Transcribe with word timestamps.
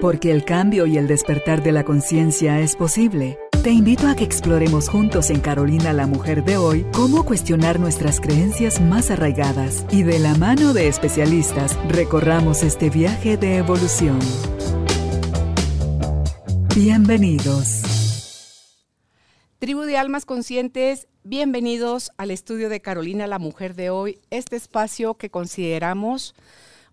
Porque 0.00 0.30
el 0.30 0.44
cambio 0.44 0.86
y 0.86 0.98
el 0.98 1.06
despertar 1.06 1.62
de 1.62 1.72
la 1.72 1.84
conciencia 1.84 2.60
es 2.60 2.76
posible. 2.76 3.38
Te 3.62 3.70
invito 3.70 4.08
a 4.08 4.14
que 4.14 4.24
exploremos 4.24 4.88
juntos 4.88 5.30
en 5.30 5.40
Carolina 5.40 5.92
la 5.92 6.06
Mujer 6.06 6.44
de 6.44 6.58
hoy 6.58 6.86
cómo 6.92 7.24
cuestionar 7.24 7.80
nuestras 7.80 8.20
creencias 8.20 8.80
más 8.80 9.10
arraigadas 9.10 9.86
y 9.90 10.02
de 10.02 10.18
la 10.18 10.34
mano 10.34 10.74
de 10.74 10.88
especialistas 10.88 11.78
recorramos 11.88 12.62
este 12.62 12.90
viaje 12.90 13.36
de 13.36 13.56
evolución. 13.56 14.18
Bienvenidos. 16.76 17.82
Tribu 19.58 19.82
de 19.82 19.96
Almas 19.96 20.26
Conscientes, 20.26 21.08
bienvenidos 21.22 22.10
al 22.18 22.30
estudio 22.30 22.68
de 22.68 22.82
Carolina 22.82 23.26
la 23.26 23.38
Mujer 23.38 23.74
de 23.74 23.88
hoy, 23.88 24.20
este 24.28 24.56
espacio 24.56 25.14
que 25.14 25.30
consideramos 25.30 26.34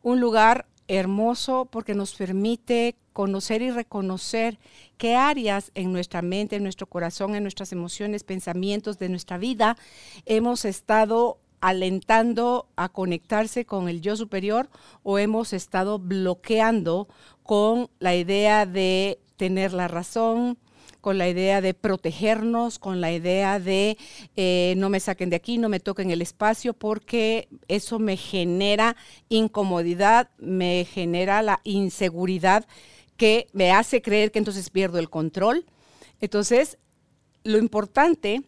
un 0.03 0.21
lugar 0.21 0.67
hermoso 0.91 1.69
porque 1.71 1.95
nos 1.95 2.13
permite 2.13 2.95
conocer 3.13 3.61
y 3.61 3.71
reconocer 3.71 4.59
qué 4.97 5.15
áreas 5.15 5.71
en 5.73 5.93
nuestra 5.93 6.21
mente, 6.21 6.57
en 6.57 6.63
nuestro 6.63 6.85
corazón, 6.85 7.33
en 7.33 7.43
nuestras 7.43 7.71
emociones, 7.71 8.23
pensamientos 8.23 8.99
de 8.99 9.07
nuestra 9.07 9.37
vida 9.37 9.77
hemos 10.25 10.65
estado 10.65 11.39
alentando 11.61 12.67
a 12.75 12.89
conectarse 12.89 13.65
con 13.65 13.87
el 13.87 14.01
yo 14.01 14.17
superior 14.17 14.69
o 15.03 15.17
hemos 15.17 15.53
estado 15.53 15.97
bloqueando 15.97 17.07
con 17.43 17.89
la 17.99 18.13
idea 18.15 18.65
de 18.65 19.19
tener 19.37 19.71
la 19.71 19.87
razón, 19.87 20.57
con 21.01 21.17
la 21.17 21.27
idea 21.27 21.61
de 21.61 21.73
protegernos, 21.73 22.79
con 22.79 23.01
la 23.01 23.11
idea 23.11 23.59
de 23.59 23.97
eh, 24.35 24.75
no 24.77 24.89
me 24.89 24.99
saquen 24.99 25.29
de 25.29 25.35
aquí, 25.35 25.57
no 25.57 25.67
me 25.67 25.79
toquen 25.79 26.11
el 26.11 26.21
espacio, 26.21 26.73
porque 26.73 27.49
eso 27.67 27.99
me 27.99 28.15
genera 28.15 28.95
incomodidad, 29.27 30.29
me 30.37 30.85
genera 30.85 31.41
la 31.41 31.59
inseguridad 31.63 32.65
que 33.17 33.47
me 33.51 33.71
hace 33.71 34.01
creer 34.01 34.31
que 34.31 34.39
entonces 34.39 34.69
pierdo 34.69 34.99
el 34.99 35.09
control. 35.09 35.65
Entonces, 36.21 36.77
lo 37.43 37.57
importante 37.57 38.43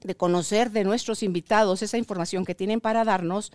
de 0.00 0.14
conocer 0.14 0.70
de 0.70 0.84
nuestros 0.84 1.22
invitados 1.22 1.82
esa 1.82 1.98
información 1.98 2.44
que 2.44 2.54
tienen 2.54 2.80
para 2.80 3.04
darnos 3.04 3.52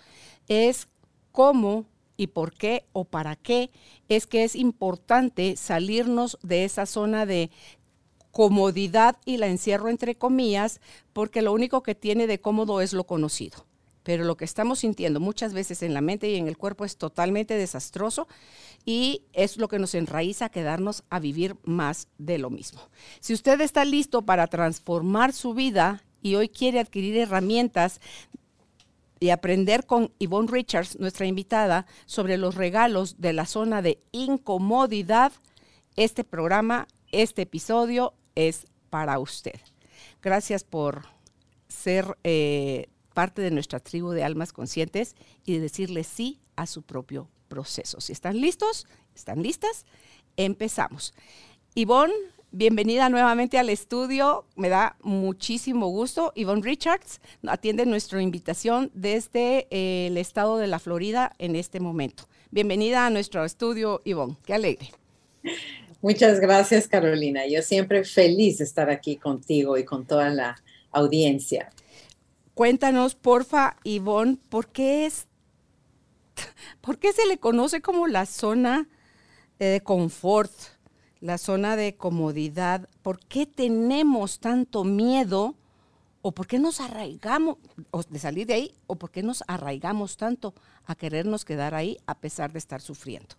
es 0.48 0.88
cómo 1.32 1.86
y 2.18 2.28
por 2.28 2.54
qué 2.54 2.86
o 2.94 3.06
para 3.06 3.36
qué 3.36 3.70
es 4.10 4.26
que 4.26 4.44
es 4.44 4.56
importante 4.56 5.56
salirnos 5.56 6.38
de 6.42 6.66
esa 6.66 6.86
zona 6.86 7.26
de 7.26 7.52
comodidad 8.38 9.18
y 9.26 9.38
la 9.38 9.48
encierro 9.48 9.90
entre 9.90 10.14
comillas, 10.14 10.80
porque 11.12 11.42
lo 11.42 11.54
único 11.54 11.82
que 11.82 11.96
tiene 11.96 12.28
de 12.28 12.40
cómodo 12.40 12.82
es 12.82 12.94
lo 12.94 13.06
conocido. 13.06 13.66
Pero 14.04 14.26
lo 14.26 14.38
que 14.38 14.46
estamos 14.46 14.78
sintiendo 14.78 15.20
muchas 15.20 15.54
veces 15.54 15.82
en 15.82 15.96
la 15.96 16.02
mente 16.02 16.30
y 16.30 16.36
en 16.36 16.48
el 16.48 16.56
cuerpo 16.56 16.86
es 16.86 16.98
totalmente 16.98 17.56
desastroso 17.56 18.28
y 18.86 19.24
es 19.34 19.58
lo 19.58 19.68
que 19.68 19.80
nos 19.80 19.96
enraiza 19.96 20.46
a 20.46 20.50
quedarnos 20.50 21.04
a 21.10 21.20
vivir 21.20 21.56
más 21.64 22.10
de 22.20 22.38
lo 22.38 22.52
mismo. 22.52 22.80
Si 23.22 23.34
usted 23.34 23.60
está 23.60 23.86
listo 23.86 24.22
para 24.22 24.46
transformar 24.46 25.34
su 25.34 25.56
vida 25.56 26.04
y 26.22 26.36
hoy 26.36 26.48
quiere 26.48 26.80
adquirir 26.80 27.18
herramientas 27.18 28.02
y 29.20 29.32
aprender 29.32 29.88
con 29.88 30.12
Yvonne 30.20 30.52
Richards, 30.52 31.00
nuestra 31.00 31.26
invitada, 31.26 31.88
sobre 32.06 32.38
los 32.38 32.54
regalos 32.54 33.20
de 33.20 33.34
la 33.34 33.48
zona 33.48 33.82
de 33.82 33.98
incomodidad, 34.12 35.32
este 35.96 36.24
programa, 36.24 36.88
este 37.12 37.44
episodio 37.44 38.14
es 38.38 38.68
para 38.92 39.18
usted. 39.20 39.60
Gracias 40.22 40.64
por 40.64 41.08
ser 41.68 42.18
eh, 42.24 42.88
parte 43.14 43.42
de 43.42 43.50
nuestra 43.52 43.80
tribu 43.80 44.12
de 44.12 44.24
almas 44.24 44.54
conscientes 44.54 45.16
y 45.44 45.54
de 45.54 45.60
decirle 45.60 46.04
sí 46.04 46.40
a 46.56 46.68
su 46.68 46.84
propio 46.84 47.30
proceso. 47.48 48.00
Si 48.00 48.14
están 48.14 48.40
listos, 48.40 48.86
están 49.16 49.42
listas, 49.42 49.86
empezamos. 50.38 51.16
Ivonne, 51.74 52.14
bienvenida 52.52 53.10
nuevamente 53.10 53.58
al 53.58 53.70
estudio. 53.70 54.46
Me 54.56 54.70
da 54.70 54.98
muchísimo 55.02 55.88
gusto. 55.88 56.32
Ivonne 56.36 56.62
Richards 56.62 57.20
atiende 57.48 57.88
nuestra 57.88 58.22
invitación 58.22 58.92
desde 58.94 59.68
eh, 59.72 60.08
el 60.08 60.18
estado 60.18 60.58
de 60.58 60.68
la 60.68 60.78
Florida 60.78 61.34
en 61.40 61.56
este 61.56 61.80
momento. 61.80 62.28
Bienvenida 62.52 63.08
a 63.08 63.10
nuestro 63.10 63.44
estudio, 63.44 64.02
Ivonne. 64.06 64.38
Qué 64.46 64.54
alegre. 64.54 64.92
Muchas 66.02 66.40
gracias, 66.40 66.88
Carolina. 66.88 67.48
Yo 67.48 67.62
siempre 67.62 68.04
feliz 68.04 68.60
de 68.60 68.66
estar 68.66 68.90
aquí 68.90 69.18
contigo 69.18 69.78
y 69.78 69.86
con 69.86 70.06
toda 70.06 70.30
la 70.30 70.62
audiencia. 70.92 71.72
Cuéntanos, 72.54 73.16
porfa, 73.16 73.78
Ivonne, 73.84 74.38
¿por 74.50 74.68
qué 74.68 75.06
es, 75.06 75.28
por 76.82 76.98
qué 77.00 77.14
se 77.14 77.26
le 77.28 77.38
conoce 77.40 77.82
como 77.82 78.08
la 78.08 78.26
zona 78.26 78.88
de 79.60 79.82
confort, 79.84 80.52
la 81.20 81.38
zona 81.38 81.76
de 81.76 81.96
comodidad? 81.96 82.90
¿Por 83.02 83.20
qué 83.20 83.46
tenemos 83.46 84.40
tanto 84.40 84.84
miedo? 84.84 85.56
¿O 86.22 86.32
por 86.32 86.48
qué 86.48 86.60
nos 86.60 86.82
arraigamos 86.82 87.58
de 88.10 88.20
salir 88.20 88.48
de 88.48 88.54
ahí? 88.54 88.76
¿O 88.88 88.96
por 88.96 89.12
qué 89.12 89.24
nos 89.24 89.44
arraigamos 89.48 90.18
tanto 90.18 90.54
a 90.86 90.96
querernos 90.96 91.46
quedar 91.46 91.74
ahí 91.74 91.98
a 92.06 92.20
pesar 92.20 92.52
de 92.52 92.60
estar 92.60 92.82
sufriendo? 92.82 93.36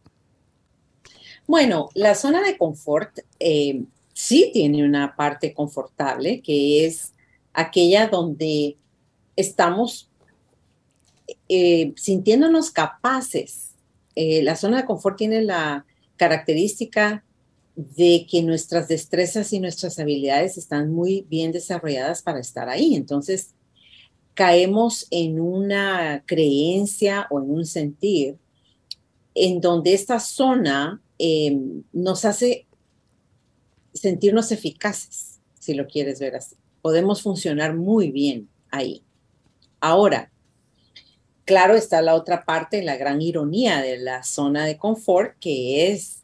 Bueno, 1.48 1.88
la 1.94 2.14
zona 2.14 2.42
de 2.42 2.58
confort 2.58 3.20
eh, 3.40 3.82
sí 4.12 4.50
tiene 4.52 4.84
una 4.84 5.16
parte 5.16 5.54
confortable, 5.54 6.42
que 6.42 6.84
es 6.84 7.14
aquella 7.54 8.06
donde 8.06 8.76
estamos 9.34 10.10
eh, 11.48 11.94
sintiéndonos 11.96 12.70
capaces. 12.70 13.70
Eh, 14.14 14.42
la 14.42 14.56
zona 14.56 14.76
de 14.76 14.84
confort 14.84 15.16
tiene 15.16 15.40
la 15.40 15.86
característica 16.18 17.24
de 17.76 18.26
que 18.30 18.42
nuestras 18.42 18.86
destrezas 18.86 19.50
y 19.54 19.58
nuestras 19.58 19.98
habilidades 19.98 20.58
están 20.58 20.92
muy 20.92 21.24
bien 21.30 21.50
desarrolladas 21.50 22.20
para 22.20 22.40
estar 22.40 22.68
ahí. 22.68 22.94
Entonces, 22.94 23.54
caemos 24.34 25.06
en 25.10 25.40
una 25.40 26.24
creencia 26.26 27.26
o 27.30 27.40
en 27.40 27.50
un 27.50 27.64
sentir 27.64 28.36
en 29.34 29.62
donde 29.62 29.94
esta 29.94 30.20
zona 30.20 31.00
Em, 31.18 31.82
nos 31.92 32.24
hace 32.24 32.66
sentirnos 33.92 34.52
eficaces, 34.52 35.40
si 35.58 35.74
lo 35.74 35.86
quieres 35.86 36.20
ver 36.20 36.36
así. 36.36 36.56
Podemos 36.80 37.22
funcionar 37.22 37.74
muy 37.74 38.10
bien 38.12 38.48
ahí. 38.70 39.02
Ahora, 39.80 40.30
claro 41.44 41.74
está 41.74 42.00
la 42.02 42.14
otra 42.14 42.44
parte, 42.44 42.82
la 42.82 42.96
gran 42.96 43.20
ironía 43.20 43.80
de 43.82 43.98
la 43.98 44.22
zona 44.22 44.64
de 44.64 44.76
confort, 44.78 45.36
que 45.40 45.90
es 45.90 46.22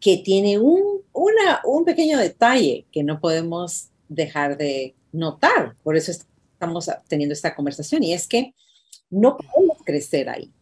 que 0.00 0.18
tiene 0.18 0.58
un, 0.58 1.02
un 1.12 1.84
pequeño 1.84 2.18
detalle 2.18 2.86
que 2.92 3.02
no 3.02 3.20
podemos 3.20 3.88
dejar 4.08 4.56
de 4.56 4.94
notar. 5.10 5.74
Por 5.82 5.96
eso 5.96 6.12
estamos 6.12 6.88
teniendo 7.08 7.32
esta 7.32 7.54
conversación 7.54 8.04
y 8.04 8.12
es 8.12 8.28
que 8.28 8.54
no 9.10 9.36
podemos 9.36 9.78
crecer 9.84 10.28
ahí 10.28 10.52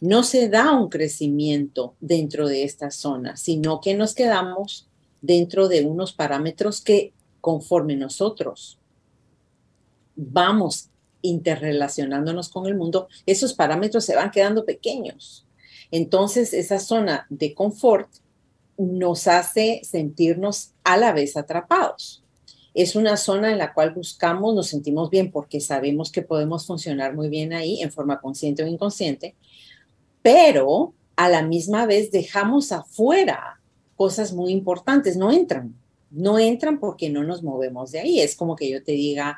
no 0.00 0.22
se 0.22 0.48
da 0.48 0.72
un 0.72 0.88
crecimiento 0.88 1.94
dentro 2.00 2.48
de 2.48 2.64
esta 2.64 2.90
zona, 2.90 3.36
sino 3.36 3.80
que 3.80 3.94
nos 3.94 4.14
quedamos 4.14 4.88
dentro 5.22 5.68
de 5.68 5.84
unos 5.84 6.12
parámetros 6.12 6.80
que 6.80 7.12
conforme 7.40 7.96
nosotros 7.96 8.78
vamos 10.16 10.90
interrelacionándonos 11.22 12.50
con 12.50 12.66
el 12.66 12.76
mundo, 12.76 13.08
esos 13.24 13.54
parámetros 13.54 14.04
se 14.04 14.14
van 14.14 14.30
quedando 14.30 14.64
pequeños. 14.64 15.46
Entonces, 15.90 16.52
esa 16.52 16.78
zona 16.78 17.26
de 17.30 17.54
confort 17.54 18.08
nos 18.76 19.26
hace 19.26 19.80
sentirnos 19.84 20.72
a 20.84 20.96
la 20.96 21.12
vez 21.12 21.36
atrapados. 21.36 22.22
Es 22.74 22.96
una 22.96 23.16
zona 23.16 23.52
en 23.52 23.58
la 23.58 23.72
cual 23.72 23.94
buscamos, 23.94 24.54
nos 24.54 24.66
sentimos 24.66 25.08
bien 25.08 25.30
porque 25.30 25.60
sabemos 25.60 26.10
que 26.10 26.22
podemos 26.22 26.66
funcionar 26.66 27.14
muy 27.14 27.28
bien 27.28 27.52
ahí 27.52 27.80
en 27.80 27.92
forma 27.92 28.20
consciente 28.20 28.64
o 28.64 28.66
inconsciente, 28.66 29.36
pero 30.24 30.94
a 31.16 31.28
la 31.28 31.42
misma 31.42 31.84
vez 31.84 32.10
dejamos 32.10 32.72
afuera 32.72 33.60
cosas 33.94 34.32
muy 34.32 34.52
importantes, 34.52 35.18
no 35.18 35.30
entran, 35.30 35.74
no 36.10 36.38
entran 36.38 36.80
porque 36.80 37.10
no 37.10 37.24
nos 37.24 37.42
movemos 37.42 37.92
de 37.92 38.00
ahí. 38.00 38.20
Es 38.20 38.34
como 38.34 38.56
que 38.56 38.70
yo 38.70 38.82
te 38.82 38.92
diga, 38.92 39.36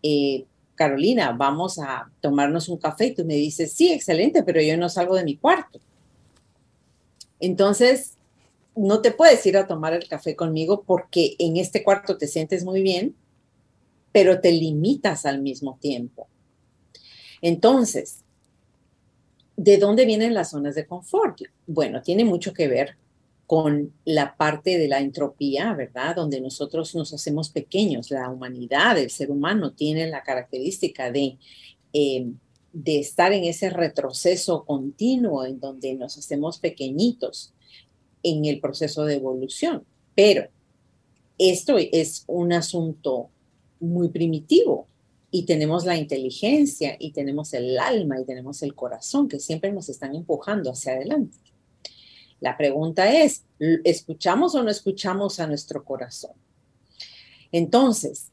eh, 0.00 0.44
Carolina, 0.76 1.32
vamos 1.32 1.80
a 1.80 2.08
tomarnos 2.20 2.68
un 2.68 2.78
café 2.78 3.06
y 3.06 3.14
tú 3.14 3.24
me 3.24 3.34
dices, 3.34 3.72
sí, 3.72 3.90
excelente, 3.90 4.44
pero 4.44 4.62
yo 4.62 4.76
no 4.76 4.88
salgo 4.88 5.16
de 5.16 5.24
mi 5.24 5.36
cuarto. 5.36 5.80
Entonces, 7.40 8.16
no 8.76 9.02
te 9.02 9.10
puedes 9.10 9.44
ir 9.44 9.56
a 9.56 9.66
tomar 9.66 9.92
el 9.92 10.06
café 10.06 10.36
conmigo 10.36 10.84
porque 10.86 11.34
en 11.40 11.56
este 11.56 11.82
cuarto 11.82 12.16
te 12.16 12.28
sientes 12.28 12.64
muy 12.64 12.80
bien, 12.80 13.16
pero 14.12 14.40
te 14.40 14.52
limitas 14.52 15.26
al 15.26 15.42
mismo 15.42 15.78
tiempo. 15.80 16.28
Entonces, 17.42 18.22
¿De 19.58 19.76
dónde 19.76 20.06
vienen 20.06 20.34
las 20.34 20.50
zonas 20.50 20.76
de 20.76 20.86
confort? 20.86 21.40
Bueno, 21.66 22.00
tiene 22.00 22.24
mucho 22.24 22.52
que 22.52 22.68
ver 22.68 22.94
con 23.44 23.92
la 24.04 24.36
parte 24.36 24.78
de 24.78 24.86
la 24.86 25.00
entropía, 25.00 25.74
¿verdad? 25.74 26.14
Donde 26.14 26.40
nosotros 26.40 26.94
nos 26.94 27.12
hacemos 27.12 27.50
pequeños. 27.50 28.12
La 28.12 28.30
humanidad, 28.30 28.96
el 28.98 29.10
ser 29.10 29.32
humano, 29.32 29.72
tiene 29.72 30.06
la 30.06 30.22
característica 30.22 31.10
de, 31.10 31.38
eh, 31.92 32.26
de 32.72 33.00
estar 33.00 33.32
en 33.32 33.42
ese 33.42 33.70
retroceso 33.70 34.64
continuo 34.64 35.44
en 35.44 35.58
donde 35.58 35.92
nos 35.94 36.16
hacemos 36.16 36.58
pequeñitos. 36.58 37.52
en 38.22 38.44
el 38.44 38.60
proceso 38.60 39.04
de 39.04 39.14
evolución. 39.14 39.84
Pero 40.14 40.48
esto 41.36 41.78
es 41.78 42.24
un 42.26 42.52
asunto 42.52 43.30
muy 43.80 44.08
primitivo 44.08 44.86
y 45.30 45.44
tenemos 45.44 45.84
la 45.84 45.96
inteligencia 45.96 46.96
y 46.98 47.12
tenemos 47.12 47.52
el 47.52 47.78
alma 47.78 48.20
y 48.20 48.24
tenemos 48.24 48.62
el 48.62 48.74
corazón 48.74 49.28
que 49.28 49.40
siempre 49.40 49.72
nos 49.72 49.88
están 49.88 50.14
empujando 50.14 50.70
hacia 50.70 50.92
adelante. 50.92 51.36
La 52.40 52.56
pregunta 52.56 53.12
es, 53.12 53.44
¿escuchamos 53.84 54.54
o 54.54 54.62
no 54.62 54.70
escuchamos 54.70 55.40
a 55.40 55.46
nuestro 55.46 55.84
corazón? 55.84 56.32
Entonces, 57.52 58.30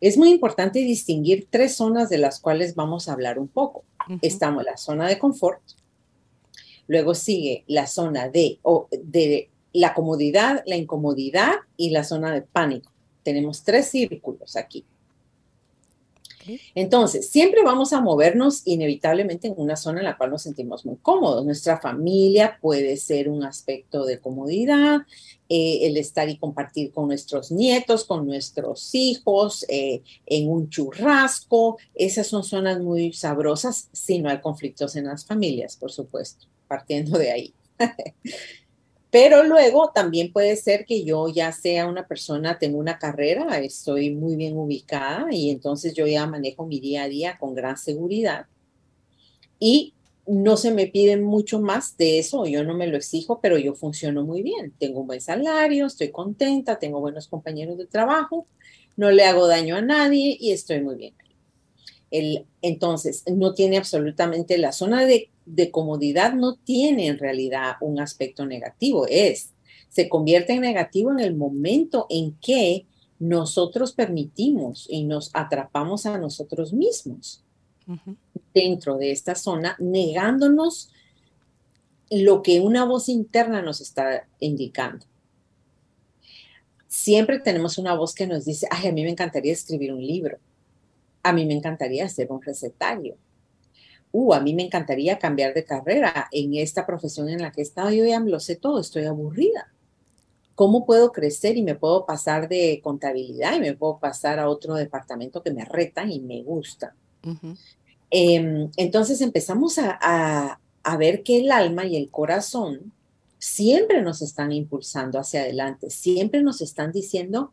es 0.00 0.18
muy 0.18 0.30
importante 0.30 0.80
distinguir 0.80 1.46
tres 1.48 1.76
zonas 1.76 2.10
de 2.10 2.18
las 2.18 2.40
cuales 2.40 2.74
vamos 2.74 3.08
a 3.08 3.12
hablar 3.12 3.38
un 3.38 3.48
poco. 3.48 3.84
Estamos 4.20 4.64
en 4.64 4.72
la 4.72 4.76
zona 4.76 5.06
de 5.06 5.18
confort, 5.18 5.62
luego 6.88 7.14
sigue 7.14 7.64
la 7.68 7.86
zona 7.86 8.28
de, 8.28 8.58
de 8.90 9.48
la 9.72 9.94
comodidad, 9.94 10.62
la 10.66 10.76
incomodidad 10.76 11.54
y 11.76 11.90
la 11.90 12.02
zona 12.02 12.32
de 12.32 12.42
pánico. 12.42 12.90
Tenemos 13.22 13.62
tres 13.62 13.86
círculos 13.88 14.56
aquí. 14.56 14.84
Entonces, 16.74 17.28
siempre 17.28 17.62
vamos 17.62 17.92
a 17.92 18.00
movernos 18.00 18.62
inevitablemente 18.64 19.48
en 19.48 19.54
una 19.56 19.76
zona 19.76 20.00
en 20.00 20.04
la 20.04 20.16
cual 20.16 20.30
nos 20.30 20.42
sentimos 20.42 20.84
muy 20.84 20.96
cómodos. 20.96 21.44
Nuestra 21.44 21.80
familia 21.80 22.58
puede 22.60 22.96
ser 22.96 23.28
un 23.28 23.44
aspecto 23.44 24.04
de 24.04 24.20
comodidad, 24.20 25.02
eh, 25.48 25.80
el 25.86 25.96
estar 25.96 26.28
y 26.28 26.38
compartir 26.38 26.92
con 26.92 27.08
nuestros 27.08 27.52
nietos, 27.52 28.04
con 28.04 28.26
nuestros 28.26 28.94
hijos, 28.94 29.66
eh, 29.68 30.02
en 30.26 30.48
un 30.48 30.70
churrasco. 30.70 31.78
Esas 31.94 32.26
son 32.26 32.44
zonas 32.44 32.80
muy 32.80 33.12
sabrosas 33.12 33.88
si 33.92 34.18
no 34.18 34.30
hay 34.30 34.40
conflictos 34.40 34.96
en 34.96 35.04
las 35.04 35.26
familias, 35.26 35.76
por 35.76 35.92
supuesto, 35.92 36.46
partiendo 36.68 37.18
de 37.18 37.30
ahí. 37.30 37.54
Pero 39.12 39.42
luego 39.44 39.90
también 39.94 40.32
puede 40.32 40.56
ser 40.56 40.86
que 40.86 41.04
yo 41.04 41.28
ya 41.28 41.52
sea 41.52 41.86
una 41.86 42.08
persona, 42.08 42.58
tengo 42.58 42.78
una 42.78 42.98
carrera, 42.98 43.58
estoy 43.58 44.10
muy 44.10 44.36
bien 44.36 44.56
ubicada 44.56 45.26
y 45.30 45.50
entonces 45.50 45.92
yo 45.92 46.06
ya 46.06 46.26
manejo 46.26 46.64
mi 46.64 46.80
día 46.80 47.02
a 47.02 47.08
día 47.08 47.36
con 47.38 47.54
gran 47.54 47.76
seguridad. 47.76 48.46
Y 49.58 49.92
no 50.26 50.56
se 50.56 50.70
me 50.70 50.86
pide 50.86 51.18
mucho 51.18 51.60
más 51.60 51.94
de 51.98 52.20
eso, 52.20 52.46
yo 52.46 52.64
no 52.64 52.72
me 52.72 52.86
lo 52.86 52.96
exijo, 52.96 53.38
pero 53.42 53.58
yo 53.58 53.74
funciono 53.74 54.24
muy 54.24 54.40
bien. 54.40 54.72
Tengo 54.78 55.00
un 55.00 55.08
buen 55.08 55.20
salario, 55.20 55.84
estoy 55.84 56.10
contenta, 56.10 56.78
tengo 56.78 56.98
buenos 56.98 57.28
compañeros 57.28 57.76
de 57.76 57.86
trabajo, 57.86 58.46
no 58.96 59.10
le 59.10 59.24
hago 59.24 59.46
daño 59.46 59.76
a 59.76 59.82
nadie 59.82 60.38
y 60.40 60.52
estoy 60.52 60.80
muy 60.80 60.96
bien. 60.96 61.14
El, 62.12 62.46
entonces, 62.60 63.24
no 63.26 63.54
tiene 63.54 63.78
absolutamente 63.78 64.56
la 64.58 64.70
zona 64.70 65.04
de 65.04 65.32
de 65.44 65.70
comodidad 65.70 66.34
no 66.34 66.56
tiene 66.56 67.08
en 67.08 67.18
realidad 67.18 67.76
un 67.80 68.00
aspecto 68.00 68.46
negativo, 68.46 69.06
es, 69.08 69.52
se 69.88 70.08
convierte 70.08 70.54
en 70.54 70.60
negativo 70.60 71.10
en 71.10 71.20
el 71.20 71.34
momento 71.34 72.06
en 72.08 72.34
que 72.40 72.86
nosotros 73.18 73.92
permitimos 73.92 74.86
y 74.88 75.04
nos 75.04 75.30
atrapamos 75.32 76.06
a 76.06 76.18
nosotros 76.18 76.72
mismos 76.72 77.44
dentro 78.54 78.96
de 78.96 79.10
esta 79.10 79.34
zona, 79.34 79.76
negándonos 79.78 80.90
lo 82.10 82.42
que 82.42 82.60
una 82.60 82.84
voz 82.84 83.08
interna 83.08 83.60
nos 83.62 83.80
está 83.80 84.28
indicando. 84.38 85.06
Siempre 86.86 87.38
tenemos 87.38 87.78
una 87.78 87.94
voz 87.94 88.14
que 88.14 88.26
nos 88.26 88.44
dice, 88.44 88.66
ay, 88.70 88.88
a 88.88 88.92
mí 88.92 89.02
me 89.02 89.10
encantaría 89.10 89.52
escribir 89.52 89.92
un 89.92 90.06
libro, 90.06 90.38
a 91.22 91.32
mí 91.32 91.46
me 91.46 91.54
encantaría 91.54 92.04
hacer 92.04 92.30
un 92.30 92.42
recetario, 92.42 93.16
uh, 94.12 94.34
a 94.34 94.40
mí 94.40 94.54
me 94.54 94.64
encantaría 94.64 95.18
cambiar 95.18 95.54
de 95.54 95.64
carrera 95.64 96.28
en 96.30 96.54
esta 96.54 96.86
profesión 96.86 97.28
en 97.28 97.42
la 97.42 97.52
que 97.52 97.62
he 97.62 97.64
estado, 97.64 97.90
yo 97.90 98.04
ya 98.04 98.20
lo 98.20 98.40
sé 98.40 98.56
todo, 98.56 98.80
estoy 98.80 99.04
aburrida. 99.04 99.72
¿Cómo 100.54 100.84
puedo 100.84 101.12
crecer 101.12 101.56
y 101.56 101.62
me 101.62 101.74
puedo 101.74 102.04
pasar 102.04 102.46
de 102.48 102.80
contabilidad 102.84 103.56
y 103.56 103.60
me 103.60 103.74
puedo 103.74 103.98
pasar 103.98 104.38
a 104.38 104.50
otro 104.50 104.74
departamento 104.74 105.42
que 105.42 105.50
me 105.50 105.64
reta 105.64 106.04
y 106.04 106.20
me 106.20 106.42
gusta? 106.42 106.94
Em, 108.10 108.70
entonces 108.76 109.22
empezamos 109.22 109.78
a, 109.78 110.58
a 110.82 110.96
ver 110.98 111.22
que 111.22 111.40
el 111.40 111.50
alma 111.50 111.86
y 111.86 111.96
el 111.96 112.10
corazón 112.10 112.92
siempre 113.38 114.02
nos 114.02 114.22
están 114.22 114.52
impulsando 114.52 115.18
hacia 115.18 115.40
adelante, 115.40 115.90
siempre 115.90 116.42
nos 116.42 116.60
están 116.60 116.92
diciendo, 116.92 117.52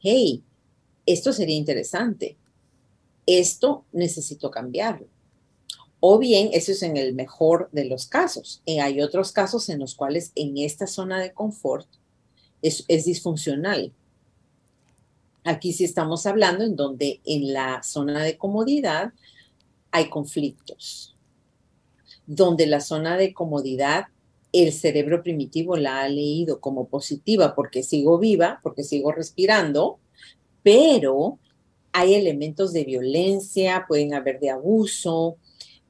hey, 0.00 0.42
esto 1.06 1.32
sería 1.32 1.56
interesante, 1.56 2.36
esto 3.38 3.84
necesito 3.92 4.50
cambiarlo. 4.50 5.06
O 6.00 6.18
bien, 6.18 6.48
eso 6.52 6.72
es 6.72 6.82
en 6.82 6.96
el 6.96 7.14
mejor 7.14 7.68
de 7.72 7.84
los 7.84 8.06
casos. 8.06 8.62
Y 8.64 8.78
hay 8.78 9.02
otros 9.02 9.32
casos 9.32 9.68
en 9.68 9.78
los 9.78 9.94
cuales 9.94 10.32
en 10.34 10.56
esta 10.56 10.86
zona 10.86 11.20
de 11.20 11.32
confort 11.32 11.86
es, 12.62 12.86
disfuncional. 13.04 13.92
Aquí 15.44 15.72
sí 15.72 15.84
estamos 15.84 16.26
hablando 16.26 16.64
en 16.64 16.76
donde 16.76 17.20
en 17.24 17.52
la 17.52 17.82
zona 17.82 18.22
de 18.22 18.36
comodidad 18.36 19.12
hay 19.90 20.08
conflictos, 20.08 21.16
donde 22.26 22.66
la 22.66 22.80
zona 22.80 23.16
de 23.16 23.32
comodidad 23.34 24.06
el 24.52 24.72
cerebro 24.72 25.22
primitivo 25.22 25.76
la 25.76 26.00
ha 26.00 26.08
leído 26.08 26.60
como 26.60 26.88
positiva 26.88 27.54
porque 27.54 27.82
sigo 27.82 28.18
viva, 28.18 28.60
porque 28.62 28.82
sigo 28.82 29.12
respirando, 29.12 29.98
pero 30.62 31.38
hay 31.92 32.14
elementos 32.14 32.72
de 32.72 32.84
violencia, 32.84 33.84
pueden 33.88 34.14
haber 34.14 34.40
de 34.40 34.50
abuso, 34.50 35.36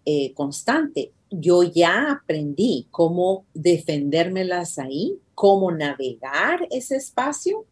eh, 0.05 0.33
constante. 0.35 1.13
Yo 1.31 1.63
ya 1.63 2.11
aprendí 2.11 2.87
cómo 2.91 3.45
defendérmelas 3.55 4.79
ahí, 4.79 5.19
cómo 5.35 5.71
navegar 5.71 6.67
ese 6.71 6.97
espacio. 6.97 7.67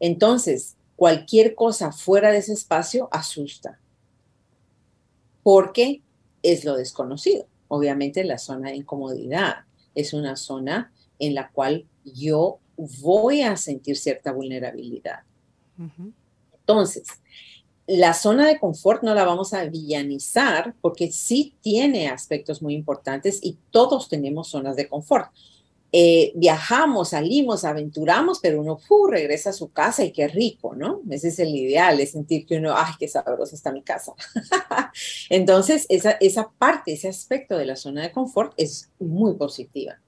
Entonces, 0.00 0.76
cualquier 0.96 1.54
cosa 1.54 1.92
fuera 1.92 2.32
de 2.32 2.38
ese 2.38 2.52
espacio 2.52 3.08
asusta, 3.12 3.78
porque 5.42 6.02
es 6.42 6.64
lo 6.64 6.76
desconocido. 6.76 7.46
Obviamente 7.68 8.24
la 8.24 8.38
zona 8.38 8.70
de 8.70 8.76
incomodidad 8.76 9.64
es 9.94 10.12
una 10.12 10.36
zona 10.36 10.92
en 11.18 11.34
la 11.34 11.50
cual 11.50 11.86
yo 12.04 12.58
voy 12.76 13.42
a 13.42 13.56
sentir 13.56 13.96
cierta 13.96 14.32
vulnerabilidad. 14.32 15.20
Entonces, 16.66 17.06
la 17.86 18.12
zona 18.12 18.48
de 18.48 18.58
confort 18.58 19.04
no 19.04 19.14
la 19.14 19.24
vamos 19.24 19.54
a 19.54 19.64
villanizar 19.64 20.74
porque 20.80 21.12
sí 21.12 21.56
tiene 21.60 22.08
aspectos 22.08 22.60
muy 22.60 22.74
importantes 22.74 23.38
y 23.40 23.58
todos 23.70 24.08
tenemos 24.08 24.48
zonas 24.48 24.74
de 24.74 24.88
confort. 24.88 25.30
Eh, 25.92 26.32
viajamos, 26.34 27.10
salimos, 27.10 27.64
aventuramos, 27.64 28.40
pero 28.40 28.60
uno 28.60 28.80
regresa 29.08 29.50
a 29.50 29.52
su 29.52 29.70
casa 29.70 30.04
y 30.04 30.10
qué 30.10 30.26
rico, 30.26 30.74
¿no? 30.74 31.00
Ese 31.08 31.28
es 31.28 31.38
el 31.38 31.54
ideal, 31.54 32.00
es 32.00 32.10
sentir 32.10 32.44
que 32.44 32.56
uno, 32.56 32.74
ay, 32.76 32.94
qué 32.98 33.06
sabrosa 33.06 33.54
está 33.54 33.70
mi 33.70 33.82
casa. 33.82 34.12
Entonces, 35.30 35.86
esa, 35.88 36.10
esa 36.20 36.50
parte, 36.58 36.92
ese 36.92 37.08
aspecto 37.08 37.56
de 37.56 37.66
la 37.66 37.76
zona 37.76 38.02
de 38.02 38.10
confort 38.10 38.52
es 38.56 38.90
muy 38.98 39.34
positiva. 39.34 40.00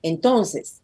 Entonces, 0.00 0.80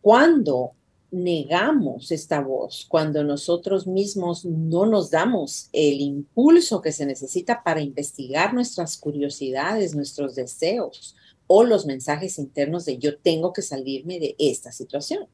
cuando 0.00 0.72
negamos 1.10 2.12
esta 2.12 2.40
voz, 2.40 2.86
cuando 2.88 3.24
nosotros 3.24 3.86
mismos 3.86 4.44
no 4.44 4.86
nos 4.86 5.10
damos 5.10 5.68
el 5.72 6.00
impulso 6.00 6.80
que 6.80 6.92
se 6.92 7.04
necesita 7.04 7.62
para 7.62 7.80
investigar 7.80 8.54
nuestras 8.54 8.96
curiosidades, 8.96 9.94
nuestros 9.94 10.34
deseos 10.34 11.16
o 11.46 11.64
los 11.64 11.84
mensajes 11.84 12.38
internos 12.38 12.84
de 12.84 12.98
yo 12.98 13.18
tengo 13.18 13.52
que 13.52 13.62
salirme 13.62 14.20
de 14.20 14.36
esta 14.38 14.70
situación. 14.70 15.26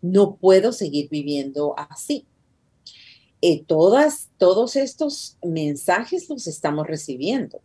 No 0.00 0.36
puedo 0.36 0.72
seguir 0.72 1.10
viviendo 1.10 1.74
así. 1.76 2.24
Eh, 3.42 3.62
todas, 3.66 4.30
todos 4.38 4.74
estos 4.76 5.36
mensajes 5.42 6.30
los 6.30 6.46
estamos 6.46 6.86
recibiendo. 6.86 7.60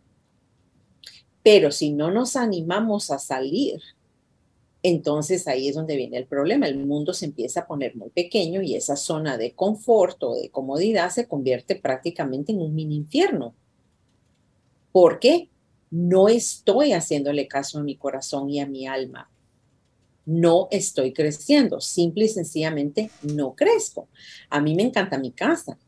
Pero 1.42 1.72
si 1.72 1.90
no 1.90 2.10
nos 2.10 2.36
animamos 2.36 3.10
a 3.10 3.18
salir 3.18 3.80
entonces 4.82 5.46
ahí 5.46 5.68
es 5.68 5.76
donde 5.76 5.96
viene 5.96 6.18
el 6.18 6.26
problema. 6.26 6.66
El 6.66 6.84
mundo 6.84 7.14
se 7.14 7.26
empieza 7.26 7.60
a 7.60 7.66
poner 7.66 7.94
muy 7.94 8.10
pequeño 8.10 8.62
y 8.62 8.74
esa 8.74 8.96
zona 8.96 9.38
de 9.38 9.52
confort 9.52 10.22
o 10.24 10.34
de 10.34 10.50
comodidad 10.50 11.10
se 11.10 11.28
convierte 11.28 11.76
prácticamente 11.76 12.52
en 12.52 12.60
un 12.60 12.74
mini 12.74 12.96
infierno. 12.96 13.54
Porque 14.90 15.48
no 15.90 16.28
estoy 16.28 16.92
haciéndole 16.92 17.46
caso 17.46 17.78
a 17.78 17.82
mi 17.82 17.96
corazón 17.96 18.50
y 18.50 18.60
a 18.60 18.66
mi 18.66 18.86
alma. 18.86 19.30
No 20.26 20.66
estoy 20.70 21.12
creciendo. 21.12 21.80
Simple 21.80 22.24
y 22.24 22.28
sencillamente 22.28 23.10
no 23.22 23.54
crezco. 23.54 24.08
A 24.50 24.60
mí 24.60 24.74
me 24.74 24.82
encanta 24.82 25.18
mi 25.18 25.30
casa. 25.30 25.78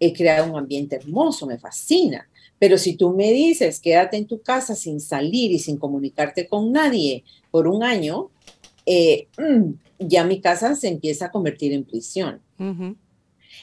He 0.00 0.12
creado 0.12 0.50
un 0.50 0.58
ambiente 0.58 0.96
hermoso, 0.96 1.46
me 1.46 1.58
fascina. 1.58 2.28
Pero 2.58 2.78
si 2.78 2.96
tú 2.96 3.10
me 3.10 3.32
dices, 3.32 3.80
quédate 3.80 4.16
en 4.16 4.26
tu 4.26 4.40
casa 4.40 4.74
sin 4.74 5.00
salir 5.00 5.52
y 5.52 5.58
sin 5.58 5.76
comunicarte 5.76 6.48
con 6.48 6.72
nadie 6.72 7.24
por 7.50 7.68
un 7.68 7.82
año, 7.82 8.30
eh, 8.86 9.28
mm, 9.38 9.72
ya 9.98 10.24
mi 10.24 10.40
casa 10.40 10.74
se 10.74 10.88
empieza 10.88 11.26
a 11.26 11.30
convertir 11.30 11.72
en 11.72 11.84
prisión. 11.84 12.40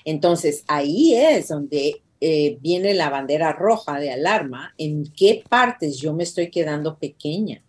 Entonces, 0.05 0.63
ahí 0.67 1.13
es 1.15 1.47
donde 1.47 2.01
eh, 2.19 2.57
viene 2.61 2.93
la 2.93 3.09
bandera 3.09 3.51
roja 3.53 3.99
de 3.99 4.11
alarma, 4.11 4.73
en 4.77 5.11
qué 5.11 5.43
partes 5.47 5.97
yo 5.97 6.13
me 6.13 6.23
estoy 6.23 6.49
quedando 6.49 6.97
pequeña. 6.97 7.63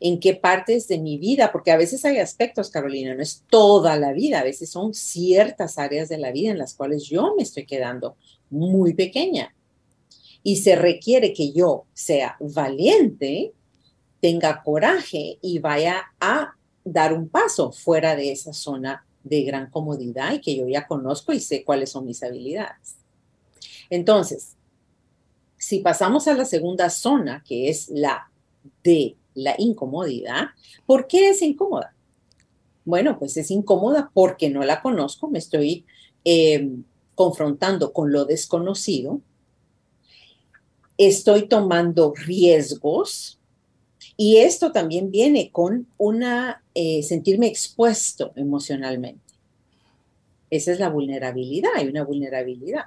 en 0.00 0.18
qué 0.18 0.34
partes 0.34 0.88
de 0.88 0.98
mi 0.98 1.16
vida, 1.16 1.52
porque 1.52 1.70
a 1.70 1.76
veces 1.76 2.04
hay 2.04 2.18
aspectos, 2.18 2.70
Carolina, 2.70 3.14
no 3.14 3.22
es 3.22 3.44
toda 3.48 3.96
la 3.96 4.12
vida, 4.12 4.40
a 4.40 4.44
veces 4.44 4.70
son 4.70 4.94
ciertas 4.94 5.78
áreas 5.78 6.08
de 6.08 6.18
la 6.18 6.32
vida 6.32 6.50
en 6.50 6.58
las 6.58 6.74
cuales 6.74 7.04
yo 7.04 7.34
me 7.36 7.44
estoy 7.44 7.66
quedando 7.66 8.16
muy 8.50 8.94
pequeña. 8.94 9.54
Y 10.42 10.56
se 10.56 10.76
requiere 10.76 11.32
que 11.32 11.52
yo 11.52 11.84
sea 11.92 12.36
valiente, 12.40 13.52
tenga 14.20 14.62
coraje 14.62 15.38
y 15.40 15.58
vaya 15.58 16.02
a 16.20 16.54
dar 16.84 17.12
un 17.12 17.28
paso 17.28 17.72
fuera 17.72 18.16
de 18.16 18.32
esa 18.32 18.52
zona 18.52 19.06
de 19.24 19.42
gran 19.42 19.70
comodidad 19.70 20.32
y 20.32 20.40
que 20.40 20.56
yo 20.56 20.66
ya 20.68 20.86
conozco 20.86 21.32
y 21.32 21.40
sé 21.40 21.64
cuáles 21.64 21.90
son 21.90 22.06
mis 22.06 22.22
habilidades. 22.22 22.96
Entonces, 23.88 24.56
si 25.58 25.78
pasamos 25.78 26.26
a 26.26 26.34
la 26.34 26.44
segunda 26.44 26.90
zona, 26.90 27.44
que 27.46 27.68
es 27.68 27.88
la 27.88 28.30
de 28.82 29.16
la 29.34 29.54
incomodidad, 29.58 30.48
¿por 30.86 31.06
qué 31.06 31.30
es 31.30 31.42
incómoda? 31.42 31.94
Bueno, 32.84 33.18
pues 33.18 33.36
es 33.36 33.50
incómoda 33.50 34.10
porque 34.12 34.50
no 34.50 34.64
la 34.64 34.82
conozco, 34.82 35.28
me 35.28 35.38
estoy 35.38 35.84
em, 36.24 36.84
confrontando 37.14 37.92
con 37.92 38.12
lo 38.12 38.24
desconocido, 38.24 39.20
estoy 40.98 41.48
tomando 41.48 42.12
riesgos 42.14 43.38
y 44.16 44.38
esto 44.38 44.72
también 44.72 45.10
viene 45.10 45.50
con 45.50 45.86
una 45.98 46.62
eh, 46.74 47.02
sentirme 47.02 47.46
expuesto 47.46 48.32
emocionalmente. 48.36 49.20
Esa 50.50 50.72
es 50.72 50.78
la 50.78 50.90
vulnerabilidad, 50.90 51.70
hay 51.74 51.88
una 51.88 52.04
vulnerabilidad. 52.04 52.84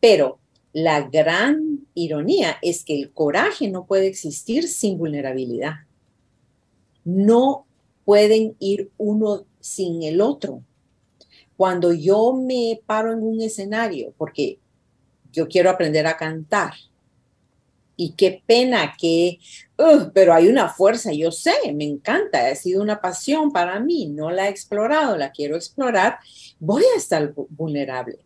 Pero 0.00 0.38
la 0.72 1.02
gran 1.08 1.86
ironía 1.94 2.58
es 2.62 2.84
que 2.84 2.94
el 2.94 3.10
coraje 3.10 3.68
no 3.68 3.86
puede 3.86 4.06
existir 4.06 4.68
sin 4.68 4.98
vulnerabilidad. 4.98 5.76
No 7.04 7.66
pueden 8.04 8.54
ir 8.58 8.90
uno 8.98 9.44
sin 9.60 10.02
el 10.02 10.20
otro. 10.20 10.62
Cuando 11.56 11.92
yo 11.92 12.32
me 12.32 12.80
paro 12.86 13.12
en 13.12 13.22
un 13.22 13.40
escenario, 13.40 14.14
porque 14.16 14.58
yo 15.32 15.48
quiero 15.48 15.70
aprender 15.70 16.06
a 16.06 16.16
cantar, 16.16 16.74
y 18.00 18.12
qué 18.12 18.42
pena 18.46 18.94
que, 18.98 19.38
uh, 19.76 20.10
pero 20.14 20.32
hay 20.32 20.48
una 20.48 20.70
fuerza, 20.70 21.12
yo 21.12 21.30
sé, 21.30 21.52
me 21.74 21.84
encanta, 21.84 22.48
ha 22.48 22.54
sido 22.54 22.82
una 22.82 22.98
pasión 22.98 23.52
para 23.52 23.78
mí, 23.78 24.06
no 24.06 24.30
la 24.30 24.46
he 24.46 24.50
explorado, 24.50 25.18
la 25.18 25.32
quiero 25.32 25.54
explorar, 25.54 26.16
voy 26.58 26.82
a 26.94 26.96
estar 26.96 27.34
vulnerable. 27.50 28.20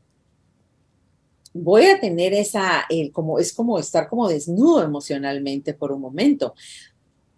Voy 1.52 1.86
a 1.86 1.98
tener 1.98 2.32
esa, 2.34 2.84
el, 2.88 3.10
como, 3.10 3.40
es 3.40 3.52
como 3.52 3.80
estar 3.80 4.08
como 4.08 4.28
desnudo 4.28 4.84
emocionalmente 4.84 5.74
por 5.74 5.90
un 5.90 6.02
momento, 6.02 6.54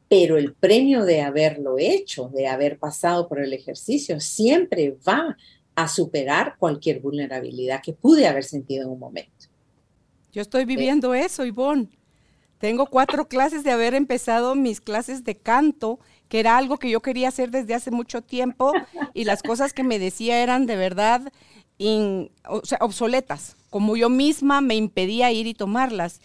pero 0.06 0.36
el 0.36 0.52
premio 0.52 1.06
de 1.06 1.22
haberlo 1.22 1.76
hecho, 1.78 2.28
de 2.28 2.48
haber 2.48 2.78
pasado 2.78 3.28
por 3.28 3.40
el 3.40 3.54
ejercicio, 3.54 4.20
siempre 4.20 4.94
va 5.08 5.38
a 5.74 5.88
superar 5.88 6.56
cualquier 6.58 7.00
vulnerabilidad 7.00 7.80
que 7.82 7.94
pude 7.94 8.26
haber 8.26 8.44
sentido 8.44 8.84
en 8.84 8.90
un 8.90 8.98
momento. 8.98 9.46
Yo 10.32 10.42
estoy 10.42 10.66
viviendo 10.66 11.14
eso, 11.14 11.46
Ivonne. 11.46 11.88
Tengo 12.58 12.86
cuatro 12.86 13.28
clases 13.28 13.64
de 13.64 13.70
haber 13.70 13.94
empezado 13.94 14.54
mis 14.54 14.80
clases 14.80 15.24
de 15.24 15.36
canto, 15.36 15.98
que 16.28 16.40
era 16.40 16.56
algo 16.56 16.78
que 16.78 16.90
yo 16.90 17.00
quería 17.00 17.28
hacer 17.28 17.50
desde 17.50 17.74
hace 17.74 17.90
mucho 17.90 18.22
tiempo 18.22 18.72
y 19.14 19.24
las 19.24 19.42
cosas 19.42 19.72
que 19.72 19.84
me 19.84 19.98
decía 19.98 20.42
eran 20.42 20.66
de 20.66 20.76
verdad 20.76 21.32
obsoletas, 22.80 23.56
como 23.68 23.96
yo 23.96 24.08
misma 24.08 24.60
me 24.60 24.74
impedía 24.74 25.32
ir 25.32 25.46
y 25.46 25.54
tomarlas. 25.54 26.20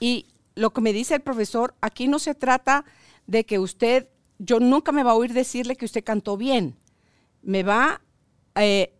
Y 0.00 0.26
lo 0.54 0.72
que 0.72 0.80
me 0.80 0.92
dice 0.92 1.16
el 1.16 1.20
profesor, 1.20 1.74
aquí 1.80 2.08
no 2.08 2.18
se 2.18 2.34
trata 2.34 2.84
de 3.26 3.44
que 3.44 3.58
usted, 3.58 4.08
yo 4.38 4.60
nunca 4.60 4.92
me 4.92 5.02
va 5.02 5.12
a 5.12 5.14
oír 5.14 5.32
decirle 5.32 5.76
que 5.76 5.84
usted 5.84 6.04
cantó 6.04 6.36
bien. 6.36 6.76
Me 7.42 7.62
va 7.62 8.00
eh, 8.54 8.93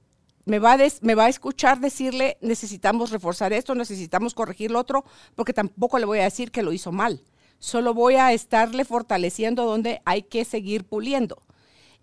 me 0.44 0.58
va, 0.58 0.74
a 0.74 0.78
me 1.00 1.14
va 1.14 1.24
a 1.24 1.28
escuchar 1.28 1.80
decirle, 1.80 2.36
necesitamos 2.40 3.10
reforzar 3.10 3.52
esto, 3.52 3.74
necesitamos 3.74 4.34
corregir 4.34 4.70
lo 4.70 4.78
otro, 4.78 5.04
porque 5.34 5.52
tampoco 5.52 5.98
le 5.98 6.04
voy 6.04 6.18
a 6.18 6.24
decir 6.24 6.50
que 6.50 6.62
lo 6.62 6.72
hizo 6.72 6.92
mal. 6.92 7.22
Solo 7.58 7.94
voy 7.94 8.16
a 8.16 8.32
estarle 8.32 8.84
fortaleciendo 8.84 9.64
donde 9.64 10.02
hay 10.04 10.22
que 10.22 10.44
seguir 10.44 10.84
puliendo. 10.84 11.42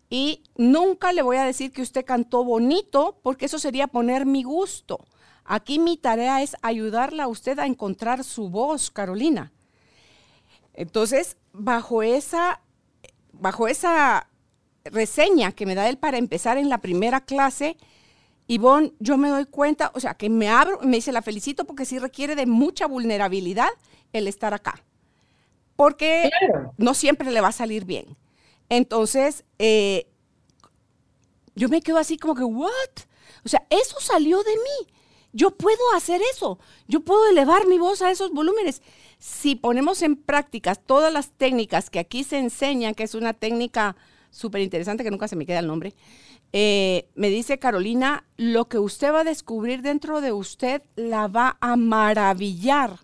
Y 0.09 0.43
nunca 0.57 1.13
le 1.13 1.21
voy 1.21 1.37
a 1.37 1.45
decir 1.45 1.71
que 1.71 1.81
usted 1.81 2.03
cantó 2.03 2.43
bonito, 2.43 3.19
porque 3.21 3.45
eso 3.45 3.59
sería 3.59 3.87
poner 3.87 4.25
mi 4.25 4.43
gusto. 4.43 5.05
Aquí 5.45 5.79
mi 5.79 5.97
tarea 5.97 6.41
es 6.41 6.55
ayudarla 6.61 7.23
a 7.23 7.27
usted 7.27 7.59
a 7.59 7.65
encontrar 7.65 8.23
su 8.23 8.49
voz, 8.49 8.91
Carolina. 8.91 9.51
Entonces, 10.73 11.37
bajo 11.53 12.03
esa, 12.03 12.61
bajo 13.31 13.67
esa 13.67 14.27
reseña 14.83 15.51
que 15.51 15.65
me 15.65 15.75
da 15.75 15.87
él 15.89 15.97
para 15.97 16.17
empezar 16.17 16.57
en 16.57 16.69
la 16.69 16.79
primera 16.79 17.21
clase, 17.21 17.77
Ivonne, 18.47 18.93
yo 18.99 19.17
me 19.17 19.29
doy 19.29 19.45
cuenta, 19.45 19.91
o 19.93 19.99
sea, 19.99 20.15
que 20.15 20.29
me 20.29 20.49
abro, 20.49 20.79
me 20.81 20.97
dice, 20.97 21.11
la 21.11 21.21
felicito 21.21 21.65
porque 21.65 21.85
sí 21.85 21.99
requiere 21.99 22.35
de 22.35 22.45
mucha 22.45 22.85
vulnerabilidad 22.85 23.69
el 24.13 24.27
estar 24.27 24.53
acá. 24.53 24.83
Porque 25.75 26.29
no 26.77 26.93
siempre 26.93 27.31
le 27.31 27.41
va 27.41 27.47
a 27.49 27.53
salir 27.53 27.85
bien. 27.85 28.17
Entonces, 28.69 29.45
eh, 29.57 30.07
yo 31.55 31.69
me 31.69 31.81
quedo 31.81 31.97
así 31.97 32.17
como 32.17 32.35
que, 32.35 32.43
¿what? 32.43 32.69
O 33.43 33.49
sea, 33.49 33.65
eso 33.69 33.99
salió 33.99 34.43
de 34.43 34.51
mí. 34.51 34.93
Yo 35.33 35.51
puedo 35.51 35.79
hacer 35.95 36.21
eso. 36.33 36.59
Yo 36.87 37.01
puedo 37.01 37.27
elevar 37.29 37.67
mi 37.67 37.77
voz 37.77 38.01
a 38.01 38.11
esos 38.11 38.31
volúmenes. 38.31 38.81
Si 39.17 39.55
ponemos 39.55 40.01
en 40.01 40.15
práctica 40.15 40.75
todas 40.75 41.11
las 41.11 41.31
técnicas 41.31 41.89
que 41.89 41.99
aquí 41.99 42.23
se 42.23 42.37
enseñan, 42.37 42.95
que 42.95 43.03
es 43.03 43.15
una 43.15 43.33
técnica 43.33 43.95
súper 44.31 44.61
interesante 44.61 45.03
que 45.03 45.11
nunca 45.11 45.27
se 45.27 45.35
me 45.35 45.45
queda 45.45 45.59
el 45.59 45.67
nombre, 45.67 45.93
eh, 46.53 47.07
me 47.15 47.29
dice 47.29 47.59
Carolina, 47.59 48.25
lo 48.37 48.67
que 48.67 48.79
usted 48.79 49.13
va 49.13 49.21
a 49.21 49.25
descubrir 49.25 49.81
dentro 49.81 50.19
de 50.21 50.31
usted 50.31 50.81
la 50.95 51.27
va 51.27 51.57
a 51.61 51.75
maravillar, 51.75 52.99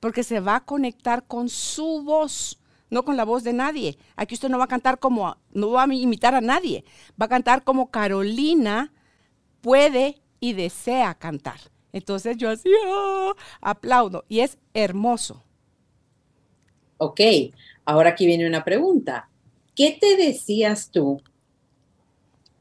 porque 0.00 0.22
se 0.22 0.40
va 0.40 0.56
a 0.56 0.64
conectar 0.64 1.26
con 1.26 1.48
su 1.48 2.02
voz, 2.02 2.60
no 2.90 3.04
con 3.04 3.16
la 3.16 3.24
voz 3.24 3.42
de 3.44 3.52
nadie. 3.52 3.98
Aquí 4.16 4.34
usted 4.34 4.48
no 4.48 4.58
va 4.58 4.64
a 4.64 4.68
cantar 4.68 4.98
como, 4.98 5.36
no 5.52 5.70
va 5.70 5.82
a 5.82 5.94
imitar 5.94 6.34
a 6.34 6.40
nadie, 6.40 6.84
va 7.20 7.26
a 7.26 7.30
cantar 7.30 7.64
como 7.64 7.90
Carolina 7.90 8.92
puede 9.60 10.22
y 10.40 10.52
desea 10.52 11.14
cantar. 11.14 11.58
Entonces 11.92 12.36
yo 12.36 12.50
así 12.50 12.70
¡ah! 12.86 13.32
aplaudo 13.60 14.24
y 14.28 14.40
es 14.40 14.58
hermoso. 14.72 15.44
Ok, 16.98 17.20
ahora 17.84 18.10
aquí 18.10 18.26
viene 18.26 18.46
una 18.46 18.64
pregunta. 18.64 19.28
¿Qué 19.78 19.96
te 20.00 20.16
decías 20.16 20.90
tú 20.90 21.22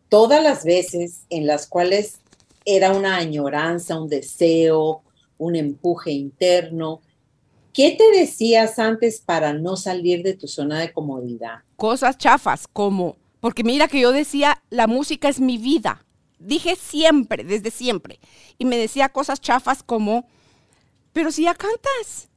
todas 0.07 0.43
las 0.43 0.63
veces 0.63 1.24
en 1.31 1.47
las 1.47 1.65
cuales 1.65 2.19
era 2.63 2.91
una 2.91 3.15
añoranza, 3.15 4.00
un 4.00 4.07
deseo, 4.07 5.01
un 5.39 5.55
empuje 5.55 6.12
interno. 6.12 7.01
¿Qué 7.74 7.97
te 7.97 8.19
decías 8.19 8.77
antes 8.77 9.19
para 9.19 9.51
no 9.51 9.77
salir 9.77 10.21
de 10.21 10.36
tu 10.36 10.47
zona 10.47 10.79
de 10.79 10.93
comodidad? 10.93 11.63
Cosas 11.75 12.19
chafas, 12.19 12.67
como, 12.67 13.17
porque 13.39 13.63
mira 13.63 13.88
que 13.88 14.00
yo 14.00 14.12
decía, 14.12 14.62
la 14.69 14.86
música 14.86 15.27
es 15.27 15.39
mi 15.39 15.57
vida. 15.57 16.05
Dije 16.38 16.75
siempre, 16.75 17.43
desde 17.43 17.71
siempre. 17.71 18.19
Y 18.59 18.65
me 18.65 18.77
decía 18.77 19.09
cosas 19.09 19.41
chafas 19.41 19.81
como, 19.81 20.27
pero 21.13 21.31
si 21.31 21.45
ya 21.45 21.55
cantas, 21.55 22.29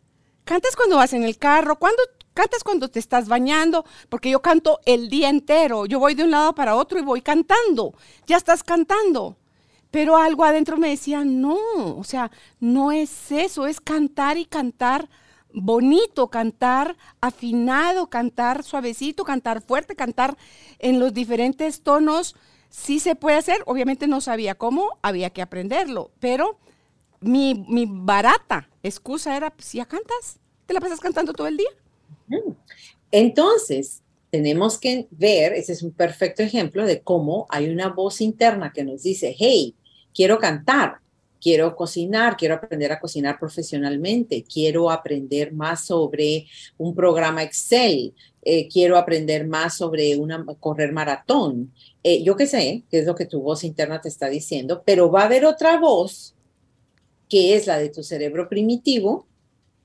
cantas 0.44 0.74
cuando 0.74 0.96
vas 0.96 1.12
en 1.12 1.24
el 1.24 1.36
carro, 1.36 1.78
cuando 1.78 2.02
cantas 2.34 2.64
cuando 2.64 2.88
te 2.88 2.98
estás 2.98 3.28
bañando, 3.28 3.84
porque 4.08 4.30
yo 4.30 4.42
canto 4.42 4.80
el 4.86 5.08
día 5.08 5.28
entero. 5.28 5.86
Yo 5.86 5.98
voy 5.98 6.14
de 6.14 6.24
un 6.24 6.30
lado 6.30 6.54
para 6.54 6.76
otro 6.76 6.98
y 6.98 7.02
voy 7.02 7.22
cantando. 7.22 7.94
Ya 8.26 8.36
estás 8.36 8.62
cantando. 8.62 9.36
Pero 9.90 10.16
algo 10.16 10.44
adentro 10.44 10.76
me 10.76 10.90
decía, 10.90 11.24
no, 11.24 11.58
o 11.96 12.04
sea, 12.04 12.30
no 12.60 12.92
es 12.92 13.32
eso, 13.32 13.66
es 13.66 13.80
cantar 13.80 14.38
y 14.38 14.44
cantar 14.44 15.08
bonito, 15.52 16.28
cantar 16.28 16.96
afinado, 17.20 18.08
cantar 18.08 18.62
suavecito, 18.62 19.24
cantar 19.24 19.62
fuerte, 19.62 19.96
cantar 19.96 20.36
en 20.78 21.00
los 21.00 21.12
diferentes 21.12 21.82
tonos. 21.82 22.36
Sí 22.68 23.00
se 23.00 23.16
puede 23.16 23.36
hacer, 23.36 23.62
obviamente 23.66 24.06
no 24.06 24.20
sabía 24.20 24.54
cómo, 24.54 24.98
había 25.02 25.30
que 25.30 25.42
aprenderlo, 25.42 26.12
pero 26.20 26.58
mi, 27.20 27.66
mi 27.68 27.86
barata 27.88 28.68
excusa 28.84 29.36
era, 29.36 29.50
pues, 29.50 29.72
ya 29.72 29.86
cantas, 29.86 30.38
te 30.66 30.74
la 30.74 30.80
pasas 30.80 31.00
cantando 31.00 31.32
todo 31.32 31.48
el 31.48 31.56
día. 31.56 31.70
Entonces, 33.10 34.02
tenemos 34.30 34.78
que 34.78 35.08
ver, 35.10 35.52
ese 35.54 35.72
es 35.72 35.82
un 35.82 35.92
perfecto 35.92 36.42
ejemplo 36.42 36.86
de 36.86 37.00
cómo 37.00 37.46
hay 37.50 37.68
una 37.68 37.88
voz 37.88 38.20
interna 38.20 38.72
que 38.72 38.84
nos 38.84 39.02
dice, 39.02 39.34
hey, 39.38 39.74
quiero 40.14 40.38
cantar, 40.38 40.98
quiero 41.40 41.74
cocinar, 41.74 42.36
quiero 42.36 42.54
aprender 42.54 42.92
a 42.92 43.00
cocinar 43.00 43.38
profesionalmente, 43.38 44.44
quiero 44.44 44.90
aprender 44.90 45.52
más 45.52 45.84
sobre 45.84 46.46
un 46.78 46.94
programa 46.94 47.42
Excel, 47.42 48.14
eh, 48.42 48.68
quiero 48.68 48.96
aprender 48.96 49.46
más 49.46 49.76
sobre 49.76 50.16
una, 50.16 50.44
correr 50.60 50.92
maratón. 50.92 51.72
Eh, 52.02 52.22
yo 52.22 52.36
qué 52.36 52.46
sé, 52.46 52.84
qué 52.90 53.00
es 53.00 53.06
lo 53.06 53.14
que 53.14 53.26
tu 53.26 53.40
voz 53.40 53.64
interna 53.64 54.00
te 54.00 54.08
está 54.08 54.28
diciendo, 54.28 54.82
pero 54.84 55.10
va 55.10 55.22
a 55.22 55.26
haber 55.26 55.44
otra 55.44 55.78
voz 55.78 56.34
que 57.28 57.54
es 57.54 57.66
la 57.66 57.78
de 57.78 57.90
tu 57.90 58.02
cerebro 58.02 58.48
primitivo, 58.48 59.26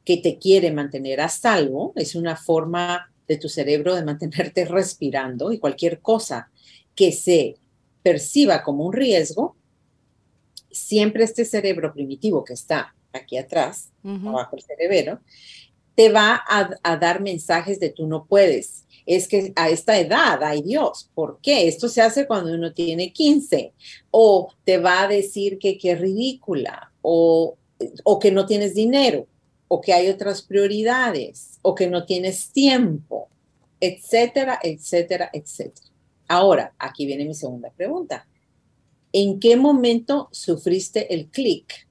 que 0.06 0.18
te 0.18 0.38
quiere 0.38 0.72
mantener 0.72 1.20
a 1.20 1.30
salvo, 1.30 1.92
es 1.96 2.16
una 2.16 2.38
forma 2.38 3.12
de 3.28 3.38
tu 3.38 3.50
cerebro 3.50 3.96
de 3.96 4.06
mantenerte 4.06 4.66
respirando 4.66 5.52
y 5.52 5.60
cualquier 5.60 6.00
cosa 6.00 6.50
que 6.94 7.12
se 7.12 7.58
perciba 8.04 8.64
como 8.64 8.86
un 8.86 8.94
riesgo, 8.94 9.58
siempre 10.72 11.24
este 11.24 11.44
cerebro 11.44 11.92
primitivo 11.92 12.44
que 12.44 12.54
está 12.54 12.96
aquí 13.12 13.38
atrás, 13.38 13.92
abajo 14.04 14.58
el 14.58 14.62
cerebro, 14.62 15.22
te 15.96 16.10
va 16.10 16.44
a, 16.48 16.98
dar 16.98 17.22
mensajes 17.22 17.80
de 17.80 17.90
tú 17.90 18.06
no 18.06 18.26
puedes. 18.26 18.86
Es 19.06 19.28
que 19.28 19.54
a 19.56 19.70
esta 19.70 19.98
edad, 19.98 20.44
ay 20.44 20.62
Dios, 20.62 21.10
¿por 21.16 21.40
qué? 21.42 21.68
Esto 21.68 21.88
se 21.88 22.02
hace 22.02 22.28
cuando 22.28 22.54
uno 22.54 22.74
tiene 22.74 23.14
15. 23.14 23.74
O 24.12 24.52
te 24.66 24.78
va 24.78 25.04
a 25.04 25.08
decir 25.08 25.58
que 25.58 25.78
qué 25.78 25.96
ridícula, 25.96 26.92
o, 27.02 27.56
o 28.04 28.20
que 28.20 28.32
no 28.32 28.46
tienes 28.46 28.76
dinero, 28.76 29.28
o 29.68 29.82
que 29.82 29.94
hay 29.94 30.10
otras 30.10 30.42
prioridades, 30.42 31.60
o 31.62 31.74
que 31.76 31.88
no 31.88 32.06
tienes 32.06 32.52
tiempo, 32.52 33.30
etcétera, 33.80 34.60
etcétera, 34.62 35.30
etcétera. 35.34 35.88
Ahora, 36.28 36.74
aquí 36.80 37.06
viene 37.06 37.26
mi 37.26 37.34
segunda 37.34 37.70
pregunta. 37.72 38.28
¿En 39.12 39.40
qué 39.40 39.56
momento 39.56 40.28
sufriste 40.32 41.14
el 41.14 41.28
clic? 41.28 41.88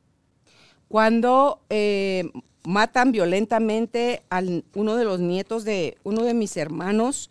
Cuando 0.88 1.61
eh, 1.71 2.31
matan 2.64 3.12
violentamente 3.12 4.23
a 4.31 4.43
uno 4.75 4.97
de 4.97 5.04
los 5.04 5.21
nietos 5.21 5.64
de 5.64 5.97
uno 6.04 6.25
de 6.25 6.35
mis 6.35 6.57
hermanos 6.57 7.31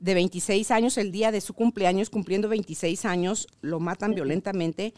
de 0.00 0.14
26 0.14 0.70
años, 0.70 0.98
el 0.98 1.12
día 1.12 1.32
de 1.32 1.40
su 1.40 1.54
cumpleaños, 1.54 2.10
cumpliendo 2.10 2.48
26 2.48 3.04
años, 3.04 3.48
lo 3.62 3.80
matan 3.80 4.14
violentamente. 4.14 4.92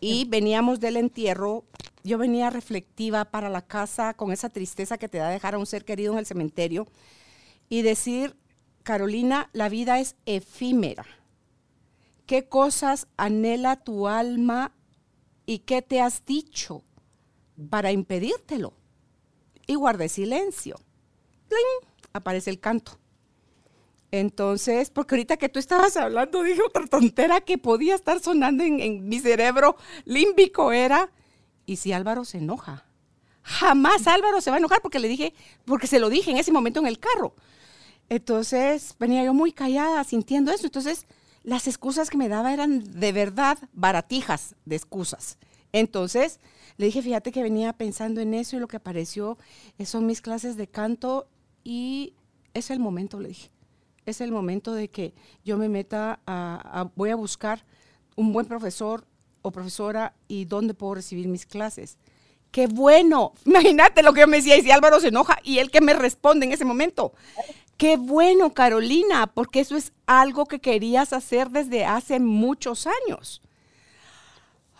Y 0.00 0.24
veníamos 0.24 0.80
del 0.80 0.96
entierro, 0.96 1.64
yo 2.02 2.16
venía 2.16 2.50
reflectiva 2.50 3.26
para 3.26 3.50
la 3.50 3.62
casa 3.62 4.14
con 4.14 4.32
esa 4.32 4.48
tristeza 4.48 4.98
que 4.98 5.08
te 5.08 5.18
da 5.18 5.28
dejar 5.28 5.54
a 5.54 5.58
un 5.58 5.66
ser 5.66 5.84
querido 5.84 6.14
en 6.14 6.18
el 6.18 6.26
cementerio 6.26 6.86
y 7.68 7.82
decir, 7.82 8.36
Carolina, 8.82 9.50
la 9.52 9.68
vida 9.68 10.00
es 10.00 10.16
efímera. 10.24 11.06
¿Qué 12.26 12.48
cosas 12.48 13.08
anhela 13.16 13.76
tu 13.76 14.08
alma 14.08 14.72
y 15.44 15.60
qué 15.60 15.82
te 15.82 16.00
has 16.00 16.24
dicho 16.24 16.82
para 17.68 17.92
impedírtelo? 17.92 18.74
y 19.70 19.76
guardé 19.76 20.08
silencio. 20.08 20.80
Aparece 22.12 22.50
el 22.50 22.58
canto. 22.58 22.98
Entonces, 24.12 24.90
porque 24.90 25.14
ahorita 25.14 25.36
que 25.36 25.48
tú 25.48 25.58
estabas 25.58 25.96
hablando, 25.96 26.42
dije 26.42 26.60
otra 26.62 26.86
tontera 26.86 27.40
que 27.40 27.58
podía 27.58 27.94
estar 27.94 28.20
sonando 28.20 28.64
en, 28.64 29.08
mi 29.08 29.20
cerebro 29.20 29.76
límbico 30.04 30.72
era, 30.72 31.10
¿y 31.64 31.76
si 31.76 31.92
Álvaro 31.92 32.24
se 32.24 32.38
enoja? 32.38 32.86
Jamás 33.42 34.06
Álvaro 34.06 34.40
se 34.40 34.50
va 34.50 34.56
a 34.56 34.58
enojar 34.58 34.82
porque 34.82 34.98
le 34.98 35.08
dije, 35.08 35.32
porque 35.64 35.86
se 35.86 36.00
lo 36.00 36.10
dije 36.10 36.30
en 36.30 36.38
ese 36.38 36.52
momento 36.52 36.80
en 36.80 36.86
el 36.86 36.98
carro. 36.98 37.34
Entonces, 38.08 38.96
venía 38.98 39.22
yo 39.22 39.32
muy 39.32 39.52
callada 39.52 40.02
sintiendo 40.02 40.50
eso. 40.50 40.66
Entonces, 40.66 41.06
las 41.44 41.68
excusas 41.68 42.10
que 42.10 42.18
me 42.18 42.28
daba 42.28 42.52
eran 42.52 43.00
de 43.00 43.12
verdad 43.12 43.58
baratijas 43.72 44.56
de 44.64 44.76
excusas. 44.76 45.38
Entonces, 45.72 46.40
le 46.76 46.86
dije, 46.86 47.02
fíjate 47.02 47.30
que 47.30 47.42
venía 47.42 47.72
pensando 47.72 48.20
en 48.20 48.34
eso 48.34 48.56
y 48.56 48.58
lo 48.58 48.66
que 48.66 48.76
apareció 48.76 49.38
son 49.84 50.06
mis 50.06 50.20
clases 50.20 50.56
de 50.56 50.66
canto 50.66 51.28
y 51.62 52.14
es 52.54 52.70
el 52.70 52.80
momento, 52.80 53.20
le 53.20 53.28
dije. 53.28 53.50
Es 54.10 54.20
el 54.20 54.32
momento 54.32 54.74
de 54.74 54.88
que 54.88 55.14
yo 55.44 55.56
me 55.56 55.68
meta 55.68 56.18
a, 56.26 56.88
voy 56.96 57.10
a 57.10 57.16
buscar 57.16 57.64
un 58.16 58.32
buen 58.32 58.44
profesor 58.46 59.06
o 59.42 59.52
profesora 59.52 60.14
y 60.26 60.46
dónde 60.46 60.74
puedo 60.74 60.96
recibir 60.96 61.28
mis 61.28 61.46
clases. 61.46 61.96
Qué 62.50 62.66
bueno. 62.66 63.34
Imagínate 63.44 64.02
lo 64.02 64.12
que 64.12 64.22
yo 64.22 64.26
me 64.26 64.38
decía 64.38 64.56
y 64.56 64.62
si 64.62 64.70
Álvaro 64.72 64.98
se 64.98 65.08
enoja 65.08 65.38
y 65.44 65.58
él 65.58 65.70
que 65.70 65.80
me 65.80 65.94
responde 65.94 66.44
en 66.46 66.52
ese 66.52 66.64
momento. 66.64 67.14
Qué 67.76 67.96
bueno, 67.96 68.52
Carolina, 68.52 69.28
porque 69.28 69.60
eso 69.60 69.76
es 69.76 69.92
algo 70.06 70.46
que 70.46 70.60
querías 70.60 71.12
hacer 71.12 71.50
desde 71.50 71.84
hace 71.84 72.18
muchos 72.18 72.86
años. 72.86 73.40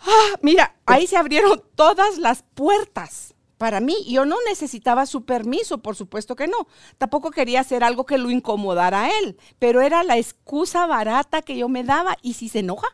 Ah, 0.05 0.35
mira, 0.41 0.75
ahí 0.85 1.07
se 1.07 1.15
abrieron 1.15 1.63
todas 1.75 2.17
las 2.17 2.43
puertas 2.53 3.33
para 3.61 3.79
mí. 3.79 3.95
Yo 4.07 4.25
no 4.25 4.37
necesitaba 4.49 5.05
su 5.05 5.23
permiso, 5.23 5.83
por 5.83 5.95
supuesto 5.95 6.35
que 6.35 6.47
no. 6.47 6.67
Tampoco 6.97 7.29
quería 7.29 7.59
hacer 7.59 7.83
algo 7.83 8.07
que 8.07 8.17
lo 8.17 8.31
incomodara 8.31 9.03
a 9.03 9.19
él, 9.19 9.37
pero 9.59 9.81
era 9.81 10.03
la 10.03 10.17
excusa 10.17 10.87
barata 10.87 11.43
que 11.43 11.55
yo 11.55 11.69
me 11.69 11.83
daba. 11.83 12.17
¿Y 12.23 12.33
si 12.33 12.49
se 12.49 12.59
enoja? 12.59 12.87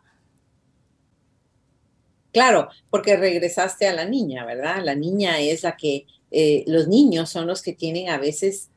Claro, 2.34 2.67
porque 2.89 3.15
regresaste 3.15 3.88
a 3.88 3.93
la 3.93 4.03
niña, 4.03 4.45
¿verdad? 4.45 4.84
La 4.84 4.93
niña 4.93 5.39
es 5.39 5.63
la 5.63 5.77
que, 5.77 6.06
eh, 6.32 6.65
los 6.67 6.89
niños 6.89 7.30
son 7.30 7.47
los 7.47 7.62
que 7.62 7.71
tienen 7.71 8.10
a 8.10 8.17
veces, 8.17 8.69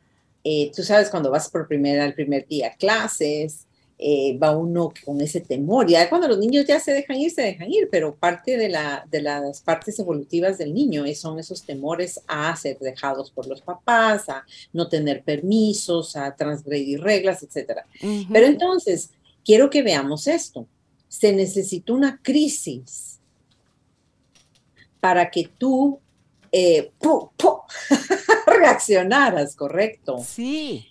eh, 0.45 0.71
tú 0.73 0.85
sabes, 0.85 1.11
cuando 1.11 1.33
vas 1.33 1.51
por 1.51 1.67
primera, 1.67 2.05
el 2.05 2.15
primer 2.15 2.47
día 2.47 2.73
clases, 2.79 3.67
eh, 4.03 4.39
va 4.43 4.57
uno 4.57 4.95
con 5.05 5.21
ese 5.21 5.43
temor. 5.43 5.87
Ya 5.87 6.09
cuando 6.09 6.27
los 6.27 6.39
niños 6.39 6.65
ya 6.65 6.81
se 6.81 6.91
dejan 6.91 7.19
ir, 7.19 7.31
se 7.33 7.43
dejan 7.43 7.71
ir, 7.71 7.87
pero 7.91 8.15
parte 8.15 8.57
de, 8.57 8.71
la, 8.71 9.07
de 9.11 9.21
las 9.21 9.61
partes 9.61 9.99
evolutivas 9.99 10.57
del 10.57 10.73
niño 10.73 11.05
son 11.15 11.39
esos 11.39 11.65
temores 11.67 12.19
a 12.27 12.57
ser 12.57 12.79
dejados 12.79 13.31
por 13.31 13.47
los 13.47 13.61
papás, 13.61 14.31
a 14.31 14.47
no 14.73 14.89
tener 14.89 15.23
permisos, 15.23 16.17
a 16.17 16.35
transgredir 16.35 17.03
reglas, 17.03 17.43
etc. 17.43 17.81
Pero 18.33 18.47
entonces, 18.47 19.11
quiero 19.45 19.69
que 19.69 19.83
veamos 19.83 20.27
esto. 20.27 20.67
Se 21.07 21.35
necesita 21.35 21.93
una 21.93 22.19
crisis 22.23 23.19
para 24.99 25.31
que 25.31 25.51
tú 25.59 26.01
eh, 26.53 26.91
reaccionaras, 28.47 29.55
¿correcto? 29.55 30.25
Sí. 30.27 30.87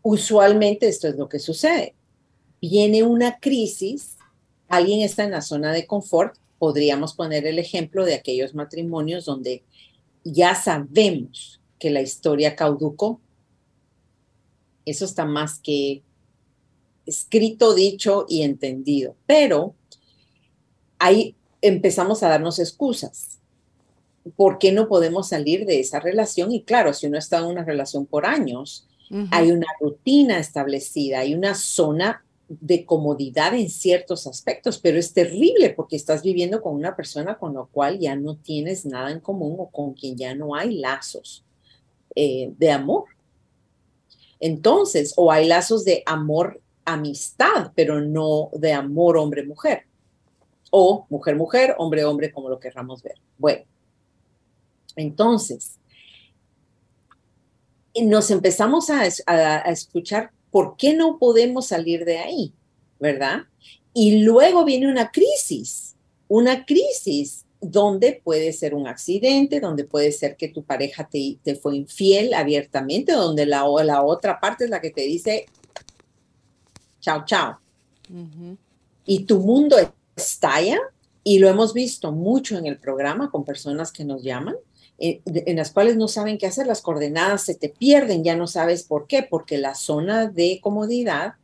Usualmente 0.00 0.86
esto 0.86 1.08
es 1.08 1.16
lo 1.16 1.28
que 1.28 1.40
sucede 1.40 1.96
viene 2.62 3.02
una 3.02 3.40
crisis, 3.40 4.16
alguien 4.68 5.00
está 5.00 5.24
en 5.24 5.32
la 5.32 5.42
zona 5.42 5.72
de 5.72 5.86
confort, 5.86 6.36
podríamos 6.58 7.12
poner 7.14 7.44
el 7.44 7.58
ejemplo 7.58 8.04
de 8.04 8.14
aquellos 8.14 8.54
matrimonios 8.54 9.24
donde 9.24 9.64
ya 10.24 10.54
sabemos 10.54 11.60
que 11.80 11.90
la 11.90 12.00
historia 12.00 12.54
cauducó. 12.54 13.20
Eso 14.86 15.04
está 15.04 15.24
más 15.24 15.58
que 15.58 16.02
escrito, 17.04 17.74
dicho 17.74 18.26
y 18.28 18.42
entendido. 18.42 19.16
Pero 19.26 19.74
ahí 21.00 21.34
empezamos 21.60 22.22
a 22.22 22.28
darnos 22.28 22.60
excusas. 22.60 23.40
¿Por 24.36 24.58
qué 24.58 24.70
no 24.70 24.86
podemos 24.86 25.28
salir 25.28 25.66
de 25.66 25.80
esa 25.80 25.98
relación? 25.98 26.52
Y 26.52 26.62
claro, 26.62 26.92
si 26.94 27.08
uno 27.08 27.18
está 27.18 27.38
en 27.38 27.46
una 27.46 27.64
relación 27.64 28.06
por 28.06 28.24
años, 28.24 28.86
hay 29.30 29.50
una 29.50 29.66
rutina 29.80 30.38
establecida, 30.38 31.18
hay 31.18 31.34
una 31.34 31.54
zona 31.54 32.24
de 32.60 32.84
comodidad 32.84 33.54
en 33.54 33.70
ciertos 33.70 34.26
aspectos, 34.26 34.78
pero 34.78 34.98
es 34.98 35.12
terrible 35.12 35.70
porque 35.70 35.96
estás 35.96 36.22
viviendo 36.22 36.60
con 36.60 36.74
una 36.74 36.94
persona 36.94 37.38
con 37.38 37.54
la 37.54 37.64
cual 37.64 37.98
ya 37.98 38.14
no 38.16 38.36
tienes 38.36 38.84
nada 38.84 39.10
en 39.10 39.20
común 39.20 39.56
o 39.58 39.70
con 39.70 39.94
quien 39.94 40.16
ya 40.16 40.34
no 40.34 40.54
hay 40.54 40.78
lazos 40.78 41.44
eh, 42.14 42.52
de 42.58 42.70
amor. 42.70 43.04
Entonces, 44.38 45.14
o 45.16 45.30
hay 45.32 45.46
lazos 45.46 45.84
de 45.84 46.02
amor, 46.04 46.60
amistad, 46.84 47.72
pero 47.74 48.00
no 48.00 48.50
de 48.52 48.72
amor 48.72 49.16
hombre-mujer. 49.16 49.86
O 50.70 51.06
mujer-mujer, 51.08 51.74
hombre-hombre, 51.78 52.32
como 52.32 52.48
lo 52.48 52.58
querramos 52.58 53.02
ver. 53.02 53.14
Bueno, 53.38 53.64
entonces, 54.96 55.78
nos 57.94 58.30
empezamos 58.30 58.90
a, 58.90 59.02
a 59.26 59.70
escuchar 59.70 60.32
¿por 60.52 60.76
qué 60.76 60.94
no 60.94 61.18
podemos 61.18 61.66
salir 61.66 62.04
de 62.04 62.18
ahí? 62.18 62.52
¿Verdad? 63.00 63.46
Y 63.92 64.22
luego 64.22 64.64
viene 64.64 64.88
una 64.88 65.10
crisis, 65.10 65.96
una 66.28 66.64
crisis 66.64 67.44
donde 67.60 68.20
puede 68.22 68.52
ser 68.52 68.74
un 68.74 68.86
accidente, 68.86 69.60
donde 69.60 69.84
puede 69.84 70.12
ser 70.12 70.36
que 70.36 70.48
tu 70.48 70.62
pareja 70.62 71.08
te, 71.08 71.38
te 71.42 71.56
fue 71.56 71.76
infiel 71.76 72.34
abiertamente, 72.34 73.12
donde 73.12 73.46
la, 73.46 73.64
la 73.84 74.02
otra 74.02 74.38
parte 74.38 74.64
es 74.64 74.70
la 74.70 74.80
que 74.80 74.90
te 74.90 75.02
dice, 75.02 75.46
chao, 77.00 77.24
chao. 77.24 77.58
Y 79.06 79.24
tu 79.24 79.40
mundo 79.40 79.76
estalla, 80.16 80.78
y 81.24 81.38
lo 81.38 81.48
hemos 81.48 81.72
visto 81.72 82.12
mucho 82.12 82.58
en 82.58 82.66
el 82.66 82.78
programa 82.78 83.30
con 83.30 83.44
personas 83.44 83.92
que 83.92 84.04
nos 84.04 84.22
llaman, 84.22 84.56
en 84.98 85.56
las 85.56 85.72
cuales 85.72 85.96
no 85.96 86.06
saben 86.06 86.38
qué 86.38 86.46
hacer, 86.46 86.66
las 86.66 86.80
coordenadas 86.80 87.42
se 87.42 87.54
te 87.54 87.68
pierden, 87.68 88.22
ya 88.22 88.36
no 88.36 88.46
sabes 88.46 88.84
por 88.84 89.06
qué, 89.06 89.22
porque 89.22 89.58
la 89.58 89.74
zona 89.74 90.26
de 90.26 90.60
comodidad, 90.62 91.34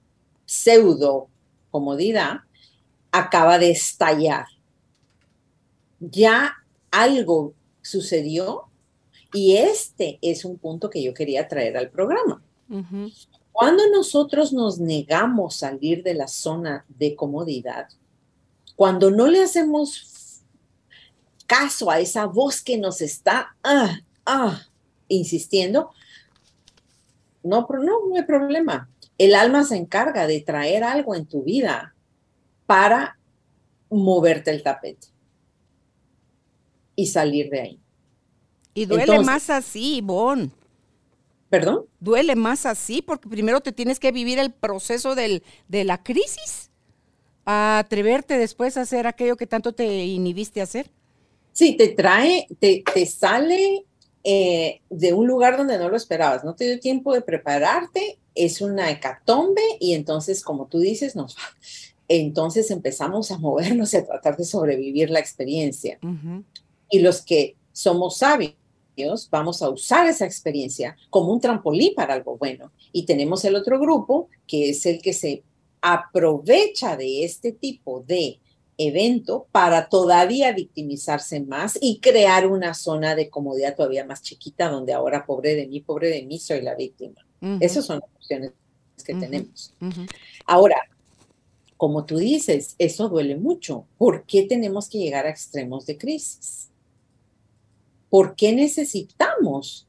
pseudo 0.47 1.29
comodidad, 1.71 2.41
acaba 3.11 3.59
de 3.59 3.71
estallar. 3.71 4.47
Ya 6.01 6.55
algo 6.91 7.55
sucedió 7.83 8.65
y 9.33 9.57
este 9.57 10.19
es 10.23 10.45
un 10.45 10.59
punto 10.59 10.89
que 10.89 11.03
yo 11.03 11.13
quería 11.15 11.49
traer 11.49 11.77
al 11.77 11.91
programa. 11.91 12.43
Cuando 13.53 13.83
nosotros 13.91 14.53
nos 14.53 14.79
negamos 14.79 15.57
a 15.57 15.71
salir 15.71 16.03
de 16.03 16.15
la 16.15 16.29
zona 16.29 16.85
de 16.89 17.17
comodidad, 17.17 17.89
cuando 18.77 19.11
no 19.11 19.27
le 19.27 19.43
hacemos 19.43 20.18
caso 21.49 21.91
a 21.91 21.99
esa 21.99 22.27
voz 22.27 22.63
que 22.63 22.79
nos 22.79 23.01
está 23.01 23.57
ah, 23.65 23.99
ah, 24.25 24.63
insistiendo, 25.09 25.91
no, 27.43 27.67
no, 27.69 28.07
no 28.09 28.15
hay 28.15 28.23
problema. 28.23 28.89
El 29.17 29.35
alma 29.35 29.65
se 29.65 29.77
encarga 29.77 30.29
de 30.29 30.41
traer 30.43 30.85
algo 30.85 31.17
en 31.17 31.27
tu 31.27 31.43
vida 31.43 31.95
para 32.67 33.19
moverte 33.91 34.51
el 34.53 34.63
tapete 34.63 35.09
y 36.95 37.07
salir 37.07 37.51
de 37.51 37.61
ahí. 37.61 37.81
Y 38.75 38.85
duele 38.85 39.19
más 39.21 39.51
así, 39.51 40.01
Bon. 40.03 40.53
¿Perdón? 41.49 41.87
Duele 41.99 42.37
más 42.37 42.67
así 42.67 43.01
porque 43.01 43.27
primero 43.27 43.63
te 43.63 43.73
tienes 43.73 43.99
que 43.99 44.13
vivir 44.13 44.39
el 44.39 44.53
proceso 44.53 45.15
del, 45.15 45.43
de 45.67 45.85
la 45.85 46.03
crisis, 46.03 46.71
a 47.47 47.79
atreverte 47.79 48.37
después 48.37 48.77
a 48.77 48.83
hacer 48.83 49.07
aquello 49.07 49.39
que 49.39 49.47
tanto 49.47 49.73
te 49.73 50.05
inhibiste 50.05 50.61
a 50.61 50.65
hacer. 50.65 50.91
Sí, 51.59 51.77
te 51.77 51.89
trae, 51.89 52.47
te, 52.61 52.85
te 52.95 53.05
sale 53.05 53.85
eh, 54.23 54.81
de 54.91 55.13
un 55.13 55.27
lugar 55.27 55.57
donde 55.57 55.77
no 55.77 55.89
lo 55.89 55.97
esperabas, 55.97 56.45
no 56.45 56.55
te 56.55 56.67
dio 56.67 56.79
tiempo 56.79 57.13
de 57.13 57.21
prepararte, 57.21 58.21
es 58.37 58.61
una 58.61 58.93
hecatombe 58.93 59.63
y 59.81 59.95
entonces, 59.95 60.45
como 60.45 60.67
tú 60.69 60.79
dices, 60.79 61.17
nos 61.17 61.35
entonces 62.07 62.71
empezamos 62.71 63.33
a 63.33 63.39
movernos 63.39 63.93
y 63.93 63.97
a 63.97 64.07
tratar 64.07 64.37
de 64.37 64.45
sobrevivir 64.45 65.11
la 65.11 65.19
experiencia. 65.19 65.99
Y 66.93 67.01
los 67.01 67.23
que 67.23 67.57
somos 67.73 68.19
sabios, 68.19 69.29
vamos 69.29 69.61
a 69.61 69.69
usar 69.69 70.07
esa 70.07 70.27
experiencia 70.27 70.97
como 71.11 71.33
un 71.33 71.41
trampolín 71.41 71.93
para 71.97 72.15
algo 72.15 72.37
bueno. 72.37 72.71
Y 72.93 73.05
tenemos 73.05 73.45
el 73.45 73.57
otro 73.57 73.81
grupo, 73.81 74.29
que 74.47 74.71
es 74.71 74.87
el 74.87 75.03
que 75.03 75.13
se 75.13 75.43
aprovecha 75.81 76.97
de 76.97 77.25
este 77.25 77.51
tipo 77.51 78.05
de 78.07 78.39
evento 78.79 79.49
para 79.51 79.89
todavía 79.89 80.53
victimizarse 80.53 81.41
más 81.41 81.77
y 81.81 81.99
crear 81.99 82.47
una 82.47 82.73
zona 82.75 83.17
de 83.17 83.29
comodidad 83.29 83.75
todavía 83.77 84.07
más 84.07 84.23
chiquita 84.23 84.71
donde 84.71 84.93
ahora 84.93 85.27
pobre 85.27 85.57
de 85.57 85.67
mí, 85.67 85.81
pobre 85.81 86.09
de 86.09 86.23
mí, 86.23 86.39
soy 86.39 86.63
la 86.63 86.77
víctima. 86.77 87.27
Esas 87.61 87.85
son 87.85 88.01
las 88.01 88.11
opciones 88.15 88.53
que 89.05 89.15
tenemos. 89.15 89.75
Ahora, 90.47 90.77
como 91.77 92.05
tú 92.05 92.17
dices, 92.17 92.75
eso 92.79 93.09
duele 93.09 93.37
mucho. 93.37 93.85
¿Por 93.99 94.25
qué 94.25 94.45
tenemos 94.45 94.89
que 94.89 94.99
llegar 94.99 95.27
a 95.27 95.31
extremos 95.31 95.85
de 95.87 95.99
crisis? 95.99 96.71
¿Por 98.09 98.37
qué 98.37 98.53
necesitamos? 98.53 99.87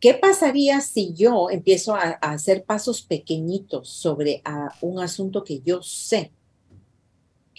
¿Qué 0.00 0.14
pasaría 0.14 0.80
si 0.80 1.12
yo 1.12 1.50
empiezo 1.50 1.94
a, 1.94 2.10
hacer 2.20 2.64
pasos 2.64 3.02
pequeñitos 3.02 3.88
sobre 3.88 4.42
un 4.80 5.00
asunto 5.00 5.44
que 5.44 5.60
yo 5.60 5.82
sé 5.82 6.32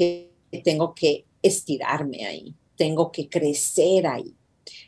que 0.01 0.61
tengo 0.63 0.95
que 0.95 1.25
estirarme 1.43 2.25
ahí, 2.25 2.55
tengo 2.75 3.11
que 3.11 3.29
crecer 3.29 4.07
ahí? 4.07 4.33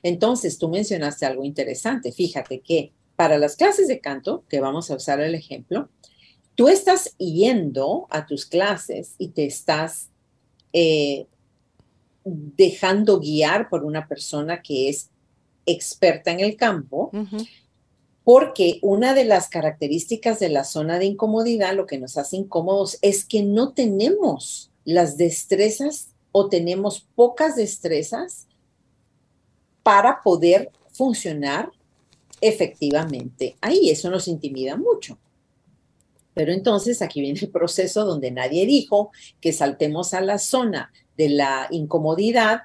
Entonces, 0.02 0.58
tú 0.58 0.70
mencionaste 0.70 1.26
algo 1.26 1.44
interesante. 1.44 2.12
Fíjate 2.12 2.62
que 2.62 2.92
para 3.16 3.38
las 3.38 3.56
clases 3.56 3.88
de 3.88 4.00
canto, 4.00 4.44
que 4.50 4.60
vamos 4.60 4.90
a 4.90 4.96
usar 4.96 5.22
el 5.22 5.36
ejemplo, 5.36 5.90
tú 6.56 6.68
estás 6.68 7.16
yendo 7.18 8.08
a 8.10 8.26
tus 8.26 8.46
clases 8.46 9.16
y 9.18 9.30
te 9.30 9.46
estás 9.46 10.10
eh, 10.74 11.28
dejando 12.26 13.20
guiar 13.20 13.70
por 13.70 13.84
una 13.84 14.08
persona 14.08 14.62
que 14.62 14.90
es 14.90 15.10
experta 15.66 16.32
en 16.32 16.40
el 16.40 16.56
campo, 16.56 17.12
porque 18.24 18.80
una 18.82 19.14
de 19.14 19.26
las 19.26 19.48
características 19.50 20.40
de 20.40 20.50
la 20.50 20.64
zona 20.64 21.00
de 21.00 21.06
incomodidad, 21.06 21.76
lo 21.76 21.86
que 21.86 22.00
nos 22.00 22.18
hace 22.18 22.38
incómodos, 22.38 22.98
es 23.02 23.26
que 23.26 23.44
no 23.44 23.74
tenemos 23.74 24.73
las 24.86 25.18
destrezas 25.18 26.10
o 26.32 26.50
tenemos 26.50 27.08
pocas 27.16 27.56
destrezas 27.56 28.48
para 29.84 30.22
poder 30.22 30.72
funcionar 30.92 31.72
efectivamente 32.42 33.56
ahí. 33.62 33.90
Eso 33.90 34.10
nos 34.10 34.28
intimida 34.28 34.76
mucho. 34.76 35.18
Pero 36.34 36.52
entonces 36.52 37.02
aquí 37.02 37.22
viene 37.22 37.40
el 37.40 37.52
proceso 37.52 38.06
donde 38.06 38.32
nadie 38.32 38.66
dijo 38.66 39.12
que 39.40 39.54
saltemos 39.54 40.14
a 40.14 40.22
la 40.22 40.40
zona 40.40 40.92
de 41.16 41.30
la 41.30 41.68
incomodidad 41.70 42.64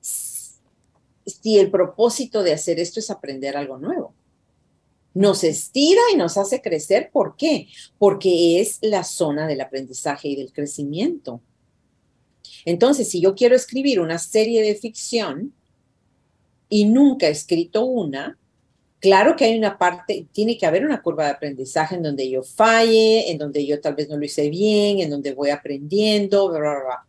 si 0.00 1.58
el 1.58 1.70
propósito 1.70 2.42
de 2.42 2.52
hacer 2.52 2.78
esto 2.78 3.00
es 3.00 3.10
aprender 3.10 3.56
algo 3.56 3.78
nuevo. 3.78 4.14
Nos 5.14 5.44
estira 5.44 6.02
y 6.12 6.16
nos 6.16 6.36
hace 6.36 6.60
crecer. 6.60 7.10
¿Por 7.10 7.36
qué? 7.36 7.68
Porque 7.98 8.60
es 8.60 8.78
la 8.82 9.02
zona 9.02 9.46
del 9.46 9.60
aprendizaje 9.60 10.28
y 10.28 10.36
del 10.36 10.52
crecimiento. 10.52 11.40
Entonces, 12.64 13.08
si 13.08 13.20
yo 13.20 13.34
quiero 13.34 13.54
escribir 13.54 14.00
una 14.00 14.18
serie 14.18 14.62
de 14.62 14.74
ficción 14.74 15.52
y 16.68 16.84
nunca 16.84 17.28
he 17.28 17.30
escrito 17.30 17.84
una, 17.84 18.38
Claro 18.98 19.36
que 19.36 19.44
hay 19.44 19.58
una 19.58 19.76
parte, 19.78 20.26
tiene 20.32 20.56
que 20.56 20.64
haber 20.64 20.84
una 20.84 21.02
curva 21.02 21.26
de 21.26 21.30
aprendizaje 21.30 21.96
en 21.96 22.02
donde 22.02 22.28
yo 22.30 22.42
falle, 22.42 23.30
en 23.30 23.38
donde 23.38 23.64
yo 23.66 23.80
tal 23.80 23.94
vez 23.94 24.08
no 24.08 24.16
lo 24.16 24.24
hice 24.24 24.48
bien, 24.48 25.00
en 25.00 25.10
donde 25.10 25.34
voy 25.34 25.50
aprendiendo, 25.50 26.48
bla, 26.48 26.58
bla, 26.58 26.70
bla. 26.70 27.06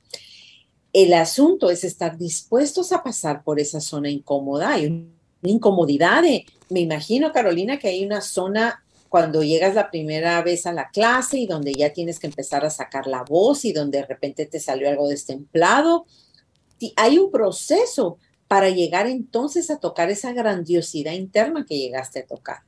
El 0.91 1.13
asunto 1.13 1.71
es 1.71 1.83
estar 1.83 2.17
dispuestos 2.17 2.91
a 2.91 3.03
pasar 3.03 3.43
por 3.43 3.59
esa 3.59 3.79
zona 3.79 4.09
incómoda. 4.09 4.73
Hay 4.73 4.87
una 4.87 5.07
incomodidad 5.43 6.23
me 6.69 6.81
imagino, 6.81 7.31
Carolina, 7.31 7.79
que 7.79 7.87
hay 7.87 8.05
una 8.05 8.19
zona 8.19 8.83
cuando 9.09 9.43
llegas 9.43 9.75
la 9.75 9.89
primera 9.89 10.41
vez 10.41 10.65
a 10.65 10.73
la 10.73 10.89
clase 10.89 11.37
y 11.39 11.47
donde 11.47 11.73
ya 11.73 11.93
tienes 11.93 12.19
que 12.19 12.27
empezar 12.27 12.65
a 12.65 12.69
sacar 12.69 13.07
la 13.07 13.23
voz 13.23 13.65
y 13.65 13.73
donde 13.73 13.99
de 13.99 14.05
repente 14.05 14.45
te 14.45 14.59
salió 14.59 14.89
algo 14.89 15.07
destemplado. 15.07 16.05
Hay 16.95 17.17
un 17.17 17.31
proceso 17.31 18.17
para 18.47 18.69
llegar 18.69 19.07
entonces 19.07 19.69
a 19.69 19.79
tocar 19.79 20.09
esa 20.09 20.33
grandiosidad 20.33 21.13
interna 21.13 21.65
que 21.67 21.77
llegaste 21.77 22.19
a 22.19 22.25
tocar. 22.25 22.59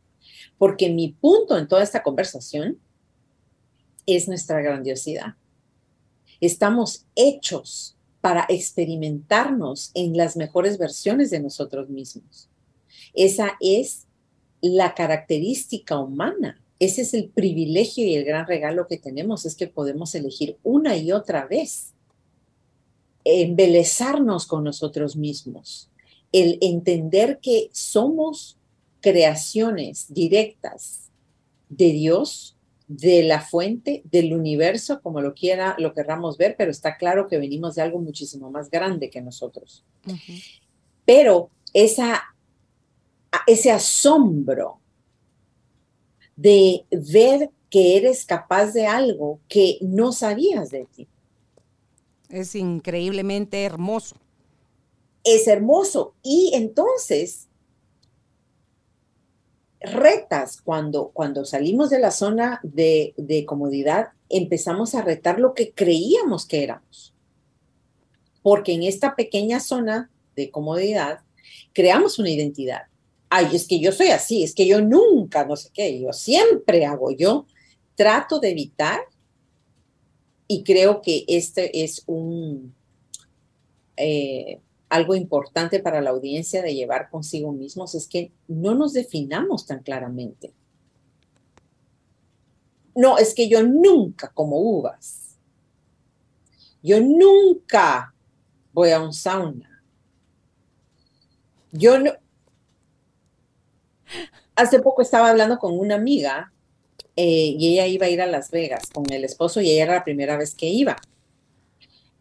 Porque 0.58 0.90
mi 0.90 1.10
punto 1.14 1.58
en 1.58 1.68
toda 1.68 1.84
esta 1.84 2.04
conversación 2.04 2.80
es 4.06 4.28
nuestra 4.28 4.62
grandiosidad. 4.62 5.36
Estamos 6.42 7.06
hechos 7.16 7.98
para 8.22 8.46
experimentarnos 8.50 9.92
en 9.94 10.18
las 10.18 10.36
mejores 10.36 10.78
versiones 10.78 11.30
de 11.30 11.40
nosotros 11.40 11.90
mismos. 11.90 12.50
Esa 13.14 13.58
es 13.62 14.08
la 14.62 14.94
característica 14.94 15.98
humana. 15.98 16.62
Ese 16.80 17.02
es 17.02 17.14
el 17.14 17.30
privilegio 17.30 18.06
y 18.06 18.16
el 18.16 18.26
gran 18.26 18.48
regalo 18.48 18.88
que 18.88 18.98
tenemos, 18.98 19.46
es 19.46 19.56
que 19.56 19.68
podemos 19.68 20.16
elegir 20.16 20.58
una 20.64 20.96
y 20.96 21.12
otra 21.12 21.46
vez 21.46 21.94
embelezarnos 23.26 24.48
con 24.48 24.64
nosotros 24.64 25.16
mismos, 25.16 25.90
el 26.32 26.58
entender 26.62 27.40
que 27.42 27.70
somos 27.74 28.58
creaciones 29.02 30.06
directas 30.14 31.10
de 31.70 31.92
Dios, 31.92 32.56
de 32.88 33.22
la 33.24 33.42
fuente, 33.42 34.02
del 34.06 34.34
universo, 34.34 35.00
como 35.02 35.22
lo 35.22 35.36
quiera, 35.36 35.76
lo 35.78 35.94
querramos 35.94 36.38
ver, 36.38 36.56
pero 36.58 36.72
está 36.72 36.98
claro 36.98 37.28
que 37.28 37.38
venimos 37.38 37.76
de 37.76 37.84
algo 37.84 38.00
muchísimo 38.00 38.50
más 38.50 38.72
grande 38.72 39.12
que 39.12 39.22
nosotros. 39.22 39.86
Pero 41.06 41.52
esa, 41.74 42.24
ese 43.52 43.72
asombro 43.72 44.80
de 46.36 46.86
ver 46.92 47.50
que 47.70 47.98
eres 47.98 48.26
capaz 48.26 48.74
de 48.74 48.88
algo 48.88 49.40
que 49.48 49.78
no 49.82 50.12
sabías 50.12 50.70
de 50.70 50.86
ti 50.86 51.08
es 52.30 52.56
increíblemente 52.56 53.64
hermoso. 53.64 54.16
Es 55.24 55.48
hermoso. 55.48 56.16
Y 56.22 56.52
entonces, 56.54 57.48
retas 59.82 60.62
cuando, 60.62 61.10
cuando 61.10 61.44
salimos 61.46 61.90
de 61.90 62.00
la 62.00 62.12
zona 62.12 62.60
de, 62.64 63.14
de 63.18 63.46
comodidad, 63.46 64.10
empezamos 64.30 64.96
a 64.96 65.02
retar 65.02 65.40
lo 65.40 65.54
que 65.54 65.74
creíamos 65.74 66.46
que 66.46 66.64
éramos. 66.64 67.14
Porque 68.42 68.74
en 68.74 68.84
esta 68.84 69.16
pequeña 69.16 69.60
zona 69.60 70.10
de 70.36 70.52
comodidad 70.52 71.22
creamos 71.74 72.20
una 72.20 72.30
identidad. 72.30 72.84
Ay, 73.30 73.56
es 73.56 73.68
que 73.68 73.80
yo 73.80 73.92
soy 73.92 74.08
así, 74.08 74.44
es 74.44 74.56
que 74.56 74.66
yo 74.66 74.82
nunca, 74.82 75.46
no 75.46 75.56
sé 75.56 75.70
qué, 75.74 76.00
yo 76.02 76.12
siempre 76.14 76.86
hago, 76.86 77.12
yo 77.12 77.46
trato 77.96 78.40
de 78.40 78.50
evitar 78.50 79.02
y 80.48 80.64
creo 80.64 81.02
que 81.02 81.26
este 81.28 81.84
es 81.84 82.04
un 82.08 82.74
eh, 83.98 84.60
algo 84.90 85.14
importante 85.14 85.80
para 85.80 86.02
la 86.02 86.10
audiencia 86.10 86.62
de 86.64 86.74
llevar 86.74 87.10
consigo 87.10 87.52
mismos, 87.52 87.94
es 87.94 88.08
que 88.08 88.32
no 88.48 88.74
nos 88.74 88.94
definamos 88.94 89.68
tan 89.68 89.84
claramente. 89.84 90.52
No, 92.96 93.18
es 93.18 93.36
que 93.36 93.48
yo 93.48 93.62
nunca 93.64 94.30
como 94.34 94.58
uvas. 94.58 95.38
Yo 96.82 97.00
nunca 97.00 98.14
voy 98.74 98.90
a 98.92 99.02
un 99.02 99.14
sauna. 99.14 99.84
Yo 101.72 102.00
no. 102.00 102.12
Hace 104.56 104.80
poco 104.80 105.02
estaba 105.02 105.30
hablando 105.30 105.58
con 105.58 105.78
una 105.78 105.96
amiga 105.96 106.52
eh, 107.16 107.56
y 107.58 107.74
ella 107.74 107.88
iba 107.88 108.06
a 108.06 108.10
ir 108.10 108.22
a 108.22 108.28
Las 108.28 108.52
Vegas 108.52 108.88
con 108.94 109.12
el 109.12 109.24
esposo 109.24 109.62
y 109.62 109.72
ella 109.72 109.84
era 109.84 109.94
la 109.96 110.04
primera 110.04 110.38
vez 110.38 110.56
que 110.56 110.68
iba. 110.68 110.98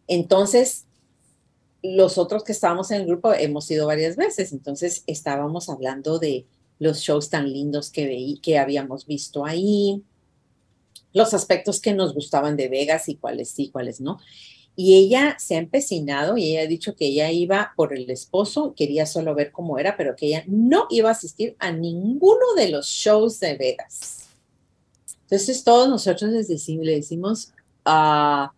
Entonces, 0.07 0.85
los 1.81 2.17
otros 2.17 2.43
que 2.43 2.51
estábamos 2.51 2.91
en 2.91 3.01
el 3.01 3.07
grupo 3.07 3.33
hemos 3.33 3.69
ido 3.71 3.87
varias 3.87 4.15
veces, 4.15 4.51
entonces 4.51 5.03
estábamos 5.07 5.69
hablando 5.69 6.19
de, 6.19 6.45
los 6.79 6.99
shows 7.01 7.29
tan 7.29 7.51
lindos 7.51 7.91
que, 7.91 8.07
veí, 8.07 8.39
que 8.39 8.57
habíamos 8.57 9.05
visto 9.05 9.45
ahí, 9.45 10.01
los 11.13 11.33
aspectos 11.33 11.81
que 11.81 11.93
nos 11.93 12.13
gustaban 12.13 12.55
de 12.55 12.69
Vegas 12.69 13.09
y 13.09 13.15
cuáles 13.15 13.51
sí, 13.51 13.69
cuáles 13.69 13.99
no. 13.99 14.19
Y 14.81 14.95
ella 14.95 15.35
se 15.37 15.55
ha 15.55 15.57
empecinado 15.57 16.37
y 16.37 16.51
ella 16.51 16.61
ha 16.61 16.65
dicho 16.65 16.95
que 16.95 17.07
ella 17.07 17.29
iba 17.29 17.73
por 17.75 17.93
el 17.93 18.09
esposo, 18.09 18.73
quería 18.77 19.05
solo 19.05 19.35
ver 19.35 19.51
cómo 19.51 19.77
era, 19.77 19.97
pero 19.97 20.15
que 20.15 20.27
ella 20.27 20.45
no 20.47 20.87
iba 20.89 21.09
a 21.09 21.11
asistir 21.11 21.57
a 21.59 21.73
ninguno 21.73 22.53
de 22.55 22.69
los 22.69 22.87
shows 22.87 23.41
de 23.41 23.57
Vegas. 23.57 24.29
Entonces 25.23 25.65
todos 25.65 25.89
nosotros 25.89 26.31
les 26.31 26.47
decimos, 26.47 26.85
le 26.85 26.95
decimos, 26.95 27.51
ah, 27.83 28.53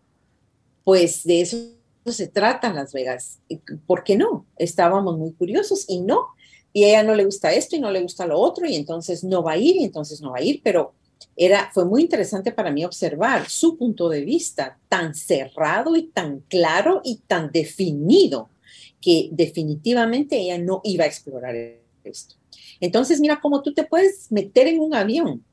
pues 0.84 1.24
de 1.24 1.42
eso 1.42 1.58
se 2.06 2.28
trata 2.28 2.72
Las 2.72 2.94
Vegas. 2.94 3.40
¿Por 3.88 4.04
qué 4.04 4.16
no? 4.16 4.46
Estábamos 4.58 5.18
muy 5.18 5.32
curiosos 5.32 5.86
y 5.88 6.02
no. 6.02 6.28
Y 6.72 6.84
ella 6.84 7.02
no 7.02 7.16
le 7.16 7.26
gusta 7.26 7.52
esto 7.52 7.76
y 7.76 7.80
no 7.80 7.90
le 7.90 8.04
gusta 8.04 8.28
lo 8.28 8.40
otro 8.40 8.68
y 8.68 8.76
entonces 8.76 9.24
no 9.24 9.42
va 9.42 9.54
a 9.54 9.58
ir 9.58 9.76
y 9.78 9.86
entonces 9.86 10.22
no 10.22 10.34
va 10.34 10.38
a 10.38 10.44
ir, 10.44 10.62
pero 10.64 10.94
era, 11.36 11.70
fue 11.74 11.86
muy 11.86 12.02
interesante 12.02 12.52
para 12.52 12.72
mí 12.72 12.84
observar 12.84 13.50
su 13.50 13.78
punto 13.78 14.10
de 14.10 14.22
vista 14.22 14.78
tan 14.90 15.16
cerrado 15.16 15.96
y 15.96 16.04
tan 16.08 16.42
claro 16.42 17.02
y 17.04 17.18
tan 17.28 17.52
definido 17.52 18.50
que 19.00 19.30
definitivamente 19.32 20.38
ella 20.38 20.58
no 20.58 20.82
iba 20.84 21.06
a 21.06 21.08
explorar 21.08 21.56
esto. 22.04 22.36
Entonces, 22.80 23.20
mira 23.20 23.40
cómo 23.42 23.62
tú 23.62 23.74
te 23.74 23.84
puedes 23.84 24.32
meter 24.32 24.68
en 24.68 24.80
un 24.80 24.94
avión, 24.94 25.44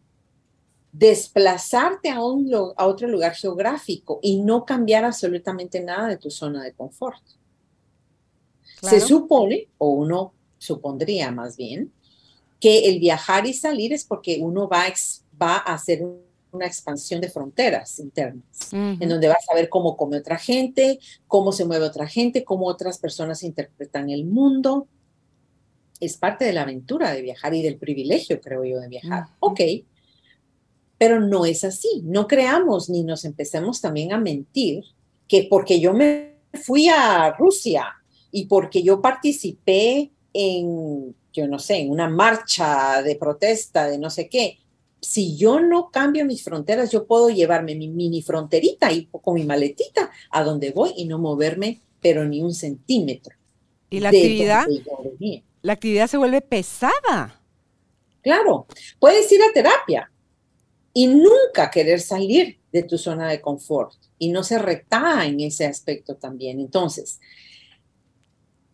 desplazarte 0.93 2.11
a, 2.11 2.23
un, 2.23 2.53
a 2.77 2.87
otro 2.87 3.09
lugar 3.09 3.35
geográfico 3.35 4.19
y 4.23 4.41
no 4.41 4.65
cambiar 4.65 5.05
absolutamente 5.05 5.81
nada 5.81 6.09
de 6.09 6.17
tu 6.17 6.31
zona 6.31 6.63
de 6.65 6.73
confort. 6.73 7.23
Se 8.81 9.01
supone, 9.01 9.69
o 9.79 9.91
uno 9.91 10.33
supondría 10.59 11.31
más 11.31 11.57
bien, 11.57 11.93
que 12.61 12.89
el 12.89 12.99
viajar 12.99 13.47
y 13.47 13.55
salir 13.55 13.93
es 13.93 14.05
porque 14.05 14.39
uno 14.41 14.69
va 14.69 14.83
a, 14.83 14.93
va 15.40 15.57
a 15.57 15.74
hacer 15.74 16.03
una 16.51 16.66
expansión 16.66 17.20
de 17.20 17.29
fronteras 17.29 17.98
internas, 17.98 18.72
en 18.72 19.09
donde 19.09 19.29
vas 19.29 19.44
a 19.51 19.55
ver 19.55 19.68
cómo 19.68 19.96
come 19.96 20.16
otra 20.16 20.38
gente, 20.38 20.98
cómo 21.27 21.53
se 21.53 21.64
mueve 21.64 21.85
otra 21.85 22.07
gente, 22.07 22.44
cómo 22.44 22.66
otras 22.66 22.98
personas 22.98 23.42
interpretan 23.42 24.11
el 24.11 24.24
mundo. 24.24 24.88
Es 26.01 26.16
parte 26.16 26.44
de 26.44 26.53
la 26.53 26.62
aventura 26.62 27.12
de 27.12 27.22
viajar 27.22 27.55
y 27.55 27.62
del 27.62 27.77
privilegio, 27.77 28.40
creo 28.40 28.64
yo, 28.64 28.81
de 28.81 28.88
viajar. 28.88 29.27
Ok, 29.40 29.61
pero 30.96 31.20
no 31.20 31.44
es 31.44 31.64
así. 31.64 32.03
No 32.05 32.27
creamos 32.27 32.88
ni 32.88 33.05
nos 33.05 33.24
empecemos 33.24 33.81
también 33.81 34.12
a 34.12 34.18
mentir 34.18 34.85
que 35.27 35.46
porque 35.51 35.81
yo 35.81 35.92
me 35.92 36.38
fui 36.55 36.88
a 36.88 37.33
Rusia 37.33 37.94
y 38.31 38.46
porque 38.46 38.83
yo 38.83 39.01
participé 39.01 40.11
en, 40.33 41.14
yo 41.33 41.46
no 41.46 41.59
sé, 41.59 41.79
en 41.79 41.90
una 41.90 42.09
marcha 42.09 43.03
de 43.03 43.16
protesta 43.16 43.88
de 43.88 43.98
no 43.98 44.11
sé 44.11 44.29
qué, 44.29 44.59
si 45.09 45.38
yo 45.38 45.59
no 45.59 45.90
cambio 45.90 46.27
mis 46.27 46.44
fronteras, 46.44 46.90
yo 46.90 47.07
puedo 47.07 47.31
llevarme 47.31 47.75
mi 47.75 47.88
mini 47.88 48.21
fronterita 48.21 48.92
y 48.92 49.07
con 49.07 49.37
mi 49.37 49.44
maletita 49.44 50.11
a 50.31 50.44
donde 50.44 50.71
voy 50.71 50.92
y 50.99 51.07
no 51.07 51.18
moverme, 51.18 51.81
pero 52.03 52.27
ni 52.27 52.42
un 52.42 52.53
centímetro. 52.53 53.35
Y 53.88 54.01
la 54.01 54.11
actividad, 54.11 54.66
la 55.62 55.73
actividad 55.73 56.09
se 56.09 56.18
vuelve 56.18 56.42
pesada. 56.42 57.40
Claro, 58.21 58.66
puedes 58.99 59.33
ir 59.33 59.40
a 59.40 59.51
terapia 59.55 60.12
y 60.92 61.07
nunca 61.07 61.71
querer 61.71 62.03
salir 62.03 62.59
de 62.71 62.83
tu 62.83 62.99
zona 62.99 63.31
de 63.31 63.40
confort 63.40 63.94
y 64.18 64.29
no 64.29 64.42
se 64.44 64.59
reta 64.59 65.25
en 65.25 65.40
ese 65.40 65.64
aspecto 65.64 66.16
también. 66.16 66.61
Entonces, 66.61 67.18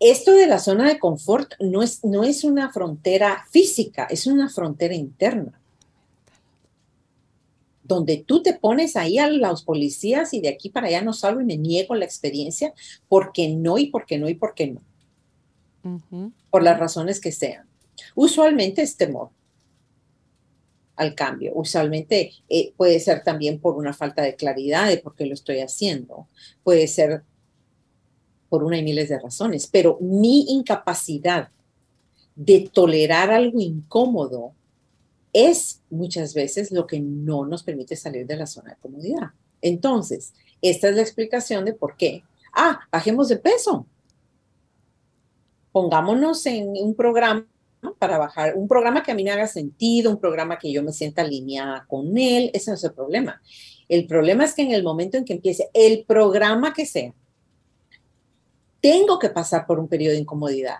esto 0.01 0.33
de 0.33 0.49
la 0.49 0.59
zona 0.59 0.89
de 0.89 0.99
confort 0.99 1.53
no 1.61 1.81
es, 1.81 2.03
no 2.05 2.25
es 2.25 2.43
una 2.43 2.73
frontera 2.73 3.47
física, 3.53 4.09
es 4.11 4.27
una 4.27 4.49
frontera 4.49 4.95
interna 4.95 5.61
donde 7.85 8.17
tú 8.17 8.43
te 8.43 8.55
pones 8.55 8.97
ahí 8.97 9.19
a 9.19 9.29
los 9.29 9.63
policías 9.63 10.33
y 10.33 10.41
de 10.41 10.49
aquí 10.49 10.71
para 10.71 10.89
allá 10.89 11.03
no 11.03 11.13
salgo 11.13 11.41
y 11.41 11.45
me 11.45 11.59
niego 11.59 11.95
la 11.95 12.07
experiencia 12.07 12.73
porque 13.09 13.49
no 13.51 13.79
y 13.79 13.87
porque 13.87 14.19
no 14.19 14.29
y 14.29 14.35
porque 14.35 14.69
no. 14.69 16.33
Por 16.51 16.63
las 16.63 16.79
razones 16.79 17.21
que 17.21 17.31
sean. 17.31 17.69
Usualmente 18.15 18.81
es 18.83 18.97
temor 18.97 19.29
al 20.97 21.15
cambio. 21.15 21.53
Usualmente 21.55 22.33
eh, 22.49 22.73
puede 22.77 22.99
ser 23.01 23.23
también 23.23 23.61
por 23.61 23.77
una 23.77 23.93
falta 23.93 24.23
de 24.23 24.35
claridad 24.35 24.89
de 24.89 24.99
por 24.99 25.15
qué 25.15 25.27
lo 25.27 25.35
estoy 25.35 25.59
haciendo. 25.59 26.27
Puede 26.63 26.87
ser 26.89 27.23
por 28.49 28.65
una 28.65 28.79
y 28.79 28.83
miles 28.83 29.11
de 29.11 29.19
razones, 29.19 29.69
pero 29.71 29.99
mi 30.01 30.47
incapacidad 30.49 31.51
de 32.35 32.71
tolerar 32.73 33.31
algo 33.31 33.61
incómodo 33.61 34.55
es 35.35 35.83
muchas 35.91 36.33
veces 36.33 36.71
lo 36.71 36.87
que 36.87 37.01
no 37.01 37.45
nos 37.45 37.65
permite 37.65 37.97
salir 37.97 38.25
de 38.25 38.37
la 38.37 38.47
zona 38.47 38.71
de 38.71 38.81
comodidad. 38.81 39.33
Entonces, 39.61 40.33
esta 40.63 40.89
es 40.89 40.95
la 40.95 41.03
explicación 41.03 41.65
de 41.65 41.75
por 41.75 41.97
qué. 41.97 42.23
Ah, 42.55 42.81
bajemos 42.91 43.29
de 43.29 43.37
peso. 43.37 43.87
Pongámonos 45.73 46.47
en 46.47 46.69
un 46.69 46.95
programa 46.95 47.47
para 47.99 48.17
bajar, 48.17 48.57
un 48.57 48.69
programa 48.69 49.03
que 49.03 49.11
a 49.11 49.15
mí 49.15 49.25
me 49.25 49.33
haga 49.33 49.49
sentido, 49.49 50.11
un 50.11 50.21
programa 50.21 50.59
que 50.59 50.73
yo 50.73 50.83
me 50.83 50.93
sienta 50.93 51.23
alineada 51.23 51.85
con 51.87 52.17
él, 52.17 52.51
ese 52.55 52.71
no 52.71 52.77
es 52.77 52.85
el 52.85 52.95
problema. 52.95 53.43
El 53.89 54.07
problema 54.07 54.45
es 54.45 54.55
que 54.55 54.63
en 54.63 54.71
el 54.71 54.85
momento 54.85 55.19
en 55.19 55.25
que 55.25 55.35
empiece 55.35 55.69
el 55.75 56.05
programa 56.07 56.73
que 56.73 56.87
sea, 56.87 57.13
tengo 58.81 59.19
que 59.19 59.31
pasar 59.31 59.67
por 59.67 59.81
un 59.81 59.89
periodo 59.89 60.13
de 60.13 60.21
incomodidad 60.21 60.79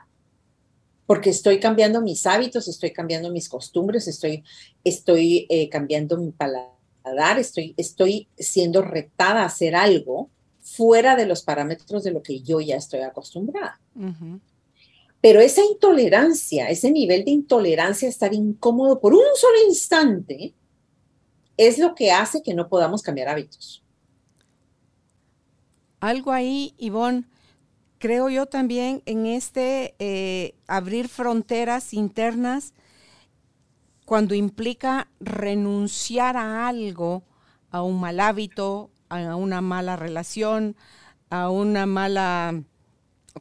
porque 1.07 1.31
estoy 1.31 1.61
cambiando 1.61 2.01
mis 2.01 2.27
hábitos, 2.27 2.69
estoy 2.69 2.93
cambiando 2.93 3.31
mis 3.31 3.49
costumbres, 3.49 4.09
estoy, 4.09 4.43
estoy 4.83 5.47
eh, 5.51 5.69
cambiando 5.69 6.17
mi 6.17 6.33
paladar, 6.33 7.39
estoy, 7.39 7.75
estoy 7.77 8.29
siendo 8.39 8.83
retada 8.83 9.43
a 9.43 9.47
hacer 9.47 9.75
algo 9.75 10.31
fuera 10.61 11.15
de 11.15 11.27
los 11.27 11.43
parámetros 11.43 12.05
de 12.05 12.11
lo 12.11 12.23
que 12.23 12.41
yo 12.41 12.61
ya 12.61 12.77
estoy 12.77 13.01
acostumbrada. 13.01 13.79
Pero 15.21 15.41
esa 15.41 15.63
intolerancia, 15.65 16.71
ese 16.71 16.91
nivel 16.91 17.25
de 17.25 17.33
intolerancia, 17.33 18.09
estar 18.09 18.33
incómodo 18.33 18.99
por 19.01 19.13
un 19.13 19.23
solo 19.37 19.59
instante, 19.69 20.55
es 21.57 21.79
lo 21.79 21.95
que 21.95 22.13
hace 22.13 22.43
que 22.43 22.55
no 22.55 22.69
podamos 22.69 23.03
cambiar 23.03 23.29
hábitos. 23.29 23.83
Algo 26.01 26.33
ahí, 26.33 26.75
Ivonne, 26.79 27.25
creo 27.99 28.29
yo 28.29 28.47
también 28.47 29.03
en 29.07 29.27
este 29.27 29.95
eh, 29.99 30.55
abrir 30.67 31.09
fronteras 31.09 31.95
internas 31.95 32.75
cuando 34.05 34.35
implica 34.35 35.09
renunciar 35.21 36.37
a 36.37 36.69
algo, 36.69 37.23
a 37.71 37.83
un 37.83 38.01
mal 38.01 38.21
hábito, 38.21 38.91
a 39.09 39.37
una 39.37 39.61
mala 39.61 39.97
relación, 39.97 40.77
a 41.31 41.51
una 41.51 41.87
mala, 41.87 42.63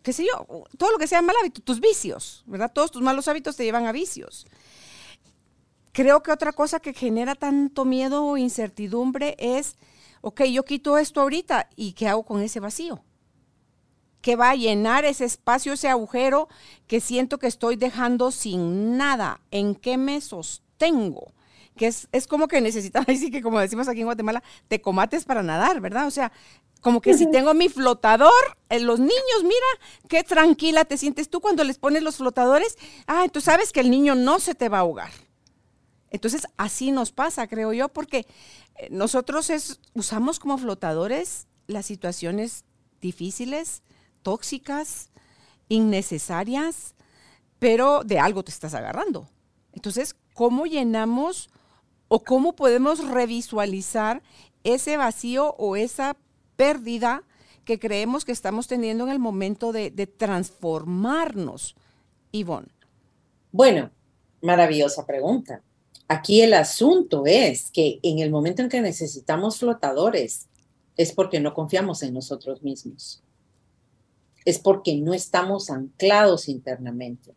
qué 0.01 0.13
sé 0.13 0.25
yo, 0.25 0.65
todo 0.77 0.91
lo 0.91 0.97
que 0.97 1.07
sea 1.07 1.21
mal 1.21 1.35
hábito, 1.41 1.61
tus 1.61 1.79
vicios, 1.79 2.43
¿verdad? 2.47 2.71
Todos 2.73 2.91
tus 2.91 3.01
malos 3.01 3.27
hábitos 3.27 3.55
te 3.55 3.63
llevan 3.63 3.85
a 3.85 3.91
vicios. 3.91 4.47
Creo 5.91 6.23
que 6.23 6.31
otra 6.31 6.53
cosa 6.53 6.79
que 6.79 6.93
genera 6.93 7.35
tanto 7.35 7.85
miedo 7.85 8.25
o 8.25 8.37
incertidumbre 8.37 9.35
es, 9.37 9.75
ok, 10.21 10.43
yo 10.45 10.63
quito 10.63 10.97
esto 10.97 11.21
ahorita 11.21 11.69
y 11.75 11.93
¿qué 11.93 12.07
hago 12.07 12.23
con 12.23 12.41
ese 12.41 12.59
vacío? 12.59 13.03
Que 14.23 14.37
va 14.37 14.51
a 14.51 14.55
llenar 14.55 15.03
ese 15.03 15.25
espacio, 15.25 15.73
ese 15.73 15.89
agujero 15.89 16.47
que 16.87 17.01
siento 17.01 17.39
que 17.39 17.47
estoy 17.47 17.75
dejando 17.75 18.31
sin 18.31 18.97
nada. 18.97 19.41
¿En 19.51 19.75
qué 19.75 19.97
me 19.97 20.21
sostengo? 20.21 21.33
Que 21.75 21.87
es, 21.87 22.27
como 22.29 22.47
que 22.47 22.61
necesitan, 22.61 23.03
así 23.05 23.29
que 23.31 23.41
como 23.41 23.59
decimos 23.59 23.89
aquí 23.89 23.99
en 23.99 24.05
Guatemala, 24.05 24.41
te 24.69 24.79
comates 24.81 25.25
para 25.25 25.43
nadar, 25.43 25.81
¿verdad? 25.81 26.07
O 26.07 26.11
sea, 26.11 26.31
como 26.79 27.01
que 27.01 27.17
si 27.17 27.29
tengo 27.31 27.53
mi 27.53 27.67
flotador, 27.67 28.31
eh, 28.69 28.79
los 28.79 28.99
niños, 28.99 29.43
mira, 29.43 30.07
qué 30.07 30.23
tranquila 30.23 30.85
te 30.85 30.97
sientes 30.97 31.29
tú 31.29 31.41
cuando 31.41 31.65
les 31.65 31.77
pones 31.77 32.01
los 32.01 32.15
flotadores. 32.15 32.77
Ah, 33.07 33.25
tú 33.29 33.41
sabes 33.41 33.73
que 33.73 33.81
el 33.81 33.91
niño 33.91 34.15
no 34.15 34.39
se 34.39 34.55
te 34.55 34.69
va 34.69 34.77
a 34.77 34.81
ahogar. 34.81 35.11
Entonces, 36.11 36.47
así 36.55 36.93
nos 36.93 37.11
pasa, 37.11 37.47
creo 37.47 37.73
yo, 37.73 37.89
porque 37.89 38.25
eh, 38.75 38.87
nosotros 38.89 39.49
es, 39.49 39.81
usamos 39.93 40.39
como 40.39 40.57
flotadores 40.57 41.47
las 41.67 41.85
situaciones 41.85 42.63
difíciles, 43.01 43.83
tóxicas, 44.23 45.09
innecesarias, 45.69 46.95
pero 47.59 48.03
de 48.03 48.19
algo 48.19 48.43
te 48.43 48.51
estás 48.51 48.73
agarrando. 48.73 49.29
Entonces, 49.73 50.15
¿cómo 50.33 50.65
llenamos 50.65 51.49
o 52.07 52.23
cómo 52.23 52.55
podemos 52.55 53.07
revisualizar 53.07 54.21
ese 54.63 54.97
vacío 54.97 55.55
o 55.57 55.75
esa 55.75 56.17
pérdida 56.55 57.23
que 57.65 57.79
creemos 57.79 58.25
que 58.25 58.31
estamos 58.31 58.67
teniendo 58.67 59.05
en 59.05 59.11
el 59.11 59.19
momento 59.19 59.71
de, 59.71 59.91
transformarnos, 59.91 61.75
Ivonne? 62.31 62.69
Bueno, 63.51 63.91
maravillosa 64.41 65.05
pregunta. 65.05 65.61
Aquí 66.07 66.41
el 66.41 66.53
asunto 66.53 67.23
es 67.25 67.71
que 67.71 67.99
en 68.03 68.19
el 68.19 68.29
momento 68.29 68.61
en 68.61 68.69
que 68.69 68.81
necesitamos 68.81 69.59
flotadores 69.59 70.47
es 70.97 71.13
porque 71.13 71.39
no 71.39 71.53
confiamos 71.53 72.03
en 72.03 72.13
nosotros 72.13 72.61
mismos 72.61 73.23
es 74.45 74.59
porque 74.59 74.95
no 74.95 75.13
estamos 75.13 75.69
anclados 75.69 76.49
internamente. 76.49 77.33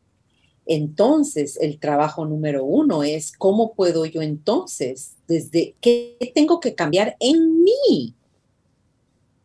Entonces, 0.67 1.57
el 1.61 1.79
trabajo 1.79 2.27
número 2.27 2.65
uno 2.65 3.05
es 3.05 3.31
cómo 3.33 3.73
puedo 3.75 4.05
yo 4.05 4.21
entonces, 4.21 5.15
desde 5.29 5.77
qué 5.81 6.17
tengo 6.35 6.59
que 6.59 6.75
cambiar 6.75 7.17
en 7.21 7.63
mí 7.63 8.15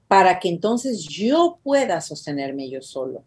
para 0.08 0.40
que 0.40 0.50
entonces 0.50 1.08
yo 1.08 1.60
pueda 1.64 2.02
sostenerme 2.02 2.70
yo 2.70 2.82
solo. 2.82 3.24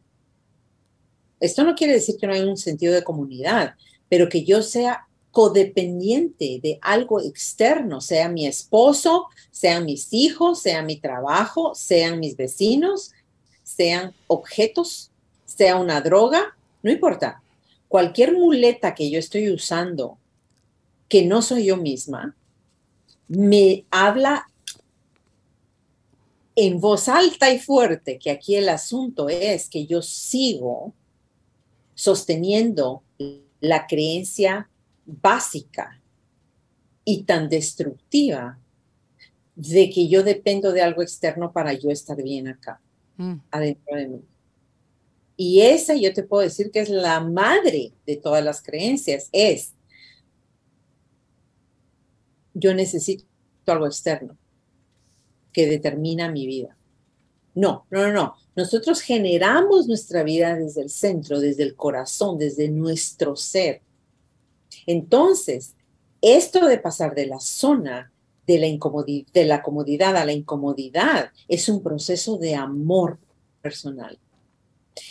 Esto 1.40 1.64
no 1.64 1.74
quiere 1.74 1.94
decir 1.94 2.16
que 2.18 2.26
no 2.26 2.34
haya 2.34 2.46
un 2.46 2.58
sentido 2.58 2.92
de 2.92 3.02
comunidad, 3.02 3.74
pero 4.08 4.28
que 4.28 4.44
yo 4.44 4.62
sea 4.62 5.06
codependiente 5.30 6.60
de 6.62 6.78
algo 6.82 7.22
externo, 7.22 8.02
sea 8.02 8.28
mi 8.28 8.46
esposo, 8.46 9.28
sean 9.50 9.86
mis 9.86 10.12
hijos, 10.12 10.60
sea 10.60 10.82
mi 10.82 10.96
trabajo, 10.96 11.74
sean 11.74 12.20
mis 12.20 12.36
vecinos, 12.36 13.13
sean 13.76 14.14
objetos, 14.26 15.10
sea 15.44 15.76
una 15.76 16.00
droga, 16.00 16.56
no 16.82 16.90
importa. 16.90 17.42
Cualquier 17.88 18.32
muleta 18.32 18.94
que 18.94 19.10
yo 19.10 19.18
estoy 19.18 19.50
usando 19.50 20.18
que 21.08 21.24
no 21.24 21.42
soy 21.42 21.66
yo 21.66 21.76
misma, 21.76 22.34
me 23.28 23.84
habla 23.90 24.46
en 26.56 26.80
voz 26.80 27.08
alta 27.08 27.50
y 27.52 27.58
fuerte 27.58 28.18
que 28.18 28.30
aquí 28.30 28.56
el 28.56 28.68
asunto 28.68 29.28
es 29.28 29.68
que 29.68 29.86
yo 29.86 30.02
sigo 30.02 30.92
sosteniendo 31.94 33.02
la 33.60 33.86
creencia 33.86 34.68
básica 35.04 36.00
y 37.04 37.24
tan 37.24 37.48
destructiva 37.48 38.58
de 39.56 39.90
que 39.90 40.08
yo 40.08 40.22
dependo 40.22 40.72
de 40.72 40.82
algo 40.82 41.02
externo 41.02 41.52
para 41.52 41.72
yo 41.74 41.90
estar 41.90 42.20
bien 42.22 42.48
acá, 42.48 42.80
mm. 43.16 43.34
adentro 43.50 43.96
de 43.96 44.08
mí. 44.08 44.20
Y 45.36 45.60
esa 45.62 45.94
yo 45.94 46.12
te 46.12 46.22
puedo 46.22 46.42
decir 46.42 46.70
que 46.70 46.80
es 46.80 46.88
la 46.88 47.20
madre 47.20 47.92
de 48.06 48.16
todas 48.16 48.44
las 48.44 48.62
creencias, 48.62 49.28
es 49.32 49.74
yo 52.54 52.72
necesito 52.72 53.24
algo 53.66 53.86
externo 53.86 54.36
que 55.52 55.66
determina 55.66 56.30
mi 56.30 56.46
vida. 56.46 56.76
No, 57.54 57.86
no, 57.90 58.02
no, 58.06 58.12
no. 58.12 58.36
Nosotros 58.56 59.00
generamos 59.00 59.86
nuestra 59.86 60.22
vida 60.22 60.54
desde 60.56 60.82
el 60.82 60.90
centro, 60.90 61.40
desde 61.40 61.64
el 61.64 61.74
corazón, 61.74 62.38
desde 62.38 62.68
nuestro 62.68 63.36
ser. 63.36 63.82
Entonces, 64.86 65.74
esto 66.20 66.66
de 66.66 66.78
pasar 66.78 67.14
de 67.14 67.26
la 67.26 67.40
zona 67.40 68.12
de 68.46 68.58
la, 68.58 69.44
la 69.44 69.62
comodidad 69.62 70.16
a 70.16 70.24
la 70.24 70.32
incomodidad 70.32 71.30
es 71.48 71.68
un 71.68 71.82
proceso 71.82 72.36
de 72.36 72.54
amor 72.54 73.18
personal. 73.62 74.18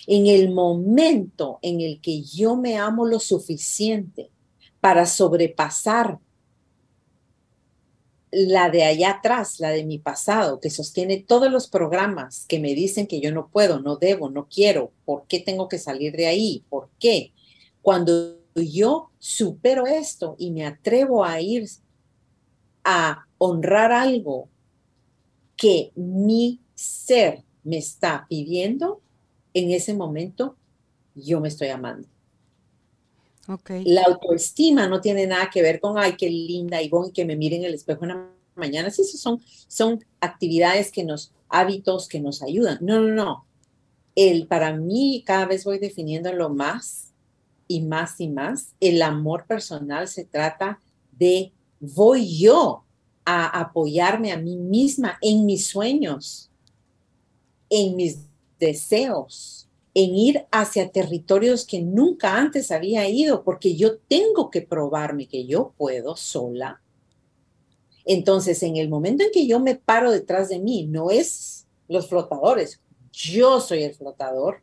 En 0.07 0.27
el 0.27 0.51
momento 0.51 1.59
en 1.61 1.81
el 1.81 1.99
que 1.99 2.21
yo 2.21 2.55
me 2.55 2.77
amo 2.77 3.05
lo 3.05 3.19
suficiente 3.19 4.29
para 4.79 5.05
sobrepasar 5.05 6.19
la 8.31 8.69
de 8.69 8.83
allá 8.83 9.11
atrás, 9.11 9.59
la 9.59 9.69
de 9.69 9.85
mi 9.85 9.99
pasado, 9.99 10.59
que 10.59 10.69
sostiene 10.69 11.17
todos 11.17 11.51
los 11.51 11.67
programas 11.67 12.45
que 12.47 12.59
me 12.59 12.73
dicen 12.73 13.05
que 13.05 13.21
yo 13.21 13.31
no 13.31 13.47
puedo, 13.47 13.79
no 13.79 13.97
debo, 13.97 14.29
no 14.29 14.47
quiero, 14.49 14.91
¿por 15.05 15.27
qué 15.27 15.39
tengo 15.39 15.67
que 15.67 15.77
salir 15.77 16.15
de 16.15 16.25
ahí? 16.25 16.63
¿Por 16.69 16.89
qué? 16.99 17.31
Cuando 17.81 18.39
yo 18.55 19.11
supero 19.19 19.85
esto 19.85 20.35
y 20.39 20.51
me 20.51 20.65
atrevo 20.65 21.23
a 21.23 21.39
ir 21.41 21.67
a 22.83 23.25
honrar 23.37 23.91
algo 23.91 24.49
que 25.55 25.91
mi 25.95 26.59
ser 26.75 27.43
me 27.63 27.77
está 27.77 28.25
pidiendo, 28.27 29.01
en 29.53 29.71
ese 29.71 29.93
momento 29.93 30.57
yo 31.15 31.39
me 31.39 31.47
estoy 31.47 31.69
amando. 31.69 32.07
La 33.83 34.03
autoestima 34.03 34.87
no 34.87 35.01
tiene 35.01 35.27
nada 35.27 35.49
que 35.49 35.61
ver 35.61 35.79
con, 35.79 35.97
ay, 35.97 36.15
qué 36.17 36.29
linda 36.29 36.81
y 36.81 36.89
que 37.13 37.25
me 37.25 37.35
miren 37.35 37.61
en 37.61 37.67
el 37.67 37.73
espejo 37.73 38.05
en 38.05 38.09
la 38.09 38.29
mañana. 38.55 38.89
Sí, 38.89 39.03
son, 39.03 39.41
son 39.67 40.03
actividades 40.21 40.91
que 40.91 41.03
nos, 41.03 41.33
hábitos 41.49 42.07
que 42.07 42.21
nos 42.21 42.41
ayudan. 42.41 42.77
No, 42.81 43.01
no, 43.01 43.13
no. 43.13 43.45
El, 44.15 44.47
para 44.47 44.73
mí, 44.73 45.23
cada 45.25 45.45
vez 45.45 45.65
voy 45.65 45.77
definiéndolo 45.79 46.49
más 46.49 47.11
y 47.67 47.81
más 47.81 48.19
y 48.21 48.29
más. 48.29 48.73
El 48.79 49.01
amor 49.01 49.45
personal 49.45 50.07
se 50.07 50.23
trata 50.23 50.79
de, 51.11 51.51
voy 51.83 52.39
yo 52.39 52.85
a 53.25 53.59
apoyarme 53.59 54.31
a 54.31 54.37
mí 54.37 54.55
misma 54.55 55.17
en 55.21 55.45
mis 55.45 55.67
sueños, 55.67 56.49
en 57.69 57.97
mis 57.97 58.19
deseos, 58.57 59.67
en 59.93 60.15
ir 60.15 60.45
hacia 60.49 60.89
territorios 60.89 61.65
que 61.65 61.81
nunca 61.81 62.37
antes 62.37 62.71
había 62.71 63.07
ido, 63.09 63.43
porque 63.43 63.75
yo 63.75 63.97
tengo 63.97 64.49
que 64.49 64.61
probarme 64.61 65.27
que 65.27 65.45
yo 65.45 65.73
puedo 65.77 66.15
sola. 66.15 66.81
Entonces, 68.05 68.63
en 68.63 68.77
el 68.77 68.87
momento 68.87 69.23
en 69.23 69.31
que 69.31 69.45
yo 69.45 69.59
me 69.59 69.75
paro 69.75 70.11
detrás 70.11 70.49
de 70.49 70.59
mí, 70.59 70.85
no 70.85 71.11
es 71.11 71.67
los 71.89 72.07
flotadores, 72.07 72.79
yo 73.11 73.59
soy 73.59 73.83
el 73.83 73.93
flotador, 73.93 74.61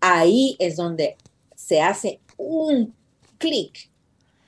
ahí 0.00 0.56
es 0.58 0.76
donde 0.76 1.16
se 1.54 1.82
hace 1.82 2.20
un 2.38 2.94
clic 3.38 3.90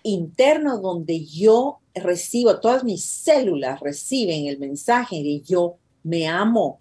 interno 0.08 0.80
donde 0.80 1.24
yo 1.24 1.80
recibo, 1.94 2.60
todas 2.60 2.84
mis 2.84 3.04
células 3.04 3.80
reciben 3.80 4.46
el 4.46 4.58
mensaje 4.58 5.22
de 5.22 5.40
yo 5.40 5.76
me 6.02 6.26
amo. 6.26 6.80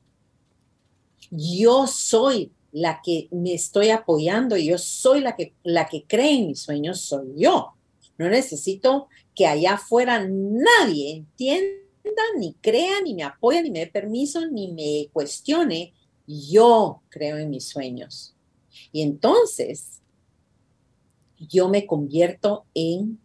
Yo 1.32 1.88
soy 1.88 2.52
la 2.72 3.02
que 3.04 3.28
me 3.32 3.54
estoy 3.54 3.90
apoyando, 3.90 4.58
yo 4.58 4.78
soy 4.78 5.22
la 5.22 5.36
que, 5.36 5.54
la 5.64 5.88
que 5.88 6.04
cree 6.06 6.40
en 6.40 6.48
mis 6.48 6.60
sueños, 6.60 7.02
soy 7.02 7.34
yo. 7.36 7.74
No 8.18 8.30
necesito 8.30 9.08
que 9.36 9.46
allá 9.48 9.74
afuera 9.74 10.26
nadie 10.28 11.18
entienda, 11.18 12.22
ni 12.38 12.54
crea, 12.54 13.02
ni 13.02 13.14
me 13.14 13.24
apoye, 13.24 13.62
ni 13.62 13.72
me 13.72 13.80
dé 13.80 13.88
permiso, 13.88 14.46
ni 14.48 14.72
me 14.72 15.10
cuestione. 15.12 15.94
Yo 16.26 17.02
creo 17.10 17.38
en 17.38 17.50
mis 17.50 17.68
sueños. 17.68 18.36
Y 18.92 19.02
entonces 19.02 19.97
yo 21.40 21.70
me 21.70 21.86
convierto 21.86 22.66
en, 22.74 23.20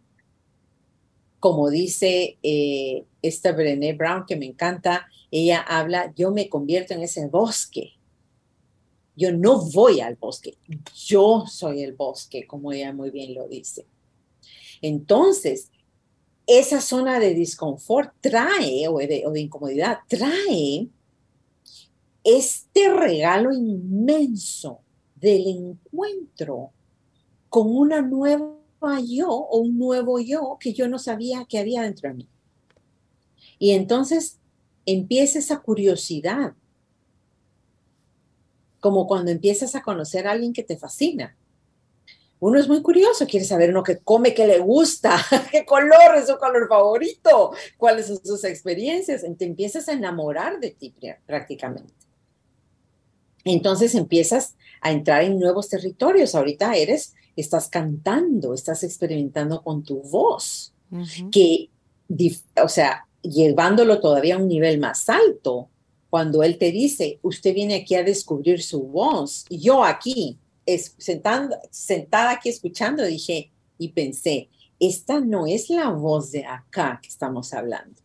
como 1.39 1.69
dice 1.69 2.37
eh, 2.43 3.05
esta 3.21 3.51
Brené 3.51 3.93
Brown, 3.93 4.25
que 4.25 4.35
me 4.35 4.45
encanta, 4.45 5.07
ella 5.31 5.61
habla, 5.61 6.13
yo 6.15 6.31
me 6.31 6.49
convierto 6.49 6.93
en 6.93 7.03
ese 7.03 7.27
bosque 7.27 7.93
yo 9.15 9.31
no 9.31 9.61
voy 9.71 9.99
al 9.99 10.15
bosque, 10.15 10.57
yo 11.05 11.45
soy 11.47 11.83
el 11.83 11.93
bosque, 11.93 12.47
como 12.47 12.71
ella 12.71 12.93
muy 12.93 13.11
bien 13.11 13.35
lo 13.35 13.47
dice. 13.47 13.85
Entonces, 14.81 15.69
esa 16.47 16.81
zona 16.81 17.19
de 17.19 17.33
disconfort 17.33 18.13
trae, 18.21 18.87
o 18.87 18.97
de 18.97 19.39
incomodidad, 19.39 19.99
trae 20.07 20.87
este 22.23 22.93
regalo 22.93 23.53
inmenso 23.53 24.79
del 25.15 25.47
encuentro 25.47 26.71
con 27.53 27.69
una 27.69 28.01
nueva 28.01 28.57
yo 29.05 29.29
o 29.29 29.59
un 29.59 29.77
nuevo 29.77 30.19
yo 30.19 30.57
que 30.59 30.73
yo 30.73 30.87
no 30.87 30.97
sabía 30.97 31.45
que 31.47 31.59
había 31.59 31.83
dentro 31.83 32.09
de 32.09 32.15
mí. 32.15 32.27
Y 33.59 33.73
entonces 33.73 34.39
empieza 34.87 35.37
esa 35.37 35.59
curiosidad 35.59 36.55
como 38.79 39.05
cuando 39.05 39.29
empiezas 39.29 39.75
a 39.75 39.83
conocer 39.83 40.27
a 40.27 40.31
alguien 40.31 40.51
que 40.51 40.63
te 40.63 40.77
fascina. 40.77 41.37
Uno 42.39 42.59
es 42.59 42.67
muy 42.67 42.81
curioso, 42.81 43.27
quiere 43.27 43.45
saber 43.45 43.69
uno 43.69 43.83
qué 43.83 43.99
come, 43.99 44.33
qué 44.33 44.47
le 44.47 44.57
gusta, 44.57 45.15
qué 45.51 45.63
color 45.63 46.15
es 46.17 46.25
su 46.25 46.37
color 46.37 46.67
favorito, 46.67 47.51
cuáles 47.77 48.07
son 48.07 48.19
sus 48.25 48.43
experiencias. 48.45 49.23
Te 49.37 49.45
empiezas 49.45 49.87
a 49.89 49.93
enamorar 49.93 50.59
de 50.59 50.71
ti 50.71 50.91
prácticamente. 51.27 51.93
Entonces 53.43 53.93
empiezas 53.93 54.55
a 54.81 54.91
entrar 54.91 55.21
en 55.23 55.37
nuevos 55.37 55.69
territorios. 55.69 56.33
Ahorita 56.33 56.73
eres, 56.73 57.13
estás 57.35 57.67
cantando, 57.67 58.53
estás 58.53 58.83
experimentando 58.83 59.63
con 59.63 59.83
tu 59.83 60.01
voz, 60.01 60.73
que, 61.31 61.69
o 62.63 62.69
sea, 62.69 63.07
llevándolo 63.23 63.99
todavía 63.99 64.35
a 64.35 64.37
un 64.37 64.47
nivel 64.47 64.79
más 64.79 65.09
alto, 65.09 65.69
cuando 66.09 66.43
Él 66.43 66.59
te 66.59 66.71
dice, 66.71 67.19
usted 67.23 67.55
viene 67.55 67.75
aquí 67.75 67.95
a 67.95 68.03
descubrir 68.03 68.61
su 68.61 68.83
voz, 68.83 69.45
yo 69.49 69.83
aquí, 69.83 70.37
es, 70.65 70.93
sentando, 70.99 71.57
sentada 71.71 72.31
aquí 72.31 72.49
escuchando, 72.49 73.03
dije 73.03 73.51
y 73.79 73.89
pensé, 73.89 74.49
esta 74.79 75.19
no 75.19 75.47
es 75.47 75.69
la 75.69 75.89
voz 75.89 76.31
de 76.31 76.45
acá 76.45 76.99
que 77.01 77.09
estamos 77.09 77.53
hablando, 77.53 77.99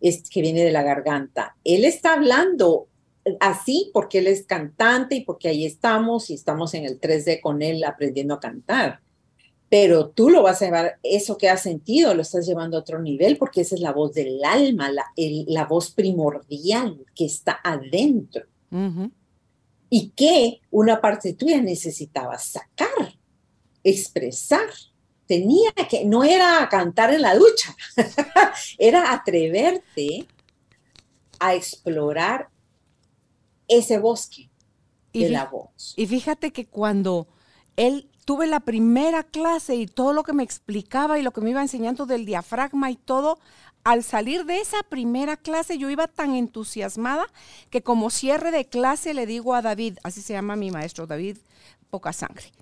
es 0.00 0.28
que 0.28 0.42
viene 0.42 0.64
de 0.64 0.72
la 0.72 0.82
garganta. 0.82 1.56
Él 1.62 1.84
está 1.84 2.14
hablando 2.14 2.88
así 3.40 3.90
porque 3.92 4.18
Él 4.18 4.26
es 4.26 4.46
cantante 4.46 5.16
y 5.16 5.24
porque 5.24 5.48
ahí 5.48 5.64
estamos 5.64 6.30
y 6.30 6.34
estamos 6.34 6.74
en 6.74 6.84
el 6.84 7.00
3D 7.00 7.40
con 7.40 7.62
Él 7.62 7.84
aprendiendo 7.84 8.34
a 8.34 8.40
cantar 8.40 9.00
pero 9.70 10.08
tú 10.08 10.30
lo 10.30 10.42
vas 10.42 10.60
a 10.60 10.64
llevar, 10.64 10.98
eso 11.04 11.38
que 11.38 11.48
has 11.48 11.62
sentido, 11.62 12.12
lo 12.12 12.22
estás 12.22 12.44
llevando 12.44 12.76
a 12.76 12.80
otro 12.80 13.00
nivel 13.00 13.38
porque 13.38 13.60
esa 13.60 13.76
es 13.76 13.80
la 13.80 13.92
voz 13.92 14.12
del 14.12 14.44
alma, 14.44 14.90
la, 14.90 15.06
la 15.46 15.64
voz 15.64 15.92
primordial 15.92 17.06
que 17.14 17.24
está 17.24 17.60
adentro. 17.62 18.44
Y 19.88 20.10
que 20.10 20.60
una 20.70 21.00
parte 21.00 21.34
tuya 21.34 21.62
necesitaba 21.62 22.36
sacar. 22.36 23.14
expresar, 23.82 24.68
tenía 25.26 25.70
que, 25.88 26.04
no 26.04 26.24
era 26.24 26.68
cantar 26.68 27.14
en 27.14 27.22
la 27.22 27.34
ducha, 27.36 27.74
era 28.78 29.12
atreverte 29.12 30.26
a 31.38 31.54
explorar 31.54 32.48
ese 33.70 33.98
bosque 33.98 34.50
de 35.12 35.30
la 35.30 35.46
voz. 35.46 35.94
Y 35.96 36.06
fíjate 36.06 36.52
que 36.52 36.66
cuando 36.66 37.28
él 37.76 38.10
tuve 38.26 38.46
la 38.46 38.60
primera 38.60 39.22
clase 39.22 39.76
y 39.76 39.86
todo 39.86 40.12
lo 40.12 40.22
que 40.22 40.32
me 40.32 40.42
explicaba 40.42 41.18
y 41.18 41.22
lo 41.22 41.32
que 41.32 41.40
me 41.40 41.50
iba 41.50 41.62
enseñando 41.62 42.04
del 42.04 42.26
diafragma 42.26 42.90
y 42.90 42.96
todo, 42.96 43.38
al 43.82 44.04
salir 44.04 44.44
de 44.44 44.60
esa 44.60 44.82
primera 44.82 45.36
clase 45.36 45.78
yo 45.78 45.88
iba 45.88 46.06
tan 46.06 46.34
entusiasmada 46.34 47.26
que 47.70 47.82
como 47.82 48.10
cierre 48.10 48.50
de 48.50 48.66
clase 48.66 49.14
le 49.14 49.24
digo 49.24 49.54
a 49.54 49.62
David, 49.62 49.98
así 50.02 50.20
se 50.20 50.34
llama 50.34 50.56
mi 50.56 50.70
maestro, 50.70 51.06
David 51.06 51.38
Poca 51.88 52.12
Sangre, 52.12 52.52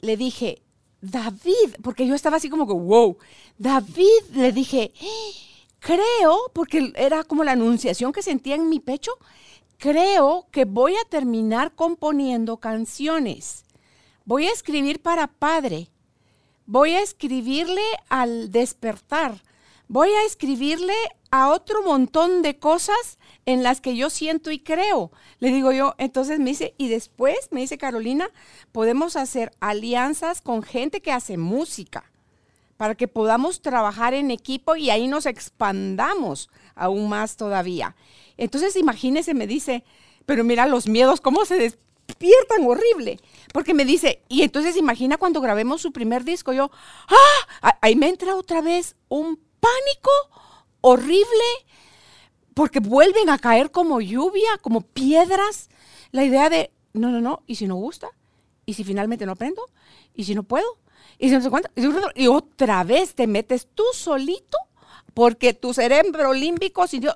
le 0.00 0.16
dije, 0.16 0.62
David, 1.00 1.76
porque 1.82 2.06
yo 2.06 2.14
estaba 2.14 2.36
así 2.36 2.48
como 2.48 2.66
que, 2.66 2.74
wow, 2.74 3.16
David, 3.58 4.22
le 4.34 4.52
dije, 4.52 4.92
creo, 5.80 6.50
porque 6.52 6.92
era 6.96 7.24
como 7.24 7.44
la 7.44 7.52
anunciación 7.52 8.12
que 8.12 8.22
sentía 8.22 8.54
en 8.54 8.68
mi 8.68 8.78
pecho, 8.78 9.12
creo 9.82 10.46
que 10.52 10.64
voy 10.64 10.94
a 10.94 11.08
terminar 11.08 11.74
componiendo 11.74 12.58
canciones. 12.58 13.64
Voy 14.24 14.46
a 14.46 14.52
escribir 14.52 15.02
para 15.02 15.26
padre. 15.26 15.88
Voy 16.66 16.92
a 16.92 17.02
escribirle 17.02 17.82
al 18.08 18.52
despertar. 18.52 19.42
Voy 19.88 20.10
a 20.10 20.24
escribirle 20.24 20.94
a 21.32 21.48
otro 21.48 21.82
montón 21.82 22.42
de 22.42 22.60
cosas 22.60 23.18
en 23.44 23.64
las 23.64 23.80
que 23.80 23.96
yo 23.96 24.08
siento 24.08 24.52
y 24.52 24.60
creo. 24.60 25.10
Le 25.40 25.50
digo 25.50 25.72
yo, 25.72 25.96
entonces 25.98 26.38
me 26.38 26.50
dice, 26.50 26.74
y 26.78 26.86
después 26.86 27.48
me 27.50 27.62
dice 27.62 27.76
Carolina, 27.76 28.30
podemos 28.70 29.16
hacer 29.16 29.50
alianzas 29.58 30.42
con 30.42 30.62
gente 30.62 31.02
que 31.02 31.10
hace 31.10 31.38
música 31.38 32.12
para 32.76 32.94
que 32.94 33.08
podamos 33.08 33.62
trabajar 33.62 34.14
en 34.14 34.30
equipo 34.30 34.76
y 34.76 34.90
ahí 34.90 35.08
nos 35.08 35.26
expandamos 35.26 36.50
aún 36.74 37.08
más 37.08 37.36
todavía. 37.36 37.96
Entonces 38.36 38.76
imagínese, 38.76 39.34
me 39.34 39.46
dice, 39.46 39.84
pero 40.26 40.44
mira 40.44 40.66
los 40.66 40.88
miedos, 40.88 41.20
cómo 41.20 41.44
se 41.44 41.56
despiertan 41.56 42.64
horrible. 42.66 43.18
Porque 43.52 43.74
me 43.74 43.84
dice, 43.84 44.22
y 44.28 44.42
entonces 44.42 44.76
imagina 44.76 45.16
cuando 45.16 45.40
grabemos 45.40 45.82
su 45.82 45.92
primer 45.92 46.24
disco, 46.24 46.52
yo, 46.52 46.70
¡ah! 47.08 47.76
Ahí 47.80 47.96
me 47.96 48.08
entra 48.08 48.36
otra 48.36 48.60
vez 48.60 48.96
un 49.08 49.38
pánico 49.60 50.10
horrible 50.80 51.44
porque 52.54 52.80
vuelven 52.80 53.30
a 53.30 53.38
caer 53.38 53.70
como 53.70 54.00
lluvia, 54.00 54.58
como 54.60 54.82
piedras. 54.82 55.70
La 56.10 56.24
idea 56.24 56.50
de, 56.50 56.70
no, 56.92 57.10
no, 57.10 57.20
no, 57.20 57.42
¿y 57.46 57.56
si 57.56 57.66
no 57.66 57.76
gusta? 57.76 58.10
¿Y 58.66 58.74
si 58.74 58.84
finalmente 58.84 59.26
no 59.26 59.32
aprendo? 59.32 59.62
¿Y 60.14 60.24
si 60.24 60.34
no 60.34 60.42
puedo? 60.42 60.78
¿Y 61.18 61.28
si 61.28 61.34
no 61.34 61.40
sé 61.40 61.50
cuánto? 61.50 61.70
Y 62.14 62.26
otra 62.26 62.84
vez 62.84 63.14
te 63.14 63.26
metes 63.26 63.68
tú 63.74 63.84
solito 63.94 64.58
porque 65.14 65.54
tu 65.54 65.74
cerebro 65.74 66.32
límbico 66.32 66.86
sintió 66.86 67.14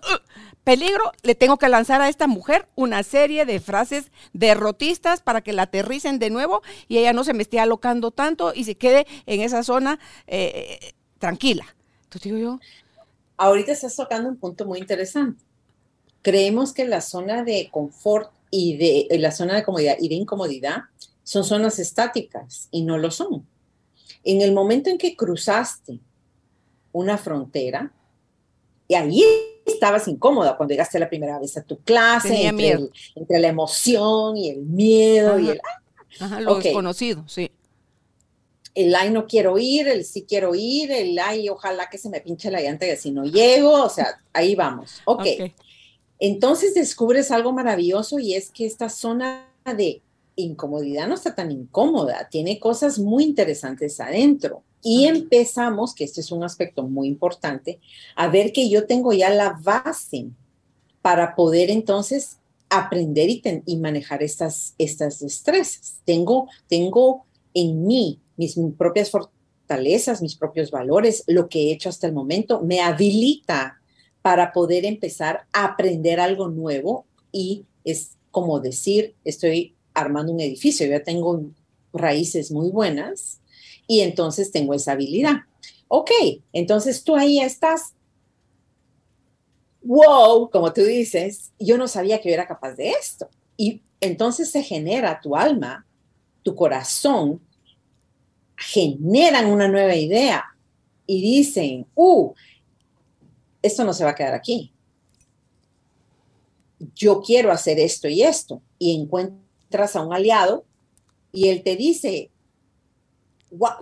peligro, 0.65 1.13
le 1.23 1.35
tengo 1.35 1.59
que 1.59 1.69
lanzar 1.69 2.01
a 2.01 2.09
esta 2.09 2.27
mujer 2.27 2.67
una 2.75 3.03
serie 3.03 3.47
de 3.47 3.61
frases 3.61 4.11
derrotistas 4.33 5.21
para 5.23 5.41
que 5.41 5.53
la 5.53 5.63
aterricen 5.63 6.19
de 6.19 6.31
nuevo 6.31 6.63
y 6.89 6.99
ella 6.99 7.13
no 7.13 7.23
se 7.23 7.35
me 7.35 7.43
esté 7.43 7.61
alocando 7.61 8.11
tanto 8.11 8.53
y 8.53 8.65
se 8.65 8.75
quede 8.75 9.07
en 9.27 9.43
esa 9.43 9.63
zona 9.63 10.01
eh, 10.27 10.95
tranquila. 11.19 11.65
Digo 12.23 12.39
yo. 12.39 12.61
Ahorita 13.37 13.73
estás 13.73 13.95
tocando 13.95 14.29
un 14.29 14.37
punto 14.37 14.65
muy 14.65 14.79
interesante. 14.79 15.45
Creemos 16.23 16.73
que 16.73 16.87
la 16.87 17.01
zona 17.01 17.45
de 17.45 17.69
confort 17.71 18.33
y 18.51 18.77
de 18.77 19.19
la 19.19 19.33
zona 19.33 19.55
de 19.55 19.63
comodidad 19.63 19.97
y 20.01 20.09
de 20.09 20.15
incomodidad 20.15 20.85
son 21.23 21.45
zonas 21.45 21.79
estáticas 21.79 22.69
y 22.71 22.83
no 22.83 22.99
lo 22.99 23.11
son. 23.11 23.47
En 24.25 24.41
el 24.41 24.53
momento 24.53 24.91
en 24.91 24.99
que 24.99 25.15
cruzaste 25.15 26.01
una 26.97 27.19
frontera 27.19 27.93
y 28.89 28.95
ahí 28.95 29.23
estabas 29.65 30.09
incómoda 30.09 30.57
cuando 30.57 30.73
llegaste 30.73 30.99
la 30.99 31.09
primera 31.09 31.39
vez 31.39 31.57
a 31.57 31.63
tu 31.63 31.79
clase, 31.81 32.47
entre, 32.47 32.79
entre, 33.15 33.41
la 33.41 33.49
emoción 33.49 34.37
y 34.37 34.49
el 34.49 34.63
miedo 34.63 35.39
y 35.39 35.51
el... 35.51 35.61
Ajá, 36.21 36.41
lo 36.41 36.55
desconocido, 36.55 37.25
sí. 37.29 37.51
El 38.75 38.95
ay 38.95 39.11
no 39.11 39.27
quiero 39.27 39.59
ir, 39.59 39.89
el 39.89 40.05
sí 40.05 40.25
quiero 40.29 40.55
ir, 40.55 40.93
el 40.93 41.19
ay 41.19 41.49
ojalá 41.49 41.89
que 41.91 41.99
se 41.99 42.09
me 42.09 42.21
pinche 42.21 42.51
la 42.51 42.61
llanta 42.61 42.87
y 42.87 42.91
así 42.91 43.11
no 43.11 43.25
llego, 43.25 43.85
o 43.85 43.89
sea, 43.89 44.21
ahí 44.33 44.55
vamos. 44.55 45.01
Ok. 45.05 45.21
okay. 45.21 45.55
Entonces 46.19 46.75
descubres 46.75 47.31
algo 47.31 47.53
maravilloso 47.53 48.19
y 48.19 48.35
es 48.35 48.51
que 48.51 48.67
esta 48.67 48.89
zona 48.89 49.49
de 49.65 50.01
incomodidad 50.37 51.09
no 51.09 51.15
está 51.15 51.35
tan 51.35 51.51
incómoda, 51.51 52.29
tiene 52.31 52.59
cosas 52.61 52.99
muy 52.99 53.25
interesantes 53.25 53.99
adentro. 54.01 54.63
Y 54.89 55.07
empezamos, 55.07 55.97
que 55.97 56.05
este 56.05 56.21
es 56.21 56.31
un 56.31 56.45
aspecto 56.45 56.85
muy 56.85 57.09
importante, 57.09 57.81
a 58.15 58.29
ver 58.29 58.53
que 58.53 58.69
yo 58.71 58.87
tengo 58.87 59.13
ya 59.13 59.31
la 59.31 59.59
base 59.61 60.27
para 61.03 61.35
poder 61.35 61.71
entonces 61.71 62.37
aprender 62.71 63.29
y, 63.67 63.77
manejar 63.79 64.23
estas, 64.23 64.77
estas 64.79 65.19
destrezas. 65.19 65.97
Tengo, 66.05 66.49
tengo 66.69 67.27
en 67.53 67.85
mí 67.85 68.21
mis 68.37 68.57
propias 68.79 69.11
fortalezas, 69.11 70.23
mis 70.23 70.37
propios 70.37 70.71
valores, 70.71 71.25
lo 71.27 71.49
que 71.49 71.63
he 71.63 71.73
hecho 71.73 71.89
hasta 71.89 72.07
el 72.07 72.13
momento, 72.13 72.61
me 72.61 72.81
habilita 72.81 73.81
para 74.23 74.53
poder 74.53 74.85
empezar 74.85 75.49
a 75.53 75.65
aprender 75.65 76.21
algo 76.21 76.47
nuevo 76.47 77.07
y 77.33 77.65
es 77.83 78.13
como 78.31 78.61
decir, 78.61 79.17
estoy 79.25 79.75
armando 79.95 80.33
un 80.33 80.39
edificio, 80.39 80.87
ya 80.87 81.03
tengo 81.03 81.43
raíces 81.93 82.53
muy 82.53 82.71
buenas 82.71 83.41
y 83.87 84.01
entonces 84.01 84.51
tengo 84.51 84.75
esa 84.75 84.93
habilidad. 84.93 85.37
Ok, 85.89 86.11
entonces 86.53 87.05
tú 87.05 87.17
ahí 87.17 87.41
estás. 87.41 87.95
Wow, 89.83 90.51
como 90.51 90.73
tú 90.73 90.83
dices, 90.83 91.53
yo 91.59 91.79
no 91.79 91.87
sabía 91.87 92.21
que 92.21 92.29
yo 92.29 92.35
era 92.35 92.49
capaz 92.49 92.75
de 92.75 92.91
esto. 92.91 93.29
Y 93.57 93.83
entonces 94.01 94.51
se 94.51 94.63
genera 94.63 95.21
tu 95.21 95.37
alma, 95.37 95.87
tu 96.43 96.55
corazón, 96.55 97.41
generan 98.57 99.47
una 99.47 99.69
nueva 99.69 99.95
idea 99.95 100.45
y 101.07 101.21
dicen, 101.21 101.87
uh, 101.95 102.33
esto 103.63 103.85
no 103.85 103.93
se 103.93 104.05
va 104.05 104.11
a 104.11 104.15
quedar 104.15 104.35
aquí. 104.35 104.73
Yo 106.95 107.21
quiero 107.21 107.53
hacer 107.53 107.79
esto 107.79 108.09
y 108.09 108.23
esto. 108.23 108.63
Y 108.79 109.01
encuentro 109.01 109.47
a 109.73 110.03
un 110.03 110.13
aliado 110.13 110.65
y 111.33 111.49
él 111.49 111.63
te 111.63 111.77
dice, 111.77 112.31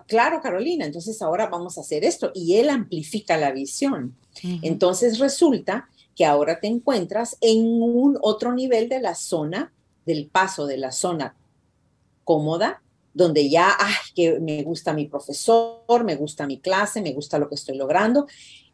claro, 0.07 0.41
Carolina, 0.41 0.85
entonces 0.85 1.21
ahora 1.23 1.47
vamos 1.47 1.79
a 1.79 1.83
hacer 1.83 2.05
esto. 2.05 2.31
Y 2.35 2.57
él 2.57 2.71
amplifica 2.71 3.37
la 3.37 3.53
visión. 3.53 4.17
Entonces 4.63 5.19
resulta 5.19 5.89
que 6.17 6.25
ahora 6.25 6.61
te 6.61 6.67
encuentras 6.67 7.37
en 7.41 7.65
un 7.83 8.19
otro 8.23 8.53
nivel 8.53 8.89
de 8.89 9.01
la 9.01 9.15
zona, 9.15 9.73
del 10.07 10.27
paso 10.27 10.67
de 10.67 10.77
la 10.77 10.93
zona 10.93 11.37
cómoda, 12.25 12.83
donde 13.13 13.49
ya, 13.49 13.73
ay, 13.79 13.95
que 14.15 14.41
me 14.41 14.63
gusta 14.63 14.93
mi 14.93 15.07
profesor, 15.07 16.05
me 16.05 16.17
gusta 16.17 16.47
mi 16.47 16.59
clase, 16.59 17.01
me 17.01 17.13
gusta 17.13 17.39
lo 17.39 17.49
que 17.49 17.55
estoy 17.55 17.77
logrando, 17.77 18.27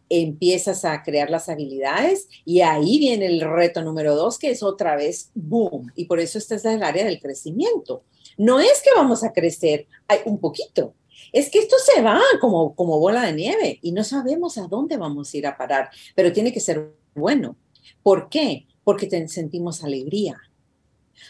empiezas 0.08 0.84
a 0.84 1.02
crear 1.02 1.30
las 1.30 1.48
habilidades 1.48 2.28
y 2.44 2.62
ahí 2.62 2.98
viene 2.98 3.26
el 3.26 3.40
reto 3.40 3.82
número 3.82 4.16
dos, 4.16 4.38
que 4.38 4.50
es 4.50 4.62
otra 4.62 4.96
vez 4.96 5.30
boom. 5.34 5.92
Y 5.94 6.06
por 6.06 6.20
eso 6.20 6.38
esta 6.38 6.56
es 6.56 6.64
el 6.64 6.82
área 6.82 7.04
del 7.04 7.20
crecimiento. 7.20 8.02
No 8.40 8.58
es 8.58 8.80
que 8.82 8.88
vamos 8.96 9.22
a 9.22 9.32
crecer 9.32 9.86
un 10.24 10.38
poquito, 10.38 10.94
es 11.30 11.50
que 11.50 11.58
esto 11.58 11.76
se 11.78 12.00
va 12.00 12.18
como, 12.40 12.74
como 12.74 12.98
bola 12.98 13.26
de 13.26 13.34
nieve 13.34 13.78
y 13.82 13.92
no 13.92 14.02
sabemos 14.02 14.56
a 14.56 14.66
dónde 14.66 14.96
vamos 14.96 15.32
a 15.32 15.36
ir 15.36 15.46
a 15.46 15.58
parar, 15.58 15.90
pero 16.14 16.32
tiene 16.32 16.50
que 16.50 16.60
ser 16.60 16.94
bueno. 17.14 17.56
¿Por 18.02 18.30
qué? 18.30 18.66
Porque 18.82 19.10
sentimos 19.28 19.84
alegría, 19.84 20.40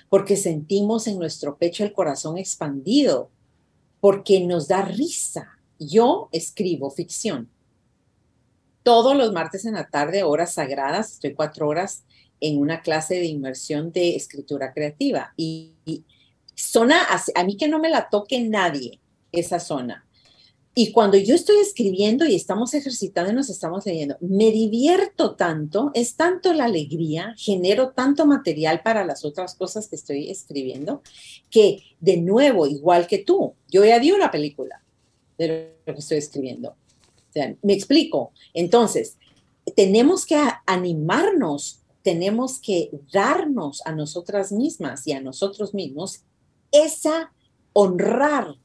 porque 0.08 0.36
sentimos 0.36 1.08
en 1.08 1.18
nuestro 1.18 1.58
pecho 1.58 1.82
el 1.82 1.92
corazón 1.92 2.38
expandido, 2.38 3.30
porque 4.00 4.38
nos 4.40 4.68
da 4.68 4.82
risa. 4.82 5.58
Yo 5.80 6.28
escribo 6.30 6.90
ficción 6.90 7.50
todos 8.82 9.16
los 9.16 9.32
martes 9.32 9.64
en 9.64 9.74
la 9.74 9.88
tarde, 9.88 10.22
horas 10.22 10.54
sagradas, 10.54 11.14
estoy 11.14 11.34
cuatro 11.34 11.68
horas 11.68 12.04
en 12.40 12.58
una 12.58 12.80
clase 12.80 13.14
de 13.14 13.26
inmersión 13.26 13.92
de 13.92 14.16
escritura 14.16 14.72
creativa. 14.72 15.32
Y, 15.36 15.74
zona, 16.60 17.06
a 17.34 17.44
mí 17.44 17.56
que 17.56 17.68
no 17.68 17.78
me 17.78 17.90
la 17.90 18.08
toque 18.08 18.40
nadie, 18.40 19.00
esa 19.32 19.60
zona. 19.60 20.06
Y 20.72 20.92
cuando 20.92 21.16
yo 21.16 21.34
estoy 21.34 21.58
escribiendo 21.58 22.24
y 22.24 22.36
estamos 22.36 22.74
ejercitando 22.74 23.32
y 23.32 23.34
nos 23.34 23.50
estamos 23.50 23.84
leyendo, 23.84 24.16
me 24.20 24.52
divierto 24.52 25.34
tanto, 25.34 25.90
es 25.94 26.14
tanto 26.14 26.52
la 26.52 26.64
alegría, 26.64 27.34
genero 27.36 27.90
tanto 27.90 28.24
material 28.24 28.80
para 28.82 29.04
las 29.04 29.24
otras 29.24 29.56
cosas 29.56 29.88
que 29.88 29.96
estoy 29.96 30.30
escribiendo, 30.30 31.02
que 31.50 31.82
de 31.98 32.18
nuevo, 32.18 32.66
igual 32.66 33.08
que 33.08 33.18
tú, 33.18 33.54
yo 33.68 33.84
ya 33.84 33.98
vi 33.98 34.12
una 34.12 34.30
película 34.30 34.82
de 35.36 35.74
lo 35.84 35.94
que 35.94 36.00
estoy 36.00 36.18
escribiendo 36.18 36.76
me 37.62 37.72
explico. 37.72 38.32
Entonces, 38.54 39.16
tenemos 39.76 40.26
que 40.26 40.40
animarnos, 40.66 41.80
tenemos 42.02 42.58
que 42.58 42.90
darnos 43.12 43.82
a 43.84 43.92
nosotras 43.92 44.52
mismas 44.52 45.06
y 45.06 45.12
a 45.12 45.20
nosotros 45.20 45.74
mismos 45.74 46.22
esa 46.72 47.32
honrar 47.72 48.56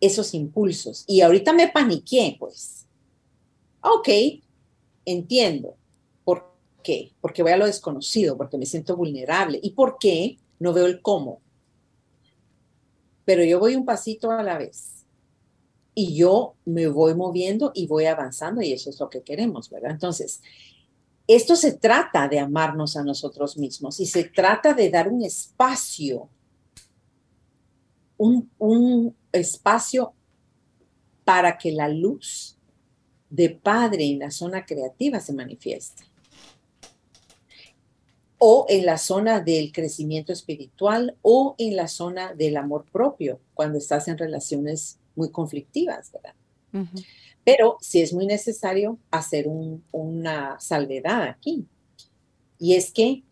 esos 0.00 0.34
impulsos. 0.34 1.04
Y 1.06 1.20
ahorita 1.20 1.52
me 1.52 1.68
paniqué, 1.68 2.36
pues. 2.38 2.86
Ok, 3.82 4.08
entiendo. 5.04 5.76
¿Por 6.24 6.44
qué? 6.82 7.12
Porque 7.20 7.42
voy 7.42 7.52
a 7.52 7.56
lo 7.56 7.66
desconocido, 7.66 8.36
porque 8.36 8.58
me 8.58 8.66
siento 8.66 8.96
vulnerable. 8.96 9.60
¿Y 9.62 9.70
por 9.70 9.98
qué? 9.98 10.38
No 10.58 10.72
veo 10.72 10.86
el 10.86 11.02
cómo. 11.02 11.40
Pero 13.24 13.44
yo 13.44 13.60
voy 13.60 13.76
un 13.76 13.84
pasito 13.84 14.30
a 14.30 14.42
la 14.42 14.58
vez. 14.58 15.04
Y 15.94 16.14
yo 16.14 16.54
me 16.64 16.88
voy 16.88 17.14
moviendo 17.14 17.72
y 17.74 17.86
voy 17.86 18.06
avanzando 18.06 18.62
y 18.62 18.72
eso 18.72 18.90
es 18.90 19.00
lo 19.00 19.10
que 19.10 19.22
queremos, 19.22 19.68
¿verdad? 19.68 19.90
Entonces, 19.90 20.40
esto 21.26 21.56
se 21.56 21.72
trata 21.74 22.26
de 22.28 22.38
amarnos 22.38 22.96
a 22.96 23.04
nosotros 23.04 23.56
mismos 23.58 24.00
y 24.00 24.06
se 24.06 24.24
trata 24.24 24.72
de 24.72 24.88
dar 24.88 25.08
un 25.08 25.22
espacio, 25.22 26.28
un, 28.20 29.16
espacio 29.32 30.12
para 31.24 31.56
que 31.56 31.70
la 31.70 31.88
luz 31.88 32.58
de 33.28 33.50
Padre 33.50 34.04
en 34.04 34.18
la 34.18 34.30
zona 34.30 34.66
creativa 34.66 35.20
se 35.20 35.32
manifieste. 35.32 36.04
O 38.38 38.66
en 38.68 38.86
la 38.86 38.98
zona 38.98 39.40
del 39.40 39.70
crecimiento 39.70 40.32
espiritual 40.32 41.16
o 41.22 41.54
en 41.58 41.76
la 41.76 41.86
zona 41.86 42.34
del 42.34 42.56
amor 42.56 42.86
propio, 42.90 43.38
cuando 43.54 43.78
estás 43.78 44.08
en 44.08 44.18
relaciones 44.18 44.98
muy 45.14 45.30
conflictivas, 45.30 46.10
¿verdad? 46.10 46.34
Pero 47.44 47.76
sí 47.80 48.00
es 48.00 48.12
muy 48.12 48.26
necesario 48.26 48.98
hacer 49.10 49.46
una 49.92 50.58
salvedad 50.58 51.22
aquí. 51.22 51.66
Y 52.58 52.74
es 52.74 52.92
que 52.92 53.22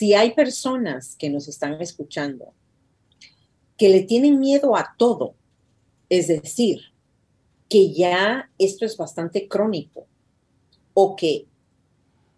si 0.00 0.14
hay 0.14 0.32
personas 0.32 1.14
que 1.18 1.28
nos 1.28 1.46
están 1.46 1.78
escuchando 1.82 2.54
que 3.76 3.90
le 3.90 4.00
tienen 4.00 4.40
miedo 4.40 4.74
a 4.74 4.94
todo, 4.96 5.34
es 6.08 6.28
decir, 6.28 6.80
que 7.68 7.92
ya 7.92 8.50
esto 8.56 8.86
es 8.86 8.96
bastante 8.96 9.46
crónico 9.46 10.06
o 10.94 11.16
que 11.16 11.46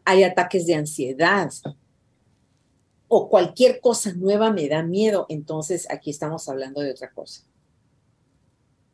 hay 0.05 0.25
ataques 0.25 0.67
de 0.67 0.75
ansiedad 0.75 1.53
o 3.07 3.29
cualquier 3.29 3.81
cosa 3.81 4.13
nueva 4.13 4.51
me 4.51 4.69
da 4.69 4.83
miedo, 4.83 5.27
entonces 5.29 5.89
aquí 5.89 6.11
estamos 6.11 6.49
hablando 6.49 6.81
de 6.81 6.91
otra 6.91 7.13
cosa. 7.13 7.45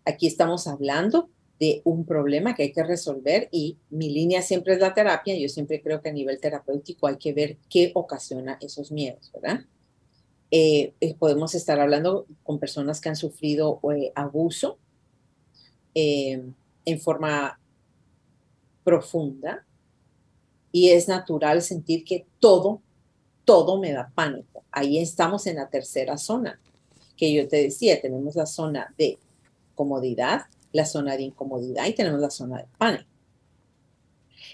Aquí 0.05 0.27
estamos 0.27 0.67
hablando 0.67 1.31
de 1.59 1.83
un 1.85 2.05
problema 2.05 2.55
que 2.55 2.65
hay 2.65 2.73
que 2.73 2.85
resolver 2.85 3.49
y 3.51 3.77
mi 3.91 4.11
línea 4.11 4.43
siempre 4.43 4.75
es 4.75 4.81
la 4.81 4.95
terapia. 4.95 5.37
Yo 5.37 5.49
siempre 5.49 5.83
creo 5.83 6.01
que 6.01 6.09
a 6.09 6.13
nivel 6.13 6.41
terapéutico 6.41 7.07
hay 7.07 7.17
que 7.17 7.33
ver 7.33 7.57
qué 7.69 7.91
ocasiona 7.95 8.59
esos 8.61 8.93
miedos, 8.93 9.31
¿verdad? 9.33 9.65
Eh, 10.51 10.95
eh, 11.01 11.15
podemos 11.15 11.55
estar 11.55 11.79
hablando 11.79 12.27
con 12.43 12.59
personas 12.59 13.01
que 13.01 13.11
han 13.11 13.17
sufrido 13.17 13.81
eh, 13.95 14.13
abuso 14.15 14.79
en 15.95 17.01
forma 17.01 17.59
profunda 18.85 19.67
y 20.71 20.91
es 20.91 21.09
natural 21.09 21.61
sentir 21.61 22.05
que 22.05 22.25
todo, 22.39 22.81
todo 23.45 23.81
me 23.81 23.93
da 23.93 24.13
pánico. 24.15 24.63
Ahí 24.71 24.99
estamos 24.99 25.49
en 25.49 25.57
la 25.57 25.69
tercera 25.69 26.17
zona 26.17 26.61
que 27.17 27.33
yo 27.33 27.49
te 27.49 27.57
decía, 27.65 28.01
tenemos 28.01 28.37
la 28.37 28.47
zona 28.47 28.95
de 28.97 29.19
comodidad, 29.75 30.43
la 30.79 30.87
zona 30.87 31.17
de 31.17 31.25
incomodidad 31.25 31.87
y 31.87 31.93
tenemos 31.93 32.21
la 32.21 32.31
zona 32.31 32.59
de 32.59 32.69
pánico. 32.79 33.11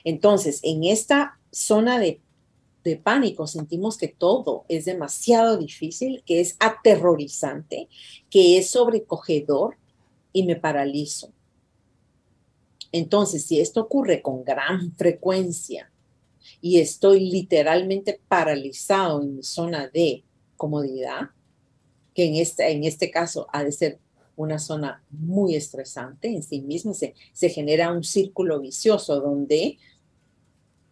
Entonces, 0.04 0.60
en 0.62 0.84
esta 0.84 1.38
zona 1.52 1.98
de, 1.98 2.20
de, 2.82 2.96
pánico 2.96 3.46
sentimos 3.46 3.98
que 3.98 4.08
todo 4.08 4.64
es 4.68 4.86
demasiado 4.86 5.58
difícil, 5.58 6.22
que 6.24 6.40
es 6.40 6.56
aterrorizante, 6.60 7.88
que 8.30 8.58
es 8.58 8.70
sobrecogedor 8.70 9.76
y 10.32 10.44
me 10.44 10.56
paralizo. 10.56 11.30
Entonces, 12.90 13.44
si 13.44 13.60
esto 13.60 13.82
ocurre 13.82 14.22
con 14.22 14.44
gran 14.44 14.96
frecuencia 14.96 15.90
y 16.60 16.80
estoy 16.80 17.28
literalmente 17.30 18.20
paralizado 18.28 19.22
en 19.22 19.36
mi 19.36 19.42
zona 19.42 19.88
de 19.88 20.24
comodidad, 20.56 21.30
que 22.14 22.24
en 22.26 22.36
este, 22.36 22.70
en 22.70 22.84
este 22.84 23.10
caso 23.10 23.46
ha 23.52 23.64
de 23.64 23.72
ser 23.72 23.98
una 24.36 24.58
zona 24.58 25.02
muy 25.10 25.54
estresante 25.54 26.28
en 26.28 26.42
sí 26.42 26.60
misma, 26.60 26.94
se, 26.94 27.14
se 27.32 27.48
genera 27.48 27.92
un 27.92 28.04
círculo 28.04 28.60
vicioso 28.60 29.20
donde 29.20 29.78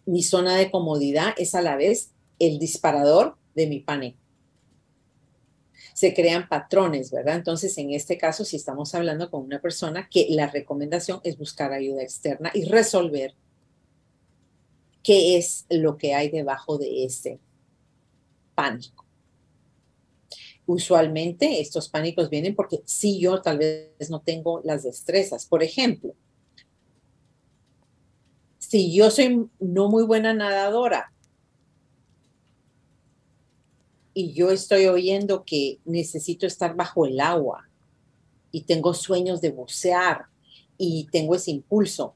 mi 0.06 0.22
zona 0.22 0.56
de 0.56 0.70
comodidad 0.70 1.34
es 1.36 1.54
a 1.54 1.62
la 1.62 1.76
vez 1.76 2.10
el 2.38 2.58
disparador 2.58 3.36
de 3.54 3.66
mi 3.66 3.80
pánico. 3.80 4.18
Se 5.94 6.14
crean 6.14 6.48
patrones, 6.48 7.10
¿verdad? 7.10 7.36
Entonces, 7.36 7.76
en 7.78 7.92
este 7.92 8.18
caso, 8.18 8.44
si 8.44 8.56
estamos 8.56 8.94
hablando 8.94 9.30
con 9.30 9.42
una 9.42 9.60
persona 9.60 10.08
que 10.08 10.26
la 10.30 10.48
recomendación 10.48 11.20
es 11.22 11.38
buscar 11.38 11.72
ayuda 11.72 12.02
externa 12.02 12.50
y 12.54 12.64
resolver 12.64 13.34
qué 15.02 15.36
es 15.36 15.66
lo 15.68 15.98
que 15.98 16.14
hay 16.14 16.30
debajo 16.30 16.78
de 16.78 17.04
ese 17.04 17.38
pánico 18.54 19.01
usualmente 20.66 21.60
estos 21.60 21.88
pánicos 21.88 22.30
vienen 22.30 22.54
porque 22.54 22.82
si 22.84 23.18
yo 23.18 23.42
tal 23.42 23.58
vez 23.58 24.10
no 24.10 24.20
tengo 24.20 24.60
las 24.64 24.84
destrezas. 24.84 25.46
Por 25.46 25.62
ejemplo, 25.62 26.14
si 28.58 28.94
yo 28.94 29.10
soy 29.10 29.48
no 29.58 29.88
muy 29.88 30.04
buena 30.04 30.32
nadadora 30.32 31.12
y 34.14 34.32
yo 34.32 34.50
estoy 34.50 34.86
oyendo 34.86 35.44
que 35.44 35.78
necesito 35.84 36.46
estar 36.46 36.74
bajo 36.74 37.06
el 37.06 37.20
agua 37.20 37.68
y 38.50 38.62
tengo 38.62 38.94
sueños 38.94 39.40
de 39.40 39.50
bucear 39.50 40.26
y 40.78 41.08
tengo 41.10 41.34
ese 41.34 41.50
impulso, 41.50 42.14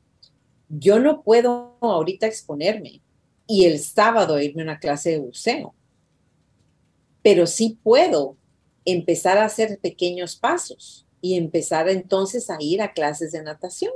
yo 0.68 0.98
no 0.98 1.22
puedo 1.22 1.76
ahorita 1.80 2.26
exponerme 2.26 3.00
y 3.46 3.64
el 3.64 3.78
sábado 3.78 4.40
irme 4.40 4.62
a 4.62 4.64
una 4.64 4.78
clase 4.78 5.10
de 5.10 5.18
buceo 5.18 5.74
pero 7.26 7.48
sí 7.48 7.76
puedo 7.82 8.36
empezar 8.84 9.36
a 9.38 9.46
hacer 9.46 9.80
pequeños 9.80 10.36
pasos 10.36 11.08
y 11.20 11.36
empezar 11.36 11.88
entonces 11.88 12.50
a 12.50 12.56
ir 12.60 12.80
a 12.80 12.92
clases 12.92 13.32
de 13.32 13.42
natación. 13.42 13.90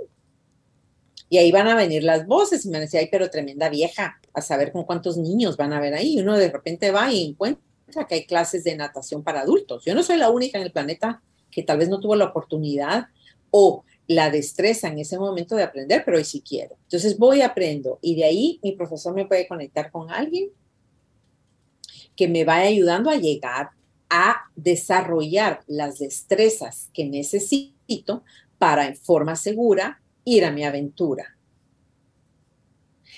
Y 1.29 1.39
ahí 1.39 1.53
van 1.53 1.69
a 1.69 1.77
venir 1.77 2.03
las 2.03 2.27
voces 2.27 2.67
y 2.67 2.71
me 2.71 2.81
decía, 2.81 2.99
ay, 2.99 3.09
pero 3.09 3.31
tremenda 3.31 3.69
vieja, 3.69 4.21
a 4.35 4.41
saber 4.41 4.73
con 4.73 4.83
cuántos 4.83 5.17
niños 5.17 5.57
van 5.57 5.73
a 5.73 5.79
ver 5.79 5.95
ahí. 5.95 6.15
Y 6.15 6.21
uno 6.23 6.37
de 6.37 6.51
repente 6.51 6.91
va 6.91 7.13
y 7.13 7.25
encuentra 7.25 8.05
que 8.09 8.17
hay 8.17 8.27
clases 8.27 8.65
de 8.65 8.75
natación 8.75 9.23
para 9.23 9.43
adultos. 9.43 9.85
Yo 9.85 9.95
no 9.95 10.03
soy 10.03 10.17
la 10.17 10.31
única 10.31 10.59
en 10.59 10.65
el 10.65 10.73
planeta 10.73 11.23
que 11.53 11.63
tal 11.63 11.79
vez 11.79 11.89
no 11.89 12.01
tuvo 12.01 12.17
la 12.17 12.25
oportunidad 12.25 13.07
o 13.53 13.85
la 14.09 14.31
destreza 14.31 14.89
en 14.89 14.99
ese 14.99 15.21
momento 15.21 15.55
de 15.55 15.63
aprender, 15.63 16.03
pero 16.05 16.17
hoy 16.17 16.25
sí 16.25 16.43
quiero. 16.45 16.77
Entonces 16.83 17.17
voy, 17.17 17.43
aprendo 17.43 18.01
y 18.03 18.17
de 18.17 18.25
ahí 18.25 18.59
mi 18.65 18.73
profesor 18.73 19.15
me 19.15 19.27
puede 19.27 19.47
conectar 19.47 19.93
con 19.93 20.11
alguien 20.11 20.51
que 22.21 22.29
me 22.29 22.45
vaya 22.45 22.69
ayudando 22.69 23.09
a 23.09 23.17
llegar 23.17 23.71
a 24.11 24.43
desarrollar 24.55 25.63
las 25.67 26.01
destrezas 26.01 26.91
que 26.93 27.07
necesito 27.07 28.25
para 28.59 28.87
en 28.87 28.95
forma 28.95 29.37
segura 29.37 30.03
ir 30.27 30.45
a 30.45 30.51
mi 30.51 30.63
aventura. 30.63 31.39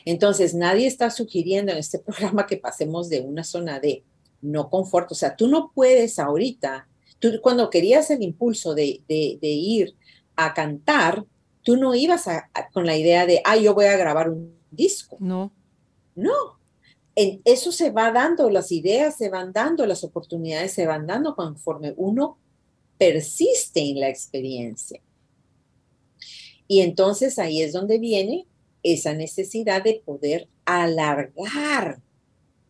Entonces, 0.05 0.55
nadie 0.55 0.87
está 0.87 1.11
sugiriendo 1.11 1.73
en 1.73 1.79
este 1.79 1.99
programa 2.07 2.47
que 2.47 2.59
pasemos 2.59 3.09
de 3.09 3.23
una 3.23 3.43
zona 3.43 3.81
de 3.81 4.05
no 4.41 4.71
confort. 4.71 5.11
O 5.11 5.17
sea, 5.17 5.35
tú 5.35 5.49
no 5.49 5.73
puedes 5.75 6.21
ahorita, 6.21 6.87
tú 7.19 7.41
cuando 7.43 7.71
querías 7.71 8.09
el 8.13 8.23
impulso 8.23 8.73
de, 8.73 9.03
ir 9.09 9.97
a 10.37 10.55
cantar, 10.55 11.25
tú 11.65 11.77
no 11.77 11.93
ibas 11.97 12.27
con 12.73 12.87
la 12.87 12.97
idea 12.97 13.27
de, 13.27 13.43
ah, 13.45 13.57
yo 13.57 13.75
voy 13.75 13.87
a 13.87 13.97
grabar 13.97 14.31
un 14.31 14.55
disco. 14.71 15.17
No. 15.19 15.51
No, 16.15 16.61
eso 17.15 17.73
se 17.73 17.91
va 17.91 18.11
dando, 18.11 18.49
las 18.49 18.73
ideas 18.73 19.17
se 19.17 19.29
van 19.29 19.53
dando, 19.53 19.87
las 19.87 20.03
oportunidades 20.05 20.73
se 20.73 20.87
van 20.87 21.07
dando 21.07 21.35
conforme 21.37 21.93
uno 21.97 22.39
persiste 22.97 23.81
en 23.81 24.01
la 24.01 24.09
experiencia. 24.09 25.01
Y 26.69 26.81
entonces 26.81 27.39
ahí 27.39 27.61
es 27.61 27.73
donde 27.73 27.99
viene 27.99 28.47
esa 28.83 29.13
necesidad 29.13 29.83
de 29.83 30.03
poder 30.05 30.49
alargar 30.65 32.01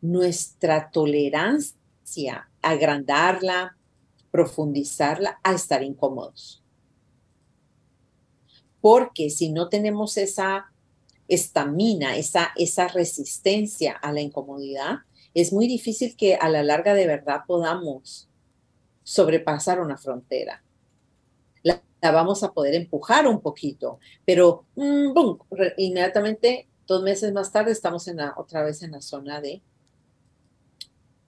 nuestra 0.00 0.90
tolerancia, 0.90 2.50
agrandarla, 2.60 3.76
profundizarla 4.30 5.38
a 5.44 5.52
estar 5.52 5.82
incómodos. 5.84 6.64
Porque 8.80 9.30
si 9.30 9.52
no 9.52 9.68
tenemos 9.68 10.16
esa 10.16 10.71
estamina, 11.34 12.16
esa, 12.16 12.52
esa 12.56 12.88
resistencia 12.88 13.92
a 13.92 14.12
la 14.12 14.20
incomodidad, 14.20 15.00
es 15.34 15.52
muy 15.52 15.66
difícil 15.66 16.16
que 16.16 16.34
a 16.34 16.48
la 16.48 16.62
larga 16.62 16.94
de 16.94 17.06
verdad 17.06 17.42
podamos 17.46 18.28
sobrepasar 19.02 19.80
una 19.80 19.96
frontera. 19.96 20.62
La, 21.62 21.82
vamos 22.02 22.42
a 22.42 22.52
poder 22.52 22.74
empujar 22.74 23.26
un 23.26 23.40
poquito, 23.40 23.98
pero 24.24 24.66
mm, 24.74 25.12
inmediatamente, 25.78 26.68
dos 26.86 27.02
meses 27.02 27.32
más 27.32 27.50
tarde, 27.50 27.72
estamos 27.72 28.06
en 28.08 28.18
otra 28.36 28.62
vez 28.62 28.82
en 28.82 28.92
la 28.92 29.00
zona 29.00 29.40
de, 29.40 29.62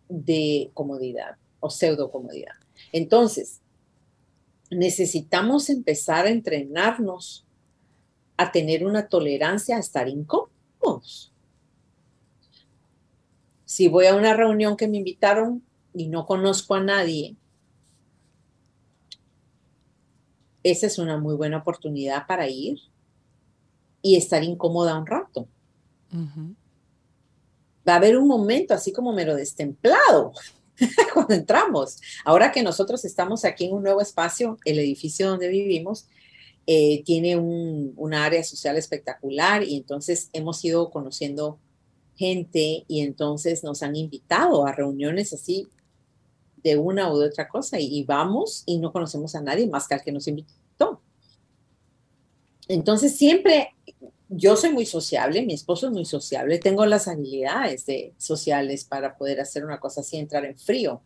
de 0.08 0.70
comodidad 0.74 1.36
o 1.60 1.70
pseudo 1.70 2.10
comodidad. 2.10 2.54
Entonces, 2.92 3.60
necesitamos 4.70 5.70
empezar 5.70 6.26
a 6.26 6.30
entrenarnos 6.30 7.43
a 8.36 8.52
tener 8.52 8.84
una 8.86 9.08
tolerancia 9.08 9.76
a 9.76 9.80
estar 9.80 10.08
incómodos. 10.08 11.32
Si 13.64 13.88
voy 13.88 14.06
a 14.06 14.14
una 14.14 14.34
reunión 14.34 14.76
que 14.76 14.88
me 14.88 14.98
invitaron 14.98 15.62
y 15.92 16.08
no 16.08 16.26
conozco 16.26 16.74
a 16.74 16.80
nadie, 16.80 17.36
esa 20.62 20.86
es 20.86 20.98
una 20.98 21.18
muy 21.18 21.34
buena 21.34 21.58
oportunidad 21.58 22.26
para 22.26 22.48
ir 22.48 22.78
y 24.02 24.16
estar 24.16 24.42
incómoda 24.42 24.98
un 24.98 25.06
rato. 25.06 25.48
Va 27.86 27.94
a 27.94 27.96
haber 27.96 28.16
un 28.16 28.26
momento 28.26 28.74
así 28.74 28.92
como 28.92 29.12
mero 29.12 29.34
destemplado 29.34 30.32
cuando 31.14 31.34
entramos. 31.34 32.00
Ahora 32.24 32.52
que 32.52 32.62
nosotros 32.62 33.04
estamos 33.04 33.44
aquí 33.44 33.66
en 33.66 33.74
un 33.74 33.82
nuevo 33.82 34.00
espacio, 34.00 34.58
el 34.64 34.78
edificio 34.78 35.28
donde 35.28 35.48
vivimos 35.48 36.06
eh, 36.66 37.02
tiene 37.04 37.36
un, 37.36 38.14
área 38.14 38.44
social 38.44 38.76
espectacular 38.76 39.64
y 39.64 39.76
entonces 39.76 40.30
hemos 40.32 40.64
ido 40.64 40.90
conociendo 40.90 41.58
gente 42.16 42.84
y 42.86 43.00
entonces 43.00 43.64
nos 43.64 43.82
han 43.82 43.96
invitado 43.96 44.66
a 44.66 44.72
reuniones 44.72 45.32
así 45.32 45.66
de 46.62 46.76
una 46.76 47.12
u 47.12 47.18
de 47.18 47.26
otra 47.26 47.48
cosa 47.48 47.80
y, 47.80 47.86
y 47.86 48.04
vamos 48.04 48.62
y 48.66 48.78
no 48.78 48.92
conocemos 48.92 49.34
a 49.34 49.42
nadie 49.42 49.66
más 49.66 49.88
que 49.88 49.94
al 49.94 50.02
que 50.02 50.12
nos 50.12 50.28
invitó. 50.28 51.00
Entonces 52.68 53.16
siempre 53.16 53.74
yo 54.28 54.56
soy 54.56 54.72
muy 54.72 54.86
sociable, 54.86 55.42
mi 55.42 55.54
esposo 55.54 55.86
es 55.86 55.92
muy 55.92 56.04
sociable, 56.04 56.58
tengo 56.58 56.86
las 56.86 57.08
habilidades 57.08 57.86
de, 57.86 58.14
sociales 58.18 58.84
para 58.84 59.16
poder 59.16 59.40
hacer 59.40 59.64
una 59.64 59.80
cosa 59.80 60.00
así, 60.00 60.16
entrar 60.16 60.44
en 60.44 60.56
frío, 60.56 61.02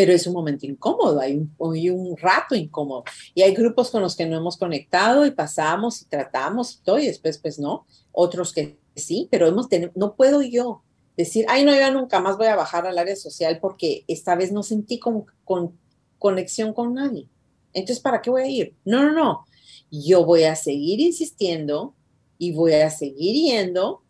pero 0.00 0.14
es 0.14 0.26
un 0.26 0.32
momento 0.32 0.64
incómodo, 0.64 1.20
hay 1.20 1.36
un, 1.36 1.54
un 1.58 2.16
rato 2.16 2.54
incómodo. 2.54 3.04
Y 3.34 3.42
hay 3.42 3.54
grupos 3.54 3.90
con 3.90 4.00
los 4.00 4.16
que 4.16 4.24
no 4.24 4.34
hemos 4.34 4.56
conectado 4.56 5.26
y 5.26 5.30
pasamos 5.30 6.00
y 6.00 6.06
tratamos 6.06 6.72
y 6.72 6.82
todo, 6.82 6.98
y 6.98 7.06
después 7.06 7.36
pues 7.36 7.58
no, 7.58 7.84
otros 8.10 8.54
que 8.54 8.78
sí, 8.96 9.28
pero 9.30 9.46
hemos 9.46 9.68
tenido, 9.68 9.92
no 9.94 10.16
puedo 10.16 10.40
yo 10.40 10.82
decir, 11.18 11.44
ay, 11.50 11.66
no, 11.66 11.74
yo 11.74 11.92
nunca 11.92 12.18
más 12.18 12.38
voy 12.38 12.46
a 12.46 12.56
bajar 12.56 12.86
al 12.86 12.96
área 12.96 13.14
social 13.14 13.58
porque 13.60 14.06
esta 14.08 14.34
vez 14.36 14.52
no 14.52 14.62
sentí 14.62 14.98
como 14.98 15.26
con 15.44 15.78
conexión 16.18 16.72
con 16.72 16.94
nadie. 16.94 17.28
Entonces, 17.74 18.00
¿para 18.00 18.22
qué 18.22 18.30
voy 18.30 18.42
a 18.42 18.48
ir? 18.48 18.74
No, 18.86 19.02
no, 19.02 19.12
no. 19.12 19.46
Yo 19.90 20.24
voy 20.24 20.44
a 20.44 20.56
seguir 20.56 21.00
insistiendo 21.00 21.94
y 22.38 22.52
voy 22.52 22.72
a 22.72 22.88
seguir 22.88 23.34
yendo 23.34 24.02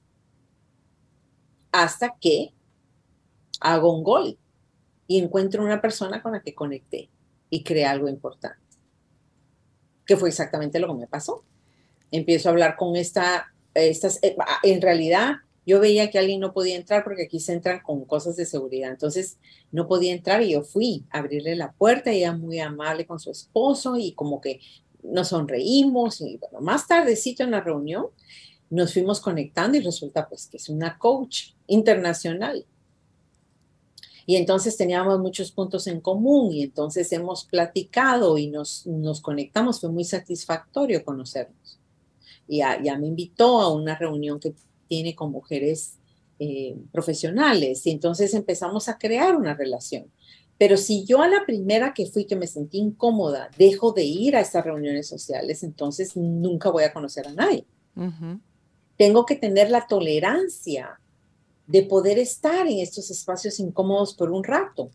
hasta 1.72 2.16
que 2.20 2.54
hago 3.58 3.92
un 3.92 4.04
gol 4.04 4.38
y 5.10 5.18
encuentro 5.18 5.64
una 5.64 5.80
persona 5.80 6.22
con 6.22 6.30
la 6.30 6.40
que 6.40 6.54
conecté 6.54 7.10
y 7.50 7.64
creé 7.64 7.84
algo 7.84 8.08
importante. 8.08 8.62
Que 10.06 10.16
fue 10.16 10.28
exactamente 10.28 10.78
lo 10.78 10.86
que 10.86 11.00
me 11.00 11.08
pasó. 11.08 11.42
Empiezo 12.12 12.48
a 12.48 12.52
hablar 12.52 12.76
con 12.76 12.94
esta, 12.94 13.52
estas, 13.74 14.22
eh, 14.22 14.36
en 14.62 14.80
realidad 14.80 15.38
yo 15.66 15.80
veía 15.80 16.12
que 16.12 16.20
alguien 16.20 16.38
no 16.38 16.52
podía 16.52 16.76
entrar 16.76 17.02
porque 17.02 17.24
aquí 17.24 17.40
se 17.40 17.54
entran 17.54 17.80
con 17.80 18.04
cosas 18.04 18.36
de 18.36 18.46
seguridad. 18.46 18.92
Entonces 18.92 19.38
no 19.72 19.88
podía 19.88 20.12
entrar 20.12 20.42
y 20.42 20.52
yo 20.52 20.62
fui 20.62 21.04
a 21.10 21.18
abrirle 21.18 21.56
la 21.56 21.72
puerta. 21.72 22.12
Ella 22.12 22.32
muy 22.32 22.60
amable 22.60 23.04
con 23.04 23.18
su 23.18 23.32
esposo 23.32 23.96
y 23.96 24.12
como 24.12 24.40
que 24.40 24.60
nos 25.02 25.30
sonreímos 25.30 26.20
y 26.20 26.36
bueno, 26.36 26.60
más 26.60 26.86
tardecito 26.86 27.42
en 27.42 27.50
la 27.50 27.62
reunión 27.62 28.06
nos 28.68 28.92
fuimos 28.92 29.20
conectando 29.20 29.76
y 29.76 29.80
resulta 29.80 30.28
pues 30.28 30.46
que 30.46 30.58
es 30.58 30.68
una 30.68 30.98
coach 30.98 31.54
internacional. 31.66 32.64
Y 34.26 34.36
entonces 34.36 34.76
teníamos 34.76 35.18
muchos 35.18 35.52
puntos 35.52 35.86
en 35.86 36.00
común 36.00 36.52
y 36.52 36.62
entonces 36.62 37.12
hemos 37.12 37.44
platicado 37.44 38.38
y 38.38 38.48
nos, 38.48 38.86
nos 38.86 39.20
conectamos. 39.20 39.80
Fue 39.80 39.90
muy 39.90 40.04
satisfactorio 40.04 41.04
conocernos. 41.04 41.80
Y 42.46 42.58
ya, 42.58 42.98
me 42.98 43.06
invitó 43.06 43.60
a 43.60 43.72
una 43.72 43.96
reunión 43.96 44.40
que 44.40 44.54
tiene 44.88 45.14
con 45.14 45.30
mujeres 45.30 45.94
eh, 46.40 46.76
profesionales 46.90 47.86
y 47.86 47.90
entonces 47.90 48.34
empezamos 48.34 48.88
a 48.88 48.98
crear 48.98 49.36
una 49.36 49.54
relación. 49.54 50.10
Pero 50.58 50.76
si 50.76 51.04
yo 51.04 51.22
a 51.22 51.28
la 51.28 51.46
primera 51.46 51.94
que 51.94 52.06
fui 52.06 52.26
que 52.26 52.36
me 52.36 52.46
sentí 52.46 52.78
incómoda 52.78 53.50
dejo 53.56 53.92
de 53.92 54.04
ir 54.04 54.36
a 54.36 54.40
estas 54.40 54.64
reuniones 54.64 55.06
sociales, 55.06 55.62
entonces 55.62 56.16
nunca 56.16 56.70
voy 56.70 56.84
a 56.84 56.92
conocer 56.92 57.28
a 57.28 57.32
nadie. 57.32 57.64
Tengo 58.96 59.24
que 59.24 59.36
tener 59.36 59.70
la 59.70 59.86
tolerancia 59.86 61.00
de 61.70 61.82
poder 61.84 62.18
estar 62.18 62.66
en 62.66 62.80
estos 62.80 63.10
espacios 63.12 63.60
incómodos 63.60 64.12
por 64.14 64.32
un 64.32 64.42
rato. 64.42 64.90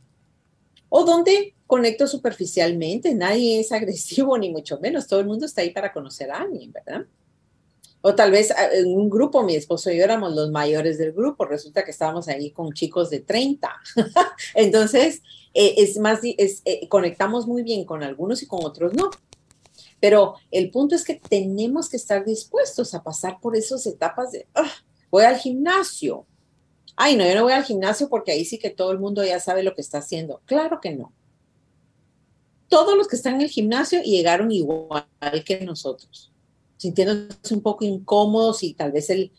O 0.90 1.06
donde 1.06 1.56
conecto 1.66 2.06
superficialmente, 2.06 3.16
nadie 3.16 3.62
es 3.62 3.72
agresivo 3.72 4.38
ni 4.38 4.50
mucho 4.50 4.80
menos, 4.80 5.08
todo 5.08 5.22
el 5.22 5.28
mundo 5.28 5.46
está 5.46 5.62
ahí 5.62 5.70
para 5.70 5.94
conocer 5.94 6.30
a 6.32 6.42
alguien, 6.42 6.74
¿verdad? 6.74 7.06
O 8.02 8.14
tal 8.14 8.30
vez 8.30 8.52
ah, 8.52 8.70
en 8.74 8.88
un 8.88 9.10
grupo, 9.10 9.42
mi 9.42 9.56
esposo 9.56 9.90
y 9.90 9.98
yo 9.98 10.04
éramos 10.04 10.36
los 10.36 10.52
mayores 10.52 10.98
del 10.98 11.14
grupo, 11.14 11.46
resulta 11.46 11.84
que 11.84 11.92
estábamos 11.92 12.28
ahí 12.28 12.52
con 12.52 12.74
chicos 12.74 13.10
de 13.10 13.22
30. 13.22 13.72
Entonces, 14.54 15.24
eh, 15.54 15.76
es 15.78 15.98
más, 15.98 16.20
es, 16.24 16.62
eh, 16.66 16.88
conectamos 16.90 17.48
muy 17.48 17.64
bien 17.64 17.86
con 17.86 18.04
algunos 18.04 18.44
y 18.44 18.48
con 18.48 18.64
otros 18.64 18.94
no. 18.94 19.10
Pero 20.00 20.36
el 20.52 20.70
punto 20.70 20.94
es 20.94 21.04
que 21.04 21.16
tenemos 21.16 21.90
que 21.90 21.98
estar 21.98 22.26
dispuestos 22.26 22.94
a 22.94 23.02
pasar 23.02 23.40
por 23.40 23.56
esas 23.56 23.88
etapas 23.88 24.34
de, 24.34 24.46
ah, 24.54 24.72
voy 25.10 25.24
al 25.24 25.38
gimnasio. 25.38 26.28
Ay, 26.96 27.16
no, 27.16 27.26
yo 27.28 27.36
no 27.36 27.44
voy 27.44 27.54
al 27.54 27.64
gimnasio 27.64 28.10
porque 28.10 28.32
ahí 28.32 28.46
sí 28.46 28.58
que 28.58 28.70
todo 28.70 28.92
el 28.92 29.00
mundo 29.00 29.24
ya 29.24 29.40
sabe 29.40 29.64
lo 29.64 29.74
que 29.74 29.82
está 29.82 29.98
haciendo. 29.98 30.42
Claro 30.46 30.80
que 30.82 30.96
no. 30.96 31.12
Todos 32.68 32.98
los 32.98 33.08
que 33.08 33.16
están 33.16 33.36
en 33.36 33.42
el 33.42 33.50
gimnasio 33.50 34.02
llegaron 34.02 34.52
igual 34.52 35.06
que 35.46 35.62
nosotros 35.62 36.32
sintiéndose 36.78 37.54
un 37.54 37.62
poco 37.62 37.86
incómodos 37.86 38.64
y 38.64 38.74
tal 38.74 38.92
vez 38.92 39.10
el 39.10 39.32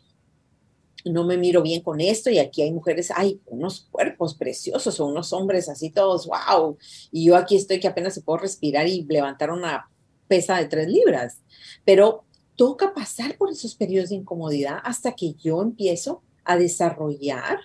no 1.05 1.23
me 1.23 1.37
miro 1.37 1.63
bien 1.63 1.83
con 1.83 2.01
esto 2.01 2.31
y 2.31 2.39
aquí 2.41 2.63
hay 2.63 2.73
mujeres, 2.73 3.13
hay 3.15 3.41
unos 3.47 3.87
cuerpos 3.93 4.35
preciosos 4.35 4.99
o 4.99 5.07
unos 5.07 5.33
hombres 5.33 5.69
así 5.69 5.91
todos, 5.91 6.27
wow, 6.27 6.77
y 7.13 7.27
yo 7.27 7.37
aquí 7.37 7.55
estoy 7.55 7.79
que 7.79 7.87
apenas 7.87 8.15
se 8.15 8.23
puedo 8.23 8.39
respirar 8.39 8.89
y 8.89 9.05
levantar 9.05 9.53
una 9.53 9.89
pesa 10.27 10.57
de 10.57 10.67
tres 10.67 10.89
libras, 10.89 11.39
pero 11.85 12.25
toca 12.57 12.93
pasar 12.93 13.37
por 13.37 13.51
esos 13.51 13.77
periodos 13.77 14.09
de 14.09 14.17
incomodidad 14.17 14.81
hasta 14.83 15.13
que 15.13 15.35
yo 15.35 15.63
empiezo 15.63 16.23
a 16.47 16.57
desarrollar 16.57 17.59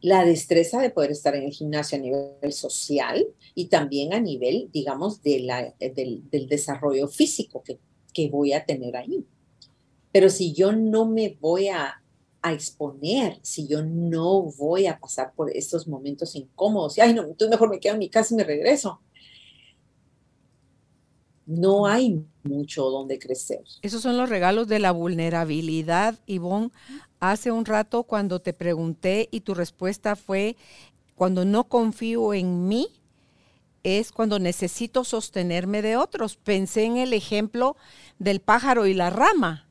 la 0.00 0.24
destreza 0.24 0.80
de 0.80 0.90
poder 0.90 1.10
estar 1.10 1.34
en 1.36 1.44
el 1.44 1.52
gimnasio 1.52 1.98
a 1.98 2.00
nivel 2.00 2.52
social 2.52 3.26
y 3.54 3.66
también 3.66 4.14
a 4.14 4.20
nivel, 4.20 4.70
digamos, 4.72 5.22
del, 5.22 5.50
del 5.78 6.48
desarrollo 6.48 7.06
físico 7.06 7.62
que 7.62 7.78
que 8.12 8.28
voy 8.28 8.52
a 8.52 8.64
tener 8.64 8.96
ahí. 8.96 9.24
Pero 10.12 10.28
si 10.28 10.52
yo 10.52 10.72
no 10.72 11.06
me 11.06 11.36
voy 11.40 11.68
a, 11.68 12.02
a 12.42 12.52
exponer, 12.52 13.38
si 13.42 13.68
yo 13.68 13.82
no 13.82 14.42
voy 14.42 14.86
a 14.86 14.98
pasar 14.98 15.32
por 15.34 15.50
estos 15.50 15.86
momentos 15.86 16.34
incómodos, 16.34 16.98
y 16.98 17.00
ay, 17.00 17.14
no, 17.14 17.22
entonces 17.22 17.50
mejor 17.50 17.70
me 17.70 17.80
quedo 17.80 17.94
en 17.94 18.00
mi 18.00 18.08
casa 18.08 18.34
y 18.34 18.36
me 18.36 18.44
regreso. 18.44 19.00
No 21.46 21.86
hay 21.86 22.24
mucho 22.44 22.90
donde 22.90 23.18
crecer. 23.18 23.62
Esos 23.82 24.02
son 24.02 24.16
los 24.16 24.28
regalos 24.28 24.68
de 24.68 24.78
la 24.78 24.92
vulnerabilidad, 24.92 26.16
Ivonne. 26.26 26.70
Hace 27.20 27.52
un 27.52 27.66
rato 27.66 28.04
cuando 28.04 28.40
te 28.40 28.54
pregunté 28.54 29.28
y 29.30 29.42
tu 29.42 29.54
respuesta 29.54 30.16
fue, 30.16 30.56
cuando 31.14 31.44
no 31.44 31.64
confío 31.64 32.32
en 32.32 32.66
mí, 32.66 32.88
es 33.82 34.10
cuando 34.10 34.38
necesito 34.38 35.04
sostenerme 35.04 35.82
de 35.82 35.96
otros. 35.96 36.36
Pensé 36.36 36.84
en 36.84 36.96
el 36.96 37.12
ejemplo 37.12 37.76
del 38.18 38.40
pájaro 38.40 38.86
y 38.86 38.94
la 38.94 39.10
rama. 39.10 39.66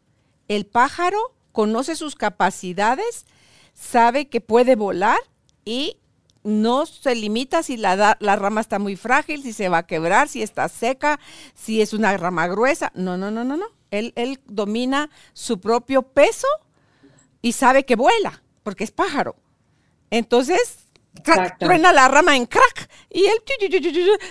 El 0.47 0.65
pájaro 0.65 1.17
conoce 1.51 1.95
sus 1.95 2.15
capacidades, 2.15 3.25
sabe 3.73 4.29
que 4.29 4.41
puede 4.41 4.75
volar 4.75 5.19
y 5.65 5.97
no 6.43 6.85
se 6.85 7.15
limita 7.15 7.63
si 7.63 7.77
la, 7.77 8.17
la, 8.19 8.35
rama 8.35 8.61
está 8.61 8.79
muy 8.79 8.95
frágil, 8.95 9.43
si 9.43 9.53
se 9.53 9.69
va 9.69 9.79
a 9.79 9.87
quebrar, 9.87 10.29
si 10.29 10.41
está 10.41 10.69
seca, 10.69 11.19
si 11.53 11.81
es 11.81 11.93
una 11.93 12.15
rama 12.15 12.47
gruesa. 12.47 12.91
No, 12.95 13.17
no, 13.17 13.29
no, 13.29 13.43
no, 13.43 13.57
no. 13.57 13.65
Él, 13.91 14.13
él 14.15 14.39
domina 14.45 15.09
su 15.33 15.59
propio 15.59 16.03
peso 16.03 16.47
y 17.41 17.53
sabe 17.53 17.85
que 17.85 17.95
vuela, 17.95 18.43
porque 18.63 18.83
es 18.83 18.91
pájaro. 18.91 19.35
Entonces, 20.11 20.79
truena 21.59 21.91
la 21.93 22.07
rama 22.07 22.35
en 22.35 22.45
crack 22.45 22.89
y 23.09 23.25
él 23.25 23.39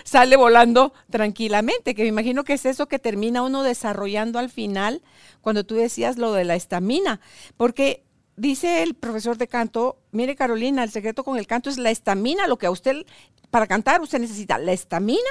sale 0.04 0.36
volando 0.36 0.92
tranquilamente, 1.10 1.94
que 1.94 2.02
me 2.02 2.08
imagino 2.08 2.44
que 2.44 2.54
es 2.54 2.66
eso 2.66 2.86
que 2.86 2.98
termina 2.98 3.42
uno 3.42 3.62
desarrollando 3.62 4.38
al 4.38 4.50
final 4.50 5.02
cuando 5.40 5.64
tú 5.64 5.74
decías 5.74 6.18
lo 6.18 6.32
de 6.32 6.44
la 6.44 6.54
estamina, 6.54 7.20
porque 7.56 8.04
dice 8.36 8.82
el 8.82 8.94
profesor 8.94 9.36
de 9.36 9.48
canto, 9.48 9.98
mire 10.12 10.36
Carolina, 10.36 10.84
el 10.84 10.90
secreto 10.90 11.24
con 11.24 11.38
el 11.38 11.46
canto 11.46 11.70
es 11.70 11.78
la 11.78 11.90
estamina, 11.90 12.46
lo 12.46 12.56
que 12.56 12.66
a 12.66 12.70
usted, 12.70 13.04
para 13.50 13.66
cantar 13.66 14.00
usted 14.00 14.20
necesita 14.20 14.58
la 14.58 14.72
estamina 14.72 15.30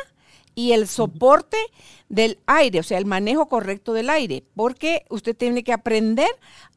y 0.53 0.71
el 0.71 0.87
soporte 0.87 1.57
del 2.09 2.39
aire, 2.47 2.79
o 2.79 2.83
sea, 2.83 2.97
el 2.97 3.05
manejo 3.05 3.47
correcto 3.47 3.93
del 3.93 4.09
aire, 4.09 4.43
porque 4.55 5.05
usted 5.09 5.35
tiene 5.35 5.63
que 5.63 5.73
aprender 5.73 6.29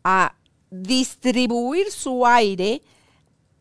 a 0.05 0.35
distribuir 0.71 1.91
su 1.91 2.27
aire, 2.27 2.83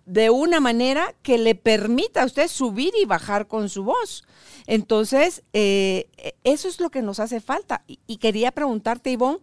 de 0.06 0.30
una 0.32 0.60
manera 0.60 1.14
que 1.22 1.38
le 1.38 1.54
permita 1.54 2.24
a 2.24 2.26
usted 2.26 2.48
subir 2.48 2.92
y 3.00 3.06
bajar 3.06 3.48
con 3.48 3.70
su 3.70 3.84
voz. 3.84 4.24
Entonces, 4.66 5.44
eh, 5.54 6.08
eso 6.44 6.68
es 6.68 6.80
lo 6.80 6.90
que 6.90 7.02
nos 7.02 7.20
hace 7.20 7.42
falta. 7.42 7.84
Y, 7.88 8.00
y 8.08 8.18
quería 8.18 8.52
preguntarte, 8.52 9.12
Ivonne, 9.12 9.40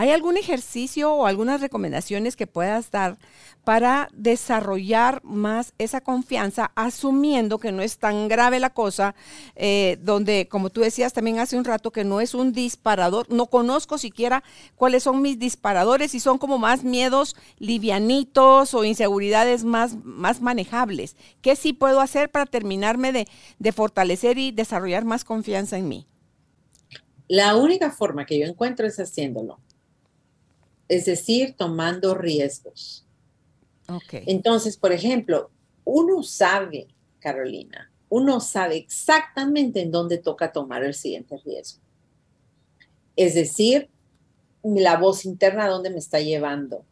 ¿Hay 0.00 0.12
algún 0.12 0.38
ejercicio 0.38 1.12
o 1.12 1.26
algunas 1.26 1.60
recomendaciones 1.60 2.34
que 2.34 2.46
puedas 2.46 2.90
dar 2.90 3.18
para 3.64 4.08
desarrollar 4.14 5.22
más 5.22 5.74
esa 5.76 6.00
confianza, 6.00 6.70
asumiendo 6.74 7.58
que 7.58 7.70
no 7.70 7.82
es 7.82 7.98
tan 7.98 8.26
grave 8.26 8.60
la 8.60 8.70
cosa, 8.70 9.14
eh, 9.56 9.98
donde, 10.00 10.48
como 10.48 10.70
tú 10.70 10.80
decías 10.80 11.12
también 11.12 11.38
hace 11.38 11.58
un 11.58 11.66
rato, 11.66 11.90
que 11.90 12.04
no 12.04 12.22
es 12.22 12.32
un 12.32 12.54
disparador, 12.54 13.30
no 13.30 13.48
conozco 13.48 13.98
siquiera 13.98 14.42
cuáles 14.74 15.02
son 15.02 15.20
mis 15.20 15.38
disparadores 15.38 16.14
y 16.14 16.20
son 16.20 16.38
como 16.38 16.56
más 16.56 16.82
miedos 16.82 17.36
livianitos 17.58 18.72
o 18.72 18.86
inseguridades 18.86 19.64
más, 19.64 20.02
más 20.02 20.40
manejables? 20.40 21.14
¿Qué 21.42 21.56
sí 21.56 21.74
puedo 21.74 22.00
hacer 22.00 22.30
para 22.30 22.46
terminarme 22.46 23.12
de, 23.12 23.28
de 23.58 23.72
fortalecer 23.72 24.38
y 24.38 24.50
desarrollar 24.50 25.04
más 25.04 25.24
confianza 25.24 25.76
en 25.76 25.88
mí? 25.90 26.06
La 27.28 27.54
única 27.54 27.90
forma 27.90 28.24
que 28.24 28.38
yo 28.38 28.46
encuentro 28.46 28.86
es 28.86 28.98
haciéndolo 28.98 29.58
es 30.90 31.04
decir, 31.04 31.54
tomando 31.56 32.16
riesgos. 32.16 33.06
Entonces, 34.26 34.76
por 34.76 34.90
ejemplo, 34.90 35.50
uno 35.84 36.24
sabe, 36.24 36.88
Carolina, 37.20 37.92
uno 38.08 38.40
sabe 38.40 38.76
exactamente 38.76 39.82
en 39.82 39.92
dónde 39.92 40.18
toca 40.18 40.50
tomar 40.50 40.82
el 40.82 40.94
siguiente 40.94 41.36
riesgo. 41.44 41.80
Es 43.14 43.34
decir, 43.34 43.88
la 44.64 44.96
voz 44.96 45.24
interna, 45.24 45.68
¿dónde 45.68 45.90
me 45.90 45.98
está 45.98 46.18
llevando? 46.18 46.84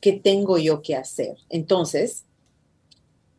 ¿Qué 0.00 0.14
tengo 0.14 0.58
yo 0.58 0.82
que 0.82 0.96
hacer? 0.96 1.38
Entonces, 1.48 2.24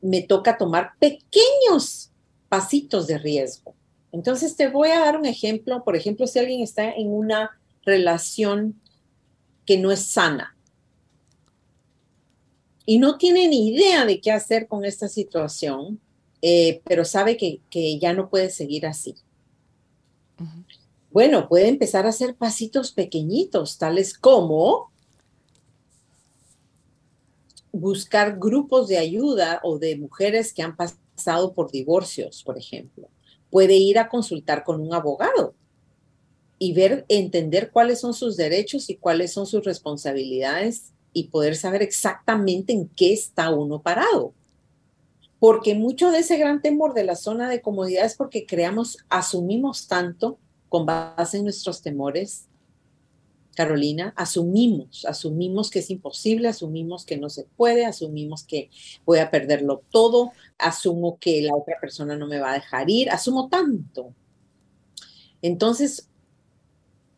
me 0.01 0.21
toca 0.21 0.57
tomar 0.57 0.93
pequeños 0.97 2.09
pasitos 2.47 3.07
de 3.07 3.17
riesgo. 3.17 3.75
Entonces, 4.13 4.55
te 4.55 4.69
voy 4.69 4.91
a 4.91 4.99
dar 4.99 5.17
un 5.17 5.25
ejemplo. 5.25 5.83
Por 5.83 5.97
ejemplo, 5.97 6.25
si 6.25 6.39
alguien 6.39 6.61
está 6.61 6.89
en 6.89 7.09
una 7.09 7.51
relación 7.85 8.79
que 9.65 9.77
no 9.77 9.91
es 9.91 10.05
sana. 10.05 10.55
Y 12.85 12.97
no 12.97 13.17
tiene 13.17 13.47
ni 13.47 13.69
idea 13.69 14.05
de 14.05 14.19
qué 14.19 14.31
hacer 14.31 14.67
con 14.67 14.83
esta 14.83 15.07
situación, 15.07 16.01
eh, 16.41 16.81
pero 16.85 17.05
sabe 17.05 17.37
que, 17.37 17.61
ya 17.99 18.13
no 18.13 18.29
puede 18.29 18.49
seguir 18.49 18.85
así. 18.85 19.15
Bueno, 21.11 21.47
puede 21.47 21.69
empezar 21.69 22.05
a 22.05 22.09
hacer 22.09 22.35
pasitos 22.35 22.91
pequeñitos, 22.91 23.77
tales 23.77 24.17
como 24.17 24.91
buscar 27.71 28.37
grupos 28.37 28.87
de 28.87 28.97
ayuda 28.97 29.59
o 29.63 29.79
de 29.79 29.95
mujeres 29.95 30.53
que 30.53 30.61
han 30.61 30.75
pasado 30.75 31.53
por 31.53 31.71
divorcios, 31.71 32.43
por 32.43 32.57
ejemplo. 32.57 33.09
Puede 33.49 33.75
ir 33.75 33.97
a 33.97 34.09
consultar 34.09 34.63
con 34.63 34.81
un 34.81 34.93
abogado 34.93 35.55
y 36.63 36.71
ver, 36.71 37.03
entender 37.09 37.71
cuáles 37.71 37.99
son 37.99 38.13
sus 38.13 38.37
derechos 38.37 38.89
y 38.89 38.95
cuáles 38.95 39.33
son 39.33 39.45
sus 39.45 39.65
responsabilidades 39.65 40.93
y 41.11 41.25
poder 41.25 41.57
saber 41.57 41.81
exactamente 41.81 42.71
en 42.71 42.87
qué 42.87 43.11
está 43.11 43.49
uno 43.49 43.81
parado. 43.81 44.33
Porque 45.39 45.75
mucho 45.75 46.09
de 46.09 46.19
ese 46.19 46.37
gran 46.37 46.61
temor 46.61 46.93
de 46.93 47.03
la 47.03 47.17
zona 47.17 47.49
de 47.49 47.59
comodidad 47.59 48.05
es 48.05 48.15
porque 48.15 48.45
creamos, 48.45 48.97
asumimos 49.09 49.89
tanto 49.89 50.39
con 50.69 50.85
base 50.85 51.39
en 51.39 51.43
nuestros 51.43 51.81
temores, 51.81 52.47
Carolina, 53.57 54.13
asumimos, 54.15 55.03
asumimos 55.03 55.69
que 55.69 55.79
es 55.79 55.89
imposible, 55.89 56.47
asumimos 56.47 57.03
que 57.03 57.17
no 57.17 57.29
se 57.29 57.43
puede, 57.43 57.85
asumimos 57.85 58.45
que 58.45 58.69
voy 59.03 59.19
a 59.19 59.29
perderlo 59.29 59.83
todo, 59.91 60.31
asumo 60.57 61.17
que 61.19 61.41
la 61.41 61.57
otra 61.57 61.75
persona 61.81 62.15
no 62.15 62.25
me 62.25 62.39
va 62.39 62.51
a 62.51 62.53
dejar 62.53 62.89
ir, 62.89 63.09
asumo 63.09 63.49
tanto. 63.49 64.13
Entonces, 65.41 66.07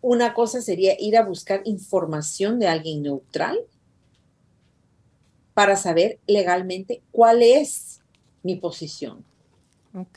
una 0.06 0.36
cosa 0.36 0.62
sería 0.62 0.95
ir 0.99 1.18
a 1.18 1.26
buscar 1.26 1.64
información 1.66 2.60
de 2.60 2.68
alguien 2.68 3.01
neutral 3.01 3.58
para 5.56 5.76
saber 5.76 6.20
legalmente 6.28 7.01
cuál 7.12 7.41
es 7.41 8.01
mi 8.43 8.56
posición 8.56 9.26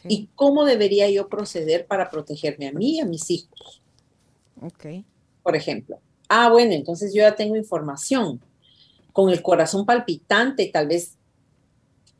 y 0.04 0.28
cómo 0.34 0.66
debería 0.66 1.08
yo 1.08 1.30
proceder 1.30 1.86
para 1.86 2.10
protegerme 2.10 2.68
a 2.68 2.72
mí 2.72 2.96
y 2.96 3.00
a 3.00 3.06
mis 3.06 3.30
hijos. 3.30 3.80
Ok. 4.60 5.04
Por 5.42 5.56
ejemplo. 5.56 6.00
Ah, 6.28 6.50
bueno, 6.50 6.74
entonces 6.74 7.14
yo 7.14 7.22
ya 7.22 7.34
tengo 7.34 7.56
información 7.56 8.42
con 9.14 9.30
el 9.30 9.40
corazón 9.40 9.86
palpitante, 9.86 10.66
tal 10.66 10.88
vez 10.88 11.16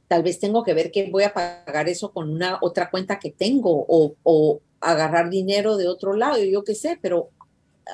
tal 0.07 0.23
vez 0.23 0.39
tengo 0.39 0.65
que 0.65 0.73
ver 0.73 0.91
que 0.91 1.11
voy 1.11 1.25
a 1.25 1.35
pagar 1.35 1.87
eso 1.87 2.13
con 2.13 2.31
una 2.31 2.57
otra 2.63 2.89
cuenta 2.89 3.19
que 3.19 3.31
tengo 3.31 3.85
o, 3.87 4.15
o 4.23 4.61
agarrar 4.81 5.29
dinero 5.29 5.77
de 5.77 5.87
otro 5.87 6.15
lado, 6.15 6.43
yo 6.43 6.65
qué 6.65 6.75
sé, 6.75 6.99
pero 7.03 7.29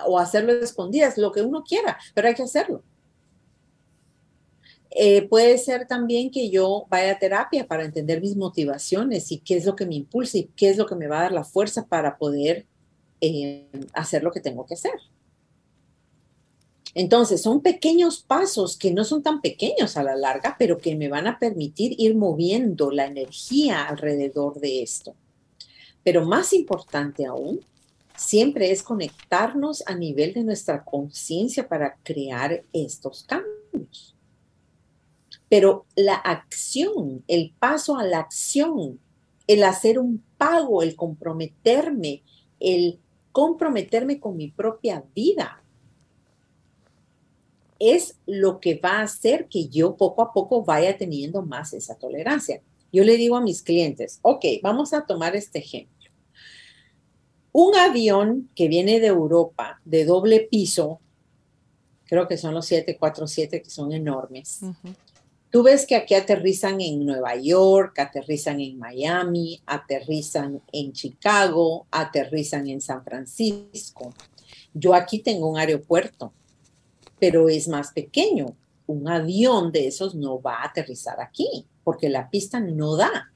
o 0.07 0.19
hacerlo 0.19 0.53
escondidas, 0.53 1.19
lo 1.19 1.33
que 1.33 1.43
uno 1.43 1.63
quiera, 1.63 1.99
pero 2.15 2.29
hay 2.29 2.35
que 2.35 2.43
hacerlo. 2.43 2.83
Eh, 4.97 5.23
puede 5.29 5.59
ser 5.59 5.89
también 5.89 6.31
que 6.31 6.51
yo 6.51 6.87
vaya 6.89 7.13
a 7.13 7.19
terapia 7.19 7.67
para 7.67 7.85
entender 7.85 8.21
mis 8.21 8.37
motivaciones 8.37 9.33
y 9.33 9.39
qué 9.39 9.57
es 9.57 9.65
lo 9.65 9.75
que 9.75 9.87
me 9.87 9.97
impulsa 9.97 10.39
y 10.39 10.45
qué 10.57 10.69
es 10.69 10.77
lo 10.77 10.87
que 10.87 10.95
me 10.95 11.09
va 11.09 11.19
a 11.19 11.23
dar 11.23 11.33
la 11.33 11.43
fuerza 11.43 11.87
para 11.87 12.17
poder 12.17 12.65
eh, 13.21 13.67
hacer 13.93 14.23
lo 14.23 14.31
que 14.31 14.41
tengo 14.41 14.65
que 14.67 14.75
hacer. 14.75 14.93
Entonces, 16.95 17.43
son 17.43 17.61
pequeños 17.61 18.23
pasos 18.23 18.77
que 18.77 18.93
no 18.93 19.03
son 19.03 19.25
tan 19.25 19.41
pequeños 19.41 19.97
a 19.97 20.05
la 20.05 20.15
larga, 20.15 20.55
pero 20.61 20.79
que 20.79 20.95
me 20.95 21.09
van 21.09 21.27
a 21.27 21.41
permitir 21.41 21.97
ir 21.99 22.15
moviendo 22.15 22.93
la 22.93 23.07
energía 23.07 23.85
alrededor 23.85 24.61
de 24.61 24.85
esto. 24.85 25.17
Pero 26.05 26.25
más 26.25 26.53
importante 26.53 27.27
aún 27.27 27.65
siempre 28.17 28.71
es 28.71 28.83
conectarnos 28.83 29.83
a 29.87 29.95
nivel 29.95 30.35
de 30.35 30.45
nuestra 30.45 30.85
conciencia 30.85 31.69
para 31.69 31.97
crear 32.03 32.65
estos 32.73 33.25
cambios. 33.25 34.17
Pero 35.49 35.87
la 35.95 36.15
acción, 36.15 37.25
el 37.29 37.55
paso 37.59 37.97
a 37.97 38.05
la 38.05 38.19
acción, 38.19 38.99
el 39.47 39.63
hacer 39.65 39.99
un 39.99 40.23
pago, 40.39 40.83
el 40.83 40.97
comprometerme, 40.97 42.23
el 42.61 43.01
comprometerme 43.33 44.21
con 44.21 44.37
mi 44.37 44.49
propia 44.49 45.05
vida, 45.15 45.63
es 47.79 48.19
lo 48.27 48.61
que 48.61 48.77
va 48.77 49.01
a 49.01 49.03
hacer 49.03 49.49
que 49.49 49.69
yo 49.69 49.97
poco 49.97 50.23
a 50.23 50.33
poco 50.33 50.65
vaya 50.65 50.97
teniendo 50.97 51.43
más 51.43 51.75
esa 51.75 51.97
tolerancia. 51.97 52.63
Yo 52.93 53.05
le 53.05 53.17
digo 53.17 53.37
a 53.37 53.41
mis 53.41 53.63
clientes, 53.63 54.21
ok, 54.23 54.45
vamos 54.63 54.95
a 54.95 55.05
tomar 55.05 55.35
este 55.37 55.59
ejemplo. 55.59 55.94
Un 57.57 57.77
avión 57.77 58.51
que 58.57 58.67
viene 58.67 58.99
de 58.99 59.07
Europa 59.07 59.81
de 59.85 60.05
doble 60.05 60.41
piso, 60.41 60.99
creo 62.05 62.27
que 62.27 62.37
son 62.37 62.53
los 62.53 62.67
747 62.67 63.63
que 63.63 63.71
son 63.71 63.93
enormes. 63.93 64.59
Tú 65.51 65.63
ves 65.63 65.87
que 65.87 65.95
aquí 65.95 66.17
aterrizan 66.17 66.81
en 66.81 67.07
Nueva 67.07 67.37
York, 67.37 67.97
aterrizan 68.01 68.61
en 68.61 68.77
Miami, 68.77 69.63
aterrizan 69.67 70.63
en 70.73 70.93
Chicago, 70.93 71.87
aterrizan 71.93 72.67
en 72.67 72.81
San 72.81 73.05
Francisco. 73.05 74.13
Yo 74.73 74.93
aquí 74.93 75.21
tengo 75.21 75.49
un 75.49 75.57
aeropuerto, 75.57 76.33
pero 77.21 77.49
es 77.49 77.69
más 77.69 77.93
pequeño. 77.93 78.57
Un 78.89 79.07
avión 79.07 79.71
de 79.71 79.87
esos 79.87 80.17
no 80.17 80.43
va 80.43 80.57
a 80.57 80.65
aterrizar 80.65 81.21
aquí 81.21 81.67
porque 81.85 82.09
la 82.09 82.29
pista 82.31 82.59
no 82.59 82.97
da. 82.97 83.33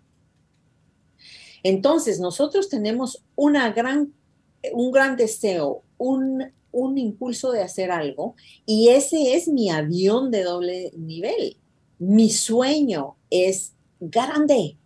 Entonces, 1.69 2.19
nosotros 2.19 2.71
tenemos 2.71 3.23
un 3.37 3.53
gran 3.53 5.17
deseo, 5.19 5.83
un, 5.99 6.51
impulso 6.97 7.53
de 7.53 7.61
hacer 7.61 7.91
algo 7.91 8.37
y 8.65 8.89
ese 8.89 9.35
es 9.35 9.49
mi 9.49 9.69
avión 9.69 10.31
de 10.31 10.45
doble 10.45 10.93
nivel. 10.97 11.59
Mi 11.99 12.31
sueño 12.31 13.17
es 13.29 13.75
grande. 14.01 14.79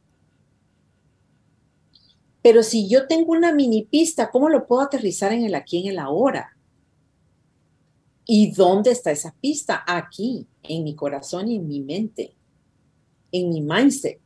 Pero 2.42 2.64
si 2.64 2.88
yo 2.88 3.06
tengo 3.06 3.30
una 3.30 3.52
mini 3.52 3.84
pista, 3.84 4.32
¿cómo 4.32 4.48
lo 4.48 4.66
puedo 4.66 4.82
aterrizar 4.82 5.32
en 5.32 5.44
el 5.44 5.54
aquí, 5.54 5.82
en 5.82 5.92
el 5.92 6.00
ahora? 6.00 6.56
¿Y 8.26 8.50
dónde 8.50 8.90
está 8.90 9.12
esa 9.12 9.36
pista? 9.40 9.84
Aquí, 9.86 10.48
en 10.64 10.82
mi 10.82 10.96
corazón 10.96 11.46
y 11.46 11.56
en 11.56 11.68
mi 11.68 11.80
mente, 11.80 12.34
en 13.30 13.50
mi 13.50 13.60
mindset. 13.60 14.20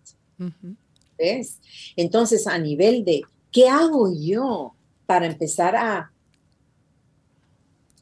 Entonces, 1.97 2.47
a 2.47 2.59
nivel 2.59 3.05
de, 3.05 3.23
¿qué 3.53 3.69
hago 3.69 4.13
yo 4.13 4.75
para 5.07 5.27
empezar 5.27 5.77
a 5.77 6.13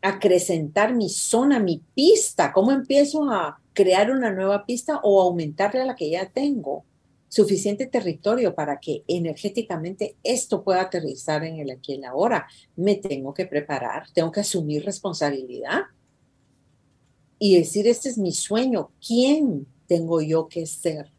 acrecentar 0.02 0.94
mi 0.94 1.08
zona, 1.08 1.58
mi 1.58 1.82
pista? 1.94 2.52
¿Cómo 2.52 2.72
empiezo 2.72 3.30
a 3.30 3.60
crear 3.72 4.10
una 4.10 4.30
nueva 4.30 4.64
pista 4.66 5.00
o 5.02 5.20
aumentarle 5.22 5.80
a 5.80 5.86
la 5.86 5.96
que 5.96 6.10
ya 6.10 6.28
tengo? 6.28 6.84
suficiente 7.34 7.86
territorio 7.86 8.54
para 8.54 8.78
que 8.78 9.02
energéticamente 9.08 10.14
esto 10.22 10.62
pueda 10.62 10.82
aterrizar 10.82 11.42
en 11.42 11.58
el 11.58 11.72
aquí 11.72 11.94
y 11.94 11.96
el 11.96 12.04
ahora. 12.04 12.46
Me 12.76 12.94
tengo 12.94 13.34
que 13.34 13.44
preparar, 13.44 14.06
tengo 14.12 14.30
que 14.30 14.38
asumir 14.38 14.84
responsabilidad 14.84 15.80
y 17.40 17.56
decir, 17.56 17.88
este 17.88 18.08
es 18.08 18.18
mi 18.18 18.30
sueño. 18.30 18.92
¿Quién 19.04 19.66
tengo 19.88 20.22
yo 20.22 20.46
que 20.46 20.64
ser 20.64 21.10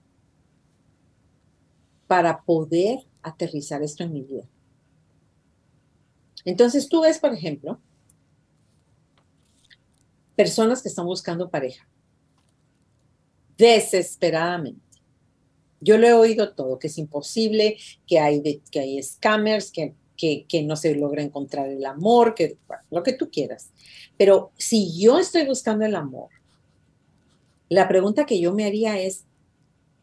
para 2.07 2.43
poder 2.43 2.99
aterrizar 3.21 3.81
esto 3.83 4.03
en 4.03 4.13
mi 4.13 4.21
vida? 4.21 4.47
Entonces 6.43 6.87
tú 6.87 7.01
ves, 7.01 7.19
por 7.19 7.33
ejemplo, 7.33 7.79
personas 10.35 10.81
que 10.81 10.89
están 10.89 11.05
buscando 11.05 11.49
pareja 11.49 11.87
desesperadamente. 13.57 14.81
Yo 15.79 15.97
lo 15.97 16.07
he 16.07 16.13
oído 16.13 16.53
todo, 16.53 16.79
que 16.79 16.87
es 16.87 16.97
imposible, 16.97 17.77
que 18.07 18.19
hay, 18.19 18.61
que 18.71 18.79
hay 18.79 19.01
scammers, 19.01 19.71
que, 19.71 19.95
que, 20.17 20.63
no 20.63 20.75
se 20.75 20.95
logra 20.95 21.21
encontrar 21.21 21.69
el 21.69 21.85
amor, 21.85 22.33
que 22.33 22.57
lo 22.89 23.03
que 23.03 23.13
tú 23.13 23.29
quieras. 23.29 23.71
Pero 24.17 24.51
si 24.57 24.97
yo 24.99 25.19
estoy 25.19 25.45
buscando 25.45 25.85
el 25.85 25.95
amor, 25.95 26.29
la 27.69 27.87
pregunta 27.87 28.25
que 28.25 28.39
yo 28.39 28.53
me 28.53 28.65
haría 28.65 28.99
es, 28.99 29.25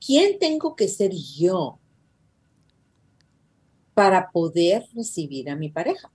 ¿quién 0.04 0.38
tengo 0.38 0.76
que 0.76 0.88
ser 0.88 1.12
yo 1.12 1.78
para 3.94 4.30
poder 4.30 4.86
recibir 4.94 5.50
a 5.50 5.56
mi 5.56 5.68
pareja? 5.68 6.10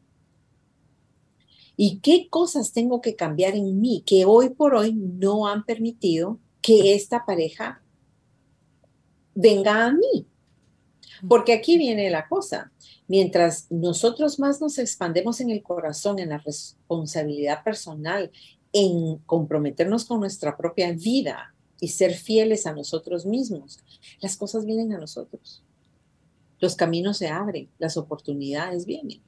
¿Y 1.75 1.99
qué 1.99 2.27
cosas 2.29 2.73
tengo 2.73 3.01
que 3.01 3.15
cambiar 3.15 3.55
en 3.55 3.79
mí 3.79 4.03
que 4.05 4.25
hoy 4.25 4.49
por 4.49 4.73
hoy 4.73 4.93
no 4.93 5.47
han 5.47 5.63
permitido 5.63 6.39
que 6.61 6.95
esta 6.95 7.23
pareja 7.25 7.83
venga 9.35 9.85
a 9.85 9.91
mí? 9.91 10.27
Porque 11.29 11.53
aquí 11.53 11.77
viene 11.77 12.09
la 12.09 12.27
cosa. 12.27 12.71
Mientras 13.07 13.71
nosotros 13.71 14.39
más 14.39 14.59
nos 14.59 14.79
expandemos 14.79 15.39
en 15.39 15.51
el 15.51 15.63
corazón, 15.63 16.19
en 16.19 16.29
la 16.29 16.39
responsabilidad 16.39 17.63
personal, 17.63 18.31
en 18.73 19.17
comprometernos 19.19 20.05
con 20.05 20.19
nuestra 20.19 20.57
propia 20.57 20.91
vida 20.91 21.53
y 21.79 21.89
ser 21.89 22.15
fieles 22.15 22.65
a 22.65 22.73
nosotros 22.73 23.25
mismos, 23.25 23.79
las 24.19 24.35
cosas 24.35 24.65
vienen 24.65 24.93
a 24.93 24.99
nosotros. 24.99 25.63
Los 26.59 26.75
caminos 26.75 27.17
se 27.17 27.27
abren, 27.27 27.69
las 27.77 27.97
oportunidades 27.97 28.85
vienen. 28.85 29.21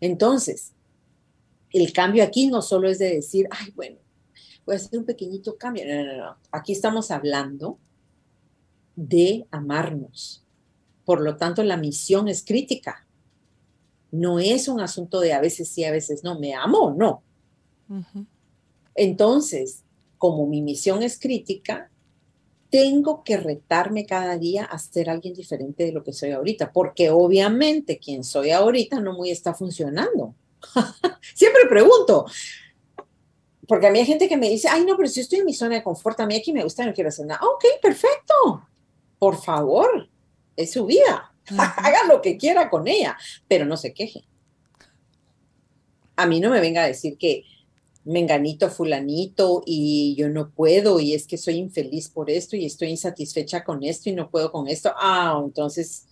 Entonces, 0.00 0.72
el 1.72 1.92
cambio 1.92 2.24
aquí 2.24 2.48
no 2.48 2.62
solo 2.62 2.88
es 2.88 2.98
de 2.98 3.14
decir, 3.14 3.46
ay, 3.50 3.70
bueno, 3.76 3.98
voy 4.66 4.74
a 4.74 4.76
hacer 4.76 4.98
un 4.98 5.04
pequeñito 5.04 5.56
cambio. 5.56 5.84
No, 5.86 6.04
no, 6.04 6.16
no. 6.16 6.36
Aquí 6.50 6.72
estamos 6.72 7.10
hablando 7.10 7.78
de 8.96 9.46
amarnos. 9.50 10.44
Por 11.04 11.20
lo 11.20 11.36
tanto, 11.36 11.62
la 11.62 11.76
misión 11.76 12.28
es 12.28 12.44
crítica. 12.44 13.06
No 14.10 14.38
es 14.40 14.68
un 14.68 14.80
asunto 14.80 15.20
de 15.20 15.32
a 15.32 15.40
veces 15.40 15.68
sí, 15.68 15.84
a 15.84 15.92
veces 15.92 16.24
no. 16.24 16.38
¿Me 16.38 16.54
amo 16.54 16.78
o 16.78 16.94
no? 16.94 17.22
Entonces, 18.94 19.84
como 20.18 20.46
mi 20.46 20.62
misión 20.62 21.02
es 21.02 21.18
crítica, 21.18 21.89
tengo 22.70 23.24
que 23.24 23.36
retarme 23.36 24.06
cada 24.06 24.38
día 24.38 24.64
a 24.64 24.78
ser 24.78 25.10
alguien 25.10 25.34
diferente 25.34 25.84
de 25.84 25.92
lo 25.92 26.04
que 26.04 26.12
soy 26.12 26.30
ahorita, 26.30 26.72
porque 26.72 27.10
obviamente 27.10 27.98
quien 27.98 28.24
soy 28.24 28.52
ahorita 28.52 29.00
no 29.00 29.12
muy 29.12 29.30
está 29.30 29.54
funcionando. 29.54 30.34
Siempre 31.34 31.66
pregunto, 31.68 32.26
porque 33.66 33.88
a 33.88 33.90
mí 33.90 33.98
hay 33.98 34.06
gente 34.06 34.28
que 34.28 34.36
me 34.36 34.48
dice, 34.48 34.68
ay, 34.68 34.84
no, 34.84 34.96
pero 34.96 35.08
si 35.08 35.20
estoy 35.20 35.40
en 35.40 35.46
mi 35.46 35.54
zona 35.54 35.76
de 35.76 35.82
confort, 35.82 36.18
a 36.20 36.26
mí 36.26 36.36
aquí 36.36 36.52
me 36.52 36.62
gusta, 36.62 36.86
no 36.86 36.94
quiero 36.94 37.08
hacer 37.08 37.26
nada. 37.26 37.40
Ok, 37.42 37.64
perfecto. 37.82 38.66
Por 39.18 39.36
favor, 39.40 40.08
es 40.56 40.72
su 40.72 40.86
vida. 40.86 41.32
Haga 41.56 42.04
lo 42.08 42.22
que 42.22 42.36
quiera 42.36 42.70
con 42.70 42.86
ella, 42.88 43.16
pero 43.48 43.64
no 43.64 43.76
se 43.76 43.92
queje. 43.92 44.24
A 46.16 46.26
mí 46.26 46.40
no 46.40 46.50
me 46.50 46.60
venga 46.60 46.82
a 46.82 46.86
decir 46.86 47.16
que 47.16 47.44
menganito, 48.04 48.70
fulanito, 48.70 49.62
y 49.66 50.14
yo 50.16 50.28
no 50.28 50.50
puedo, 50.50 51.00
y 51.00 51.14
es 51.14 51.26
que 51.26 51.36
soy 51.38 51.56
infeliz 51.56 52.08
por 52.08 52.30
esto, 52.30 52.56
y 52.56 52.64
estoy 52.64 52.88
insatisfecha 52.88 53.64
con 53.64 53.82
esto, 53.82 54.08
y 54.08 54.14
no 54.14 54.30
puedo 54.30 54.50
con 54.50 54.68
esto. 54.68 54.92
Ah, 54.96 55.40
entonces, 55.44 56.06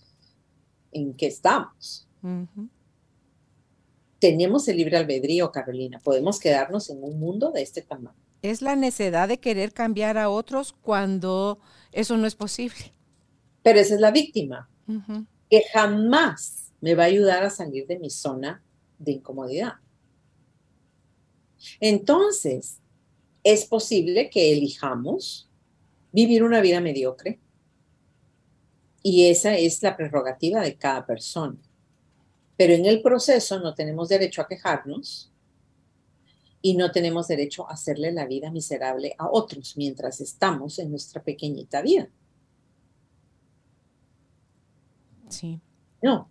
¿en 0.91 1.13
qué 1.13 1.27
estamos? 1.27 2.07
tenemos 4.19 4.67
el 4.67 4.77
libre 4.77 4.97
albedrío, 4.97 5.51
Carolina. 5.51 5.99
Podemos 6.03 6.39
quedarnos 6.39 6.89
en 6.89 7.03
un 7.03 7.19
mundo 7.19 7.51
de 7.51 7.61
este 7.61 7.81
tamaño. 7.81 8.17
Es 8.41 8.61
la 8.61 8.75
necesidad 8.75 9.27
de 9.27 9.39
querer 9.39 9.73
cambiar 9.73 10.17
a 10.17 10.29
otros 10.29 10.73
cuando 10.73 11.59
eso 11.91 12.17
no 12.17 12.27
es 12.27 12.35
posible. 12.35 12.93
Pero 13.63 13.79
esa 13.79 13.95
es 13.95 14.01
la 14.01 14.11
víctima, 14.11 14.69
que 15.49 15.63
jamás 15.73 16.71
me 16.79 16.95
va 16.95 17.03
a 17.03 17.07
ayudar 17.07 17.43
a 17.43 17.49
salir 17.49 17.87
de 17.87 17.99
mi 17.99 18.09
zona 18.09 18.63
de 18.97 19.13
incomodidad. 19.13 19.73
Entonces, 21.79 22.79
es 23.43 23.65
posible 23.65 24.29
que 24.29 24.51
elijamos 24.51 25.49
vivir 26.11 26.43
una 26.43 26.61
vida 26.61 26.81
mediocre. 26.81 27.39
Y 29.01 29.27
esa 29.27 29.55
es 29.55 29.81
la 29.81 29.95
prerrogativa 29.95 30.61
de 30.61 30.75
cada 30.75 31.05
persona. 31.05 31.57
Pero 32.57 32.73
en 32.73 32.85
el 32.85 33.01
proceso 33.01 33.59
no 33.59 33.73
tenemos 33.73 34.09
derecho 34.09 34.41
a 34.41 34.47
quejarnos 34.47 35.31
y 36.61 36.75
no 36.75 36.91
tenemos 36.91 37.27
derecho 37.27 37.69
a 37.69 37.73
hacerle 37.73 38.11
la 38.11 38.25
vida 38.25 38.51
miserable 38.51 39.15
a 39.17 39.29
otros 39.29 39.77
mientras 39.77 40.19
estamos 40.19 40.77
en 40.79 40.91
nuestra 40.91 41.23
pequeñita 41.23 41.81
vida. 41.81 42.09
Sí. 45.29 45.61
No, 46.01 46.29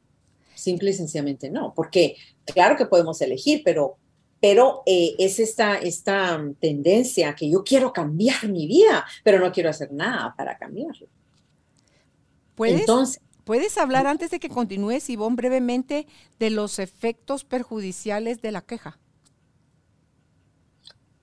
simple 0.54 0.90
y 0.90 0.92
sencillamente 0.92 1.50
no, 1.50 1.72
porque 1.74 2.16
claro 2.44 2.76
que 2.76 2.86
podemos 2.86 3.20
elegir, 3.22 3.62
pero, 3.64 3.96
pero 4.40 4.82
eh, 4.86 5.14
es 5.18 5.38
esta, 5.38 5.76
esta 5.76 6.40
tendencia 6.60 7.34
que 7.34 7.50
yo 7.50 7.64
quiero 7.64 7.92
cambiar 7.92 8.48
mi 8.48 8.66
vida, 8.66 9.04
pero 9.24 9.40
no 9.40 9.52
quiero 9.52 9.70
hacer 9.70 9.92
nada 9.92 10.34
para 10.36 10.56
cambiarlo. 10.56 11.08
Entonces, 12.58 13.20
¿Puedes 13.48 13.78
hablar 13.78 14.06
antes 14.06 14.30
de 14.30 14.40
que 14.40 14.50
continúes, 14.50 15.08
Ivonne, 15.08 15.36
brevemente 15.36 16.06
de 16.38 16.50
los 16.50 16.78
efectos 16.78 17.44
perjudiciales 17.44 18.42
de 18.42 18.52
la 18.52 18.60
queja? 18.60 18.98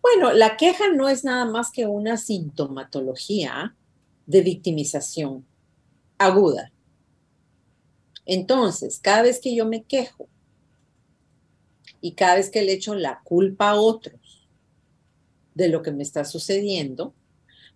Bueno, 0.01 0.34
la 0.34 0.57
queja 0.57 0.89
no 0.91 1.07
es 1.07 1.24
nada 1.24 1.45
más 1.45 1.70
que 1.70 1.86
una 1.86 2.18
sintomatología 2.18 3.76
de 4.26 4.41
victimización 4.41 5.45
aguda. 6.18 6.72
Entonces, 8.26 8.99
cada 8.99 9.22
vez 9.22 9.39
que 9.39 9.55
yo 9.55 9.68
me 9.68 9.84
quejo 9.84 10.28
y 12.01 12.13
cada 12.13 12.35
vez 12.35 12.49
que 12.49 12.61
le 12.61 12.73
echo 12.73 12.95
la 12.95 13.21
culpa 13.23 13.71
a 13.71 13.79
otros 13.79 14.47
de 15.53 15.69
lo 15.69 15.81
que 15.81 15.91
me 15.91 16.03
está 16.03 16.25
sucediendo, 16.25 17.13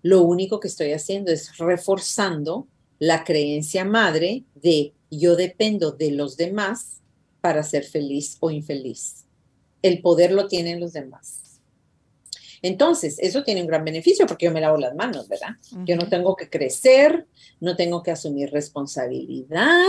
lo 0.01 0.23
único 0.23 0.59
que 0.59 0.67
estoy 0.67 0.91
haciendo 0.91 1.31
es 1.31 1.57
reforzando 1.57 2.67
la 2.99 3.23
creencia 3.23 3.85
madre 3.85 4.43
de 4.55 4.93
yo 5.09 5.35
dependo 5.35 5.91
de 5.91 6.11
los 6.11 6.37
demás 6.37 7.01
para 7.41 7.63
ser 7.63 7.83
feliz 7.83 8.37
o 8.39 8.51
infeliz. 8.51 9.25
El 9.81 10.01
poder 10.01 10.31
lo 10.31 10.47
tienen 10.47 10.79
los 10.79 10.93
demás. 10.93 11.48
Entonces, 12.61 13.17
eso 13.19 13.43
tiene 13.43 13.61
un 13.61 13.67
gran 13.67 13.85
beneficio 13.85 14.25
porque 14.27 14.45
yo 14.45 14.51
me 14.51 14.61
lavo 14.61 14.77
las 14.77 14.95
manos, 14.95 15.27
¿verdad? 15.27 15.55
Yo 15.85 15.95
no 15.95 16.09
tengo 16.09 16.35
que 16.35 16.49
crecer, 16.49 17.27
no 17.59 17.75
tengo 17.75 18.03
que 18.03 18.11
asumir 18.11 18.51
responsabilidad, 18.51 19.85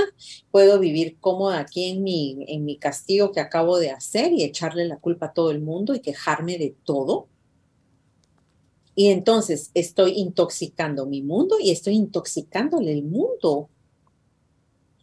puedo 0.51 0.79
vivir 0.79 1.19
cómoda 1.21 1.59
aquí 1.59 1.91
en 1.91 2.03
mi, 2.03 2.45
en 2.49 2.65
mi 2.65 2.77
castigo 2.77 3.33
que 3.33 3.41
acabo 3.41 3.79
de 3.79 3.91
hacer 3.91 4.33
y 4.33 4.45
echarle 4.45 4.87
la 4.87 4.99
culpa 4.99 5.27
a 5.27 5.33
todo 5.33 5.51
el 5.51 5.61
mundo 5.61 5.95
y 5.95 6.01
quejarme 6.01 6.59
de 6.59 6.75
todo 6.85 7.29
y 9.01 9.09
entonces 9.09 9.71
estoy 9.73 10.13
intoxicando 10.19 11.07
mi 11.07 11.23
mundo 11.23 11.57
y 11.59 11.71
estoy 11.71 11.95
intoxicándole 11.95 12.93
el 12.93 13.03
mundo 13.05 13.71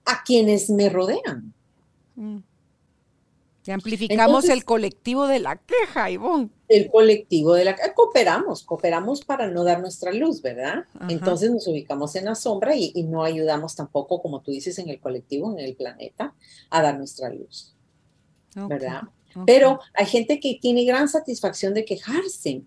a 0.06 0.24
quienes 0.24 0.70
me 0.70 0.90
rodean. 0.90 1.54
Mm. 2.16 2.38
Y 3.68 3.72
amplificamos 3.72 4.50
el 4.50 4.64
colectivo 4.66 5.28
de 5.28 5.40
la 5.40 5.58
queja, 5.58 6.10
Ivonne. 6.10 6.50
El 6.68 6.90
colectivo 6.90 7.54
de 7.54 7.66
la 7.66 7.76
queja. 7.76 7.94
Cooperamos, 7.94 8.64
cooperamos 8.64 9.26
para 9.26 9.48
no 9.48 9.64
dar 9.64 9.82
nuestra 9.82 10.12
luz, 10.12 10.42
¿verdad? 10.42 10.86
Entonces 11.10 11.52
nos 11.52 11.68
ubicamos 11.68 12.16
en 12.16 12.26
la 12.26 12.36
sombra 12.36 12.76
y, 12.76 12.92
no 13.04 13.24
ayudamos 13.24 13.76
tampoco, 13.76 14.22
como 14.22 14.42
tú 14.42 14.52
dices, 14.52 14.80
en 14.80 14.90
el 14.90 15.00
colectivo, 15.00 15.52
en 15.52 15.60
el 15.60 15.76
planeta, 15.76 16.34
a 16.70 16.82
dar 16.82 16.98
nuestra 16.98 17.30
luz. 17.30 17.76
¿Verdad? 18.56 19.04
Pero 19.46 19.80
hay 19.94 20.08
gente 20.08 20.40
que 20.40 20.58
tiene 20.60 20.84
gran 20.84 21.08
satisfacción 21.08 21.74
de 21.74 21.86
quejarse 21.86 22.64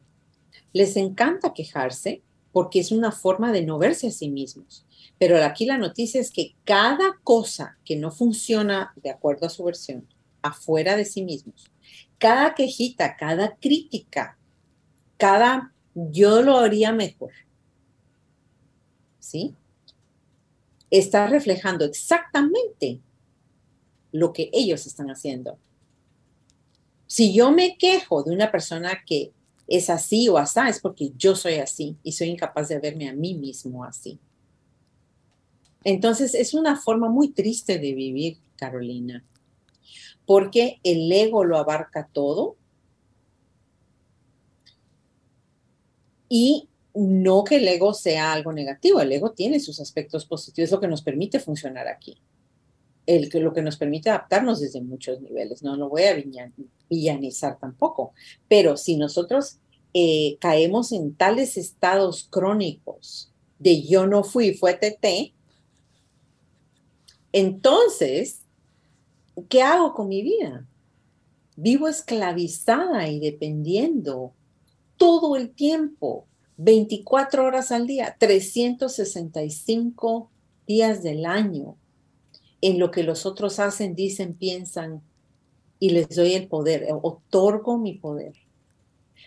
les 0.73 0.97
encanta 0.97 1.53
quejarse 1.53 2.23
porque 2.53 2.81
es 2.81 2.93
una 2.93 3.13
forma 3.13 3.53
de 3.53 3.63
no 3.63 3.79
verse 3.79 4.09
a 4.09 4.11
sí 4.11 4.29
mismos. 4.29 4.87
Pero 5.19 5.43
aquí 5.45 5.67
la 5.67 5.79
noticia 5.79 6.21
es 6.21 6.31
que 6.31 6.55
cada 6.65 7.19
cosa 7.23 7.79
que 7.85 7.97
no 7.97 8.11
funciona 8.11 8.93
de 8.97 9.11
acuerdo 9.11 9.47
a 9.47 9.51
su 9.51 9.65
versión, 9.65 10.07
afuera 10.43 10.97
de 10.97 11.05
sí 11.05 11.23
mismos, 11.23 11.71
cada 12.19 12.55
quejita, 12.55 13.17
cada 13.17 13.57
crítica, 13.57 14.39
cada 15.17 15.73
yo 15.95 16.43
lo 16.43 16.59
haría 16.59 16.93
mejor, 16.93 17.33
¿sí? 19.19 19.55
Está 20.91 21.27
reflejando 21.27 21.85
exactamente 21.85 23.01
lo 24.13 24.33
que 24.33 24.51
ellos 24.53 24.87
están 24.87 25.11
haciendo. 25.11 25.59
Si 27.07 27.33
yo 27.33 27.51
me 27.51 27.77
quejo 27.77 28.23
de 28.23 28.33
una 28.33 28.51
persona 28.51 29.03
que 29.05 29.33
es 29.67 29.89
así 29.89 30.29
o 30.29 30.37
así, 30.37 30.61
es 30.69 30.81
porque 30.81 31.13
yo 31.17 31.35
soy 31.37 31.55
así 31.55 31.97
y 32.03 32.13
soy 32.13 32.29
incapaz 32.29 32.69
de 32.69 32.79
verme 32.79 33.09
a 33.09 33.13
mí 33.13 33.35
mismo 33.35 33.85
así. 33.85 34.19
Entonces 35.85 36.35
es 36.35 36.55
una 36.55 36.77
forma 36.77 37.09
muy 37.09 37.31
triste 37.31 37.79
de 37.79 37.95
vivir, 37.95 38.39
Carolina, 38.57 39.25
porque 40.31 40.79
el 40.85 41.11
ego 41.11 41.43
lo 41.43 41.59
abarca 41.59 42.09
todo 42.13 42.55
y 46.29 46.69
no 46.95 47.43
que 47.43 47.57
el 47.57 47.67
ego 47.67 47.95
sea 47.95 48.33
algo 48.33 48.53
negativo, 48.53 49.01
el 49.01 49.11
ego 49.11 49.33
tiene 49.33 49.59
sus 49.59 49.81
aspectos 49.81 50.27
positivos, 50.27 50.69
es 50.69 50.71
lo 50.71 50.79
que 50.79 50.87
nos 50.87 51.03
permite 51.03 51.41
funcionar 51.41 51.89
aquí 51.89 52.17
el, 53.07 53.29
lo 53.43 53.53
que 53.53 53.61
nos 53.61 53.77
permite 53.77 54.09
adaptarnos 54.09 54.61
desde 54.61 54.81
muchos 54.81 55.21
niveles. 55.21 55.65
No 55.65 55.75
lo 55.75 55.89
voy 55.89 56.05
a 56.05 56.15
villanizar 56.89 57.59
tampoco, 57.59 58.13
pero 58.47 58.77
si 58.77 58.97
nosotros 58.97 59.59
eh, 59.95 60.37
caemos 60.41 60.93
en 60.93 61.13
tales 61.13 61.57
estados 61.57 62.29
crónicos 62.31 63.33
de 63.59 63.83
yo 63.83 64.07
no 64.07 64.23
fui, 64.23 64.55
fue 64.55 64.75
TT, 64.75 65.35
entonces, 67.33 68.43
¿qué 69.49 69.63
hago 69.63 69.95
con 69.95 70.09
mi 70.09 70.23
vida? 70.23 70.67
Vivo 71.57 71.89
esclavizada 71.89 73.09
y 73.09 73.21
dependiendo 73.21 74.33
todo 74.97 75.37
el 75.37 75.51
tiempo, 75.51 76.27
24 76.57 77.45
horas 77.45 77.73
al 77.73 77.87
día, 77.87 78.17
365 78.19 80.31
días 80.67 81.03
del 81.03 81.25
año, 81.25 81.77
en 82.61 82.79
lo 82.79 82.91
que 82.91 83.03
los 83.03 83.25
otros 83.25 83.59
hacen, 83.59 83.95
dicen, 83.95 84.35
piensan 84.35 85.03
y 85.79 85.91
les 85.91 86.11
doy 86.11 86.35
el 86.35 86.49
poder, 86.49 86.87
otorgo 87.03 87.79
mi 87.79 87.95
poder. 87.95 88.35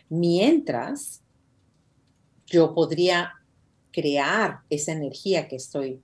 Mientras 0.10 1.22
yo 2.46 2.76
podría 2.76 3.34
crear 3.92 4.60
esa 4.70 4.92
energía 4.92 5.48
que 5.48 5.56
estoy 5.56 6.02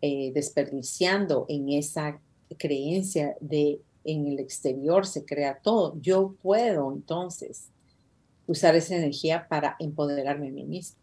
eh, 0.00 0.32
desperdiciando 0.34 1.44
en 1.48 1.70
esa 1.70 2.20
creencia 2.58 3.36
de 3.40 3.80
en 4.04 4.26
el 4.26 4.38
exterior 4.38 5.06
se 5.06 5.24
crea 5.24 5.58
todo. 5.62 5.96
Yo 6.00 6.34
puedo 6.42 6.92
entonces 6.92 7.70
usar 8.46 8.74
esa 8.76 8.96
energía 8.96 9.48
para 9.48 9.76
empoderarme 9.78 10.48
a 10.48 10.52
mí 10.52 10.64
mismo. 10.64 10.98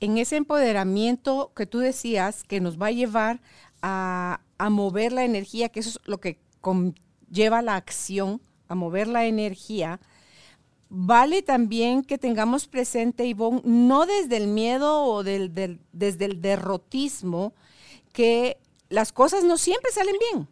En 0.00 0.18
ese 0.18 0.36
empoderamiento 0.36 1.52
que 1.54 1.66
tú 1.66 1.78
decías 1.78 2.42
que 2.44 2.60
nos 2.60 2.80
va 2.80 2.88
a 2.88 2.92
llevar 2.92 3.40
a, 3.80 4.40
a 4.58 4.68
mover 4.68 5.12
la 5.12 5.24
energía, 5.24 5.70
que 5.70 5.80
eso 5.80 5.90
es 5.90 6.08
lo 6.08 6.20
que 6.20 6.38
lleva 7.30 7.62
la 7.62 7.76
acción, 7.76 8.40
a 8.68 8.74
mover 8.74 9.08
la 9.08 9.26
energía, 9.26 10.00
vale 10.88 11.42
también 11.42 12.02
que 12.02 12.18
tengamos 12.18 12.66
presente, 12.66 13.24
Ivonne, 13.24 13.62
no 13.64 14.06
desde 14.06 14.36
el 14.36 14.48
miedo 14.48 15.04
o 15.04 15.22
del, 15.22 15.78
desde 15.92 16.24
el 16.26 16.42
derrotismo, 16.42 17.54
que 18.12 18.58
las 18.92 19.12
cosas 19.12 19.42
no 19.42 19.56
siempre 19.56 19.90
salen 19.90 20.16
bien, 20.30 20.48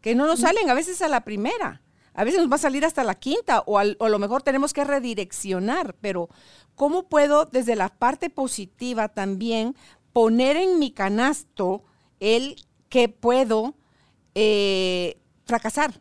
que 0.00 0.14
no 0.14 0.26
nos 0.26 0.40
salen 0.40 0.68
a 0.70 0.74
veces 0.74 1.02
a 1.02 1.08
la 1.08 1.24
primera, 1.24 1.82
a 2.14 2.24
veces 2.24 2.40
nos 2.40 2.50
va 2.50 2.56
a 2.56 2.58
salir 2.58 2.84
hasta 2.84 3.04
la 3.04 3.16
quinta 3.16 3.60
o, 3.60 3.74
o 3.74 3.78
a 3.78 4.08
lo 4.08 4.18
mejor 4.18 4.42
tenemos 4.42 4.72
que 4.72 4.84
redireccionar, 4.84 5.94
pero 6.00 6.28
¿cómo 6.74 7.08
puedo 7.08 7.44
desde 7.44 7.76
la 7.76 7.88
parte 7.88 8.30
positiva 8.30 9.08
también 9.08 9.76
poner 10.12 10.56
en 10.56 10.78
mi 10.78 10.92
canasto 10.92 11.82
el 12.20 12.56
que 12.88 13.08
puedo 13.08 13.74
eh, 14.34 15.18
fracasar, 15.44 16.00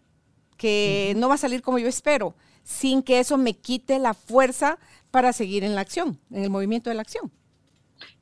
que 0.57 1.13
no 1.17 1.27
va 1.27 1.35
a 1.35 1.39
salir 1.39 1.61
como 1.61 1.79
yo 1.79 1.87
espero, 1.87 2.35
sin 2.63 3.03
que 3.03 3.19
eso 3.19 3.37
me 3.37 3.57
quite 3.57 3.99
la 3.99 4.13
fuerza 4.13 4.77
para 5.11 5.33
seguir 5.33 5.63
en 5.63 5.75
la 5.75 5.81
acción, 5.81 6.19
en 6.31 6.43
el 6.43 6.49
movimiento 6.49 6.89
de 6.89 6.95
la 6.95 7.01
acción. 7.01 7.31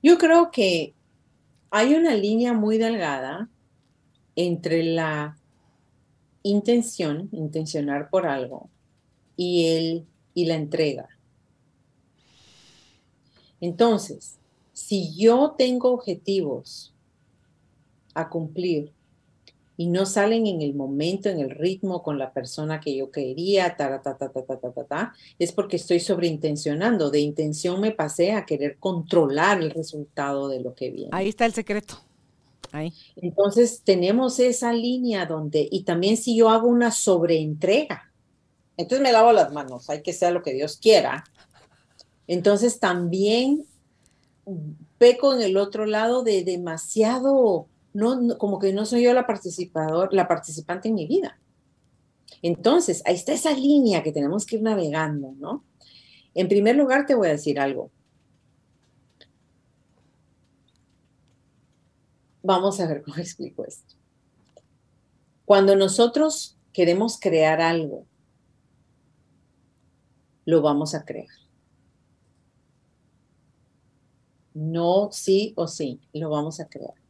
Yo 0.01 0.17
creo 0.17 0.49
que 0.49 0.95
hay 1.71 1.95
una 1.95 2.13
línea 2.15 2.53
muy 2.53 2.77
delgada 2.77 3.49
entre 4.35 4.83
la 4.83 5.37
intención, 6.43 7.29
intencionar 7.31 8.09
por 8.09 8.27
algo, 8.27 8.69
y, 9.37 9.67
el, 9.67 10.05
y 10.33 10.45
la 10.45 10.55
entrega. 10.55 11.09
Entonces, 13.61 14.37
si 14.73 15.15
yo 15.15 15.55
tengo 15.57 15.91
objetivos 15.91 16.93
a 18.13 18.29
cumplir 18.29 18.91
y 19.77 19.87
no 19.87 20.05
salen 20.05 20.47
en 20.47 20.61
el 20.61 20.75
momento, 20.75 21.29
en 21.29 21.39
el 21.39 21.49
ritmo 21.49 22.03
con 22.03 22.19
la 22.19 22.33
persona 22.33 22.79
que 22.79 22.95
yo 22.95 23.09
quería, 23.09 23.75
ta, 23.77 24.01
ta, 24.01 24.17
ta, 24.17 24.29
ta, 24.29 24.43
ta, 24.43 24.57
ta, 24.57 24.83
ta, 24.83 25.13
es 25.39 25.51
porque 25.51 25.77
estoy 25.77 25.99
sobreintencionando. 25.99 27.09
De 27.09 27.19
intención 27.19 27.81
me 27.81 27.91
pasé 27.91 28.33
a 28.33 28.45
querer 28.45 28.77
controlar 28.77 29.61
el 29.61 29.71
resultado 29.71 30.49
de 30.49 30.61
lo 30.61 30.75
que 30.75 30.91
viene. 30.91 31.09
Ahí 31.13 31.29
está 31.29 31.45
el 31.45 31.53
secreto. 31.53 31.95
Ahí. 32.71 32.93
Entonces 33.15 33.81
tenemos 33.83 34.39
esa 34.39 34.71
línea 34.71 35.25
donde, 35.25 35.67
y 35.71 35.83
también 35.83 36.15
si 36.15 36.35
yo 36.35 36.49
hago 36.49 36.67
una 36.67 36.91
sobreentrega, 36.91 38.11
entonces 38.77 39.03
me 39.03 39.11
lavo 39.11 39.31
las 39.33 39.51
manos, 39.51 39.89
hay 39.89 40.01
que 40.01 40.13
ser 40.13 40.33
lo 40.33 40.41
que 40.41 40.53
Dios 40.53 40.77
quiera. 40.77 41.23
Entonces 42.27 42.79
también 42.79 43.65
peco 44.97 45.33
en 45.33 45.41
el 45.41 45.57
otro 45.57 45.85
lado 45.85 46.23
de 46.23 46.43
demasiado 46.43 47.67
no, 47.93 48.37
como 48.37 48.59
que 48.59 48.73
no 48.73 48.85
soy 48.85 49.03
yo 49.03 49.13
la 49.13 49.27
participador, 49.27 50.13
la 50.13 50.27
participante 50.27 50.89
en 50.89 50.95
mi 50.95 51.07
vida. 51.07 51.39
Entonces, 52.41 53.03
ahí 53.05 53.15
está 53.15 53.33
esa 53.33 53.53
línea 53.53 54.03
que 54.03 54.11
tenemos 54.11 54.45
que 54.45 54.55
ir 54.55 54.61
navegando, 54.61 55.33
¿no? 55.37 55.63
En 56.33 56.47
primer 56.47 56.75
lugar, 56.75 57.05
te 57.05 57.15
voy 57.15 57.27
a 57.27 57.31
decir 57.31 57.59
algo. 57.59 57.91
Vamos 62.41 62.79
a 62.79 62.87
ver 62.87 63.03
cómo 63.03 63.17
explico 63.17 63.65
esto. 63.65 63.95
Cuando 65.45 65.75
nosotros 65.75 66.57
queremos 66.71 67.19
crear 67.19 67.61
algo, 67.61 68.05
lo 70.45 70.61
vamos 70.61 70.95
a 70.95 71.03
crear. 71.03 71.27
No 74.53 75.09
sí 75.11 75.53
o 75.55 75.67
sí, 75.67 76.01
lo 76.13 76.29
vamos 76.29 76.59
a 76.59 76.67
crear 76.67 77.00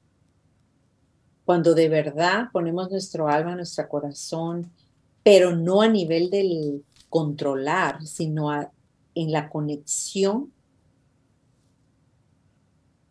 cuando 1.51 1.73
de 1.73 1.89
verdad 1.89 2.45
ponemos 2.53 2.89
nuestro 2.89 3.27
alma, 3.27 3.57
nuestro 3.57 3.89
corazón, 3.89 4.71
pero 5.21 5.53
no 5.53 5.81
a 5.81 5.89
nivel 5.89 6.29
del 6.29 6.85
controlar, 7.09 8.01
sino 8.07 8.53
en 9.13 9.31
la 9.33 9.49
conexión 9.49 10.53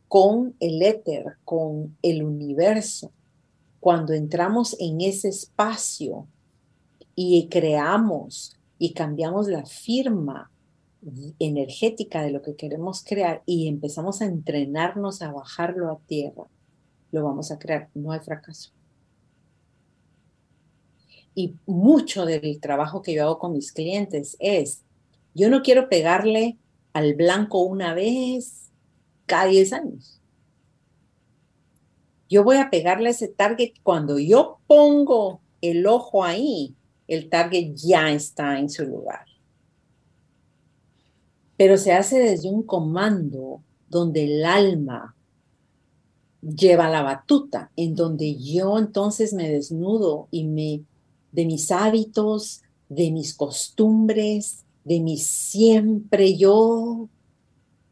con 0.09 0.57
el 0.59 0.81
éter, 0.81 1.37
con 1.45 1.99
el 2.01 2.23
universo. 2.23 3.13
Cuando 3.79 4.15
entramos 4.15 4.75
en 4.81 5.03
ese 5.03 5.29
espacio 5.29 6.27
y 7.15 7.47
creamos 7.49 8.57
y 8.79 8.95
cambiamos 8.95 9.49
la 9.49 9.67
firma 9.67 10.51
energética 11.39 12.23
de 12.23 12.31
lo 12.31 12.41
que 12.41 12.57
queremos 12.57 13.05
crear 13.05 13.43
y 13.45 13.69
empezamos 13.69 14.23
a 14.23 14.25
entrenarnos 14.25 15.21
a 15.21 15.31
bajarlo 15.31 15.91
a 15.93 15.99
tierra, 16.07 16.47
lo 17.13 17.25
vamos 17.25 17.51
a 17.51 17.59
crear, 17.59 17.89
no 17.95 18.13
hay 18.13 18.21
fracaso. 18.21 18.71
Y 21.35 21.55
mucho 21.67 22.27
del 22.27 22.61
trabajo 22.61 23.03
que 23.03 23.15
yo 23.15 23.25
hago 23.25 23.39
con 23.39 23.53
mis 23.53 23.73
clientes 23.73 24.37
es, 24.41 24.83
yo 25.35 25.49
no 25.49 25.63
quiero 25.63 25.89
pegarle 25.89 26.59
al 26.93 27.15
blanco 27.15 27.61
una 27.61 27.95
vez 27.95 28.71
cada 29.27 29.47
10 29.47 29.73
años. 29.73 30.21
Yo 32.29 32.45
voy 32.45 32.57
a 32.57 32.71
pegarle 32.71 33.09
a 33.09 33.11
ese 33.13 33.29
target 33.29 33.73
cuando 33.83 34.19
yo 34.19 34.61
pongo 34.67 35.41
el 35.61 35.87
ojo 35.87 36.25
ahí, 36.25 36.75
el 37.09 37.29
target 37.29 37.75
ya 37.75 38.11
está 38.11 38.59
en 38.59 38.71
su 38.71 38.85
lugar. 38.85 39.27
Pero 41.57 41.77
se 41.77 41.93
hace 41.93 42.19
desde 42.19 42.49
un 42.49 42.63
comando 42.63 43.63
donde 43.89 44.25
el 44.25 44.45
alma 44.45 45.15
lleva 46.43 46.89
la 46.89 47.03
batuta, 47.03 47.71
en 47.77 47.95
donde 47.95 48.37
yo 48.37 48.79
entonces 48.79 49.33
me 49.33 49.49
desnudo 49.49 50.29
y 50.31 50.45
me 50.45 50.83
de 51.33 51.47
mis 51.47 51.71
hábitos, 51.71 52.63
de 52.89 53.11
mis 53.11 53.35
costumbres, 53.35 54.65
de 54.85 55.01
mi 55.01 55.19
siempre 55.19 56.37
yo 56.37 57.09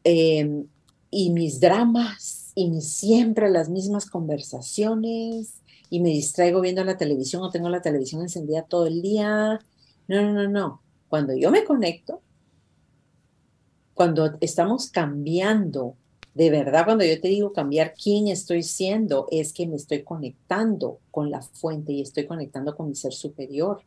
em, 0.03 0.65
y 1.11 1.29
mis 1.29 1.59
dramas 1.59 2.51
y 2.55 2.69
mis 2.69 2.89
siempre 2.91 3.49
las 3.49 3.69
mismas 3.69 4.09
conversaciones 4.09 5.61
y 5.89 5.99
me 6.01 6.09
distraigo 6.09 6.61
viendo 6.61 6.83
la 6.83 6.97
televisión 6.97 7.41
o 7.43 7.49
tengo 7.49 7.69
la 7.69 7.81
televisión 7.81 8.21
encendida 8.21 8.63
todo 8.63 8.87
el 8.87 9.01
día. 9.01 9.59
No, 10.07 10.21
no, 10.21 10.33
no, 10.33 10.49
no. 10.49 10.81
Cuando 11.07 11.35
yo 11.35 11.49
me 11.49 11.63
conecto, 11.63 12.21
cuando 13.93 14.37
estamos 14.39 14.89
cambiando 14.91 15.95
de 16.39 16.49
verdad, 16.49 16.85
cuando 16.85 17.03
yo 17.03 17.19
te 17.19 17.27
digo 17.27 17.51
cambiar 17.51 17.93
quién 18.01 18.29
estoy 18.29 18.63
siendo, 18.63 19.27
es 19.29 19.51
que 19.51 19.67
me 19.67 19.75
estoy 19.75 20.03
conectando 20.03 20.99
con 21.11 21.29
la 21.29 21.41
fuente 21.41 21.91
y 21.91 21.99
estoy 21.99 22.27
conectando 22.27 22.77
con 22.77 22.87
mi 22.87 22.95
ser 22.95 23.11
superior. 23.11 23.81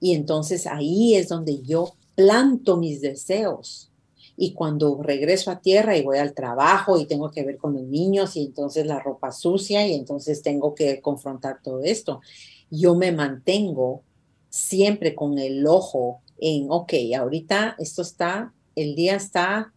Y 0.00 0.14
entonces 0.14 0.66
ahí 0.66 1.14
es 1.14 1.28
donde 1.28 1.60
yo 1.60 1.92
planto 2.14 2.78
mis 2.78 3.02
deseos. 3.02 3.90
Y 4.34 4.54
cuando 4.54 5.02
regreso 5.02 5.50
a 5.50 5.60
tierra 5.60 5.94
y 5.94 6.02
voy 6.02 6.16
al 6.16 6.32
trabajo 6.32 6.98
y 6.98 7.04
tengo 7.04 7.30
que 7.30 7.44
ver 7.44 7.58
con 7.58 7.74
los 7.74 7.82
niños 7.82 8.34
y 8.36 8.46
entonces 8.46 8.86
la 8.86 9.00
ropa 9.00 9.30
sucia 9.30 9.86
y 9.86 9.92
entonces 9.92 10.40
tengo 10.40 10.74
que 10.74 11.02
confrontar 11.02 11.60
todo 11.62 11.82
esto, 11.82 12.22
yo 12.70 12.94
me 12.94 13.12
mantengo 13.12 14.04
siempre 14.48 15.14
con 15.14 15.38
el 15.38 15.66
ojo 15.66 16.22
en, 16.38 16.68
ok, 16.70 16.94
ahorita 17.14 17.76
esto 17.78 18.00
está, 18.00 18.54
el 18.74 18.94
día 18.94 19.16
está, 19.16 19.74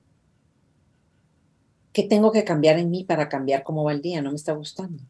¿qué 1.94 2.04
tengo 2.04 2.32
que 2.32 2.44
cambiar 2.44 2.80
en 2.80 2.90
mí 2.90 3.04
para 3.04 3.30
cambiar 3.30 3.64
cómo 3.64 3.84
va 3.84 3.92
el 3.92 4.02
día? 4.02 4.22
No 4.22 4.32
me 4.32 4.36
está 4.36 4.54
gustando. 4.54 5.04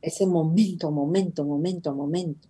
Ese 0.00 0.26
momento, 0.26 0.90
momento, 0.90 1.44
momento, 1.44 1.94
momento. 1.94 2.48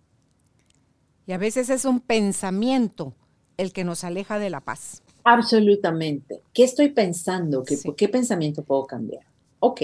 Y 1.25 1.31
a 1.31 1.37
veces 1.37 1.69
es 1.69 1.85
un 1.85 1.99
pensamiento 1.99 3.13
el 3.57 3.73
que 3.73 3.83
nos 3.83 4.03
aleja 4.03 4.39
de 4.39 4.49
la 4.49 4.61
paz. 4.61 5.03
Absolutamente. 5.23 6.41
¿Qué 6.53 6.63
estoy 6.63 6.89
pensando? 6.89 7.63
¿Qué, 7.63 7.77
¿Qué 7.95 8.09
pensamiento 8.09 8.63
puedo 8.63 8.85
cambiar? 8.85 9.23
Ok, 9.59 9.81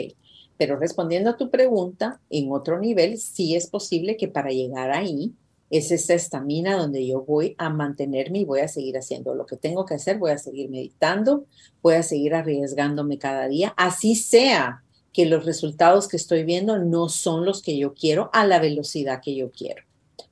pero 0.58 0.78
respondiendo 0.78 1.30
a 1.30 1.38
tu 1.38 1.50
pregunta, 1.50 2.20
en 2.30 2.52
otro 2.52 2.80
nivel, 2.80 3.18
sí 3.18 3.56
es 3.56 3.68
posible 3.68 4.16
que 4.16 4.28
para 4.28 4.50
llegar 4.50 4.92
ahí 4.92 5.34
es 5.78 5.92
esta 5.92 6.14
estamina 6.14 6.78
donde 6.78 7.06
yo 7.06 7.22
voy 7.24 7.56
a 7.58 7.70
mantenerme 7.70 8.40
y 8.40 8.46
voy 8.46 8.60
a 8.60 8.68
seguir 8.68 8.98
haciendo 8.98 9.34
lo 9.34 9.46
que 9.46 9.58
tengo 9.58 9.86
que 9.86 9.96
hacer, 9.96 10.18
voy 10.18 10.32
a 10.32 10.38
seguir 10.38 10.70
meditando, 10.70 11.46
voy 11.82 11.96
a 11.96 12.04
seguir 12.04 12.36
arriesgándome 12.36 13.18
cada 13.18 13.48
día, 13.48 13.74
así 13.78 14.16
sea 14.16 14.84
que 15.12 15.26
los 15.26 15.46
resultados 15.46 16.08
que 16.08 16.18
estoy 16.18 16.44
viendo 16.44 16.78
no 16.78 17.10
son 17.10 17.46
los 17.46 17.62
que 17.62 17.78
yo 17.78 17.94
quiero 17.94 18.30
a 18.34 18.46
la 18.46 18.60
velocidad 18.60 19.22
que 19.24 19.36
yo 19.36 19.52
quiero, 19.52 19.84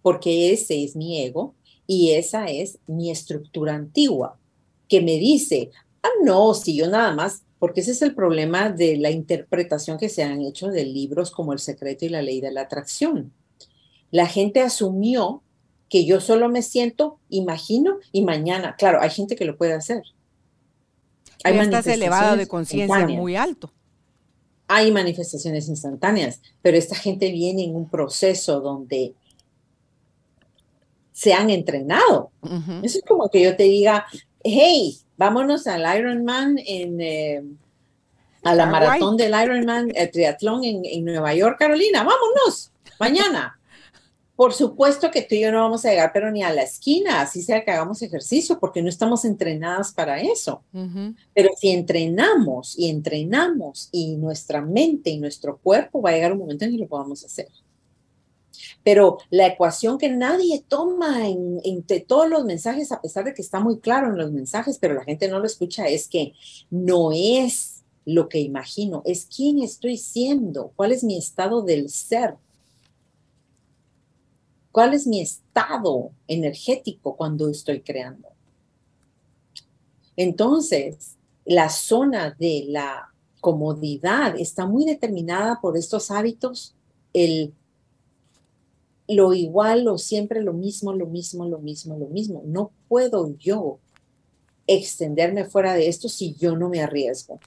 porque 0.01 0.51
ese 0.51 0.83
es 0.83 0.95
mi 0.95 1.23
ego 1.23 1.55
y 1.87 2.11
esa 2.11 2.47
es 2.47 2.79
mi 2.85 3.09
estructura 3.09 3.75
antigua 3.75 4.37
que 4.87 5.01
me 5.01 5.17
dice, 5.17 5.71
ah, 6.03 6.09
no, 6.23 6.53
si 6.53 6.75
yo 6.75 6.87
nada 6.87 7.13
más, 7.15 7.43
porque 7.59 7.81
ese 7.81 7.91
es 7.91 8.01
el 8.01 8.13
problema 8.13 8.69
de 8.69 8.97
la 8.97 9.09
interpretación 9.09 9.97
que 9.97 10.09
se 10.09 10.21
han 10.21 10.41
hecho 10.41 10.67
de 10.67 10.85
libros 10.85 11.31
como 11.31 11.53
El 11.53 11.59
secreto 11.59 12.05
y 12.05 12.09
la 12.09 12.21
ley 12.21 12.41
de 12.41 12.51
la 12.51 12.61
atracción 12.61 13.31
la 14.13 14.27
gente 14.27 14.61
asumió 14.61 15.41
que 15.89 16.05
yo 16.05 16.21
solo 16.21 16.47
me 16.47 16.61
siento, 16.61 17.17
imagino 17.29 17.97
y 18.11 18.21
mañana. 18.21 18.75
Claro, 18.77 19.01
hay 19.01 19.09
gente 19.09 19.35
que 19.35 19.43
lo 19.43 19.57
puede 19.57 19.73
hacer. 19.73 20.03
Hay 21.43 21.57
estás 21.57 21.87
elevado 21.87 22.37
de 22.37 22.45
conciencia 22.47 23.07
muy 23.07 23.35
alto. 23.35 23.73
Hay 24.67 24.91
manifestaciones 24.91 25.67
instantáneas, 25.67 26.41
pero 26.61 26.77
esta 26.77 26.95
gente 26.95 27.31
viene 27.31 27.63
en 27.63 27.75
un 27.75 27.89
proceso 27.89 28.61
donde 28.61 29.15
se 31.11 31.33
han 31.33 31.49
entrenado. 31.49 32.29
Eso 32.83 32.99
es 32.99 33.03
como 33.07 33.29
que 33.29 33.41
yo 33.41 33.55
te 33.55 33.63
diga, 33.63 34.05
hey, 34.43 34.95
vámonos 35.17 35.65
al 35.65 35.97
Ironman 35.97 36.59
en... 36.63 37.01
Eh, 37.01 37.43
a 38.43 38.53
la 38.53 38.67
maratón 38.67 39.17
del 39.17 39.33
Ironman, 39.41 39.89
el 39.95 40.11
triatlón 40.11 40.65
en, 40.65 40.81
en 40.83 41.03
Nueva 41.03 41.33
York, 41.33 41.57
Carolina, 41.57 42.03
vámonos, 42.03 42.71
mañana. 42.99 43.57
Por 44.35 44.51
supuesto 44.53 45.11
que 45.11 45.21
tú 45.21 45.35
y 45.35 45.41
yo 45.41 45.51
no 45.51 45.61
vamos 45.61 45.85
a 45.85 45.89
llegar, 45.89 46.11
pero 46.11 46.31
ni 46.31 46.41
a 46.41 46.51
la 46.51 46.63
esquina, 46.63 47.21
así 47.21 47.43
sea 47.43 47.63
que 47.63 47.69
hagamos 47.69 48.01
ejercicio, 48.01 48.59
porque 48.59 48.81
no 48.81 48.89
estamos 48.89 49.25
entrenadas 49.25 49.91
para 49.91 50.19
eso. 50.21 50.63
Pero 51.35 51.49
si 51.55 51.69
entrenamos 51.69 52.77
y 52.77 52.89
entrenamos 52.89 53.89
y 53.91 54.15
nuestra 54.15 54.61
mente 54.61 55.11
y 55.11 55.19
nuestro 55.19 55.57
cuerpo 55.57 56.01
va 56.01 56.09
a 56.09 56.13
llegar 56.13 56.33
un 56.33 56.39
momento 56.39 56.65
en 56.65 56.71
que 56.71 56.77
lo 56.79 56.87
podamos 56.87 57.23
hacer. 57.23 57.47
Pero 58.83 59.19
la 59.29 59.47
ecuación 59.47 59.99
que 59.99 60.09
nadie 60.09 60.63
toma 60.67 61.27
entre 61.63 61.99
todos 61.99 62.27
los 62.27 62.43
mensajes, 62.43 62.91
a 62.91 63.01
pesar 63.01 63.25
de 63.25 63.33
que 63.35 63.41
está 63.41 63.59
muy 63.59 63.79
claro 63.79 64.07
en 64.07 64.17
los 64.17 64.31
mensajes, 64.31 64.79
pero 64.79 64.95
la 64.95 65.03
gente 65.03 65.27
no 65.27 65.39
lo 65.39 65.45
escucha, 65.45 65.85
es 65.85 66.07
que 66.07 66.33
no 66.71 67.11
es 67.13 67.83
lo 68.05 68.27
que 68.29 68.39
imagino, 68.39 69.03
es 69.05 69.25
quién 69.25 69.59
estoy 69.59 69.97
siendo, 69.97 70.73
cuál 70.75 70.91
es 70.91 71.03
mi 71.03 71.17
estado 71.17 71.61
del 71.61 71.89
ser 71.89 72.35
¿Cuál 74.73 74.95
es 74.95 75.05
mi 75.05 75.21
estado 75.21 76.09
energético 76.27 77.15
cuando 77.15 77.47
estoy 77.47 77.81
creando? 77.81 78.27
Entonces, 80.17 81.15
la 81.45 81.69
zona 81.69 82.35
de 82.39 82.65
la 82.69 83.13
comodidad 83.39 84.33
está 84.35 84.65
muy 84.65 84.83
determinada 84.83 85.61
por 85.61 85.77
estos 85.77 86.09
hábitos, 86.09 86.73
el 87.13 87.53
lo 89.07 89.35
igual, 89.35 89.87
o 89.87 89.99
siempre 89.99 90.41
lo 90.41 90.53
mismo, 90.53 90.91
lo 90.91 91.05
mismo, 91.05 91.45
lo 91.45 91.59
mismo, 91.59 91.95
lo 91.95 92.07
mismo. 92.07 92.41
No 92.43 92.71
puedo 92.87 93.37
yo 93.37 93.77
extenderme 94.65 95.45
fuera 95.45 95.75
de 95.75 95.87
esto 95.87 96.09
si 96.09 96.33
yo 96.33 96.57
no 96.57 96.69
me 96.69 96.81
arriesgo, 96.81 97.39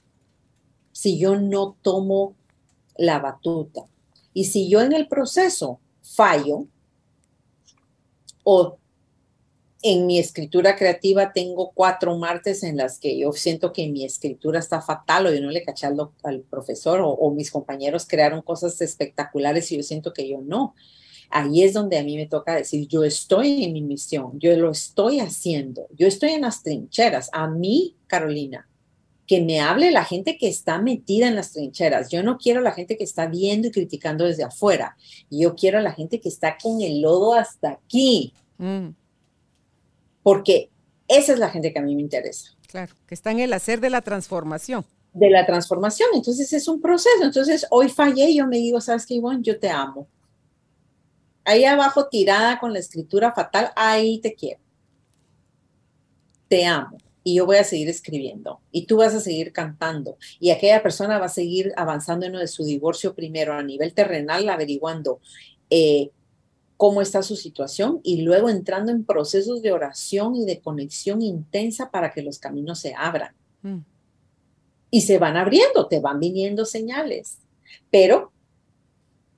si 0.93 1.19
yo 1.19 1.35
no 1.35 1.75
tomo 1.81 2.35
la 2.95 3.19
batuta. 3.19 3.81
Y 4.33 4.45
si 4.45 4.69
yo 4.69 4.79
en 4.79 4.93
el 4.93 5.09
proceso 5.09 5.81
fallo, 6.01 6.67
o 8.49 8.77
en 9.81 10.07
mi 10.07 10.19
escritura 10.19 10.77
creativa 10.77 11.33
tengo 11.33 11.71
cuatro 11.73 12.17
martes 12.17 12.63
en 12.63 12.77
las 12.77 12.97
que 12.97 13.19
yo 13.19 13.33
siento 13.33 13.73
que 13.73 13.89
mi 13.89 14.05
escritura 14.05 14.59
está 14.59 14.81
fatal 14.81 15.25
o 15.25 15.33
yo 15.33 15.41
no 15.41 15.51
le 15.51 15.63
caché 15.63 15.85
al, 15.85 15.97
al 16.23 16.39
profesor 16.43 17.01
o, 17.03 17.29
mis 17.31 17.51
compañeros 17.51 18.05
crearon 18.07 18.41
cosas 18.41 18.79
espectaculares 18.79 19.69
y 19.73 19.75
yo 19.75 19.83
siento 19.83 20.13
que 20.13 20.29
yo 20.29 20.39
no. 20.41 20.75
Ahí 21.29 21.61
es 21.61 21.73
donde 21.73 21.97
a 21.97 22.05
mí 22.05 22.15
me 22.15 22.25
toca 22.25 22.55
decir, 22.55 22.87
yo 22.87 23.03
estoy 23.03 23.65
en 23.65 23.73
mi 23.73 23.81
misión, 23.81 24.39
yo 24.39 24.55
lo 24.55 24.71
estoy 24.71 25.19
haciendo, 25.19 25.87
yo 25.93 26.07
estoy 26.07 26.29
en 26.29 26.43
las 26.43 26.63
trincheras. 26.63 27.29
A 27.33 27.49
mí, 27.49 27.97
Carolina, 28.07 28.69
que 29.27 29.41
me 29.41 29.59
hable 29.59 29.91
la 29.91 30.05
gente 30.05 30.37
que 30.37 30.47
está 30.47 30.79
metida 30.81 31.27
en 31.27 31.35
las 31.35 31.51
trincheras. 31.51 32.09
Yo 32.09 32.23
no 32.23 32.37
quiero 32.37 32.61
la 32.61 32.71
gente 32.71 32.97
que 32.97 33.03
está 33.03 33.27
viendo 33.27 33.67
y 33.67 33.71
criticando 33.71 34.23
desde 34.23 34.45
afuera. 34.45 34.95
Yo 35.29 35.53
quiero 35.53 35.81
la 35.81 35.91
gente 35.91 36.21
que 36.21 36.29
está 36.29 36.57
con 36.57 36.81
el 36.81 37.01
lodo 37.01 37.33
hasta 37.33 37.71
aquí. 37.71 38.33
Mm. 38.57 38.89
Porque 40.23 40.69
esa 41.09 41.33
es 41.33 41.39
la 41.39 41.49
gente 41.49 41.73
que 41.73 41.79
a 41.79 41.81
mí 41.81 41.93
me 41.93 42.01
interesa. 42.01 42.51
Claro, 42.67 42.95
que 43.05 43.13
está 43.13 43.31
en 43.31 43.41
el 43.41 43.51
hacer 43.51 43.81
de 43.81 43.89
la 43.89 44.01
transformación. 44.01 44.85
De 45.13 45.29
la 45.29 45.45
transformación. 45.45 46.09
Entonces 46.13 46.53
es 46.53 46.65
un 46.69 46.79
proceso. 46.79 47.21
Entonces 47.21 47.67
hoy 47.69 47.89
fallé 47.89 48.29
y 48.29 48.37
yo 48.37 48.47
me 48.47 48.57
digo, 48.57 48.79
¿sabes 48.79 49.05
qué, 49.05 49.15
Ivonne? 49.15 49.43
Yo 49.43 49.59
te 49.59 49.69
amo. 49.69 50.07
Ahí 51.43 51.65
abajo 51.65 52.07
tirada 52.07 52.59
con 52.59 52.71
la 52.71 52.79
escritura 52.79 53.33
fatal, 53.33 53.71
ahí 53.75 54.19
te 54.19 54.33
quiero. 54.33 54.61
Te 56.47 56.65
amo 56.65 56.97
y 57.27 57.33
yo 57.33 57.45
voy 57.45 57.57
a 57.57 57.65
seguir 57.65 57.89
escribiendo 57.89 58.61
y 58.71 58.85
tú 58.85 58.95
vas 58.95 59.13
a 59.13 59.19
seguir 59.19 59.51
cantando 59.51 60.17
y 60.39 60.51
aquella 60.51 60.81
persona 60.81 61.19
va 61.19 61.25
a 61.25 61.29
seguir 61.29 61.73
avanzando 61.75 62.25
en 62.25 62.31
lo 62.31 62.39
de 62.39 62.47
su 62.47 62.63
divorcio 62.63 63.15
primero 63.15 63.51
a 63.51 63.61
nivel 63.63 63.93
terrenal, 63.93 64.47
averiguando 64.47 65.19
eh, 65.69 66.11
cómo 66.77 67.01
está 67.01 67.23
su 67.23 67.35
situación 67.35 67.99
y 68.01 68.21
luego 68.21 68.47
entrando 68.47 68.93
en 68.93 69.03
procesos 69.03 69.61
de 69.61 69.73
oración 69.73 70.35
y 70.35 70.45
de 70.45 70.61
conexión 70.61 71.21
intensa 71.21 71.91
para 71.91 72.13
que 72.13 72.21
los 72.21 72.39
caminos 72.39 72.79
se 72.79 72.93
abran. 72.97 73.35
Mm. 73.61 73.79
Y 74.89 75.01
se 75.01 75.17
van 75.17 75.35
abriendo, 75.35 75.87
te 75.87 75.99
van 75.99 76.21
viniendo 76.21 76.63
señales, 76.63 77.39
pero 77.91 78.31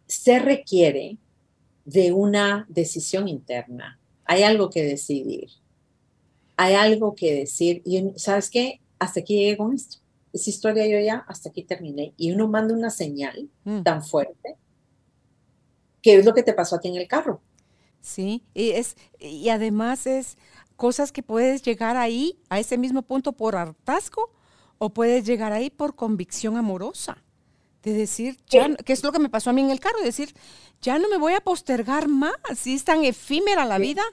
se 0.06 0.38
requiere 0.38 1.18
de 1.86 2.12
una 2.12 2.68
decisión 2.70 3.28
interna. 3.28 4.00
Hay 4.26 4.44
algo 4.44 4.70
que 4.70 4.84
decidir 4.84 5.50
hay 6.60 6.74
algo 6.76 7.16
que 7.16 7.34
decir. 7.34 7.82
Y 7.86 8.12
¿sabes 8.18 8.50
qué? 8.50 8.82
Hasta 9.00 9.22
aquí 9.22 9.38
llegué 9.38 9.56
con 9.56 9.74
esto. 9.74 10.00
Esa 10.34 10.50
historia 10.50 10.86
yo 10.88 11.00
ya, 11.00 11.24
hasta 11.26 11.50
aquí 11.50 11.64
terminé. 11.64 12.14
Y 12.18 12.34
uno 12.34 12.50
manda 12.50 12.74
una 12.74 12.90
señal 12.90 13.50
mm. 13.64 13.84
tan 13.84 14.04
fuerte. 14.04 14.58
¿Qué 16.02 16.16
es 16.16 16.26
lo 16.26 16.34
que 16.34 16.44
te 16.44 16.52
pasó 16.52 16.76
a 16.76 16.82
ti 16.82 16.90
en 16.90 16.98
el 16.98 17.08
carro? 17.08 17.42
Sí, 18.02 18.44
y, 18.54 18.72
es, 18.72 18.98
y 19.20 19.48
además 19.48 20.06
es 20.06 20.38
cosas 20.76 21.14
que 21.14 21.24
puedes 21.24 21.62
llegar 21.62 21.96
ahí, 21.96 22.38
a 22.50 22.60
ese 22.60 22.78
mismo 22.78 23.04
punto 23.04 23.32
por 23.32 23.56
hartazgo, 23.56 24.30
o 24.80 24.90
puedes 24.90 25.26
llegar 25.26 25.54
ahí 25.54 25.70
por 25.70 25.96
convicción 25.96 26.58
amorosa 26.58 27.24
de 27.84 27.94
decir, 27.94 28.38
ya, 28.50 28.76
¿qué 28.76 28.94
es 28.94 29.04
lo 29.04 29.12
que 29.12 29.20
me 29.20 29.30
pasó 29.30 29.50
a 29.50 29.54
mí 29.54 29.62
en 29.62 29.70
el 29.70 29.80
carro? 29.80 30.00
De 30.00 30.06
decir, 30.06 30.34
ya 30.82 31.00
no 31.00 31.10
me 31.10 31.18
voy 31.18 31.34
a 31.34 31.42
postergar 31.42 32.08
más, 32.08 32.34
si 32.56 32.76
es 32.76 32.84
tan 32.84 33.04
efímera 33.04 33.66
la 33.66 33.78
vida, 33.78 34.04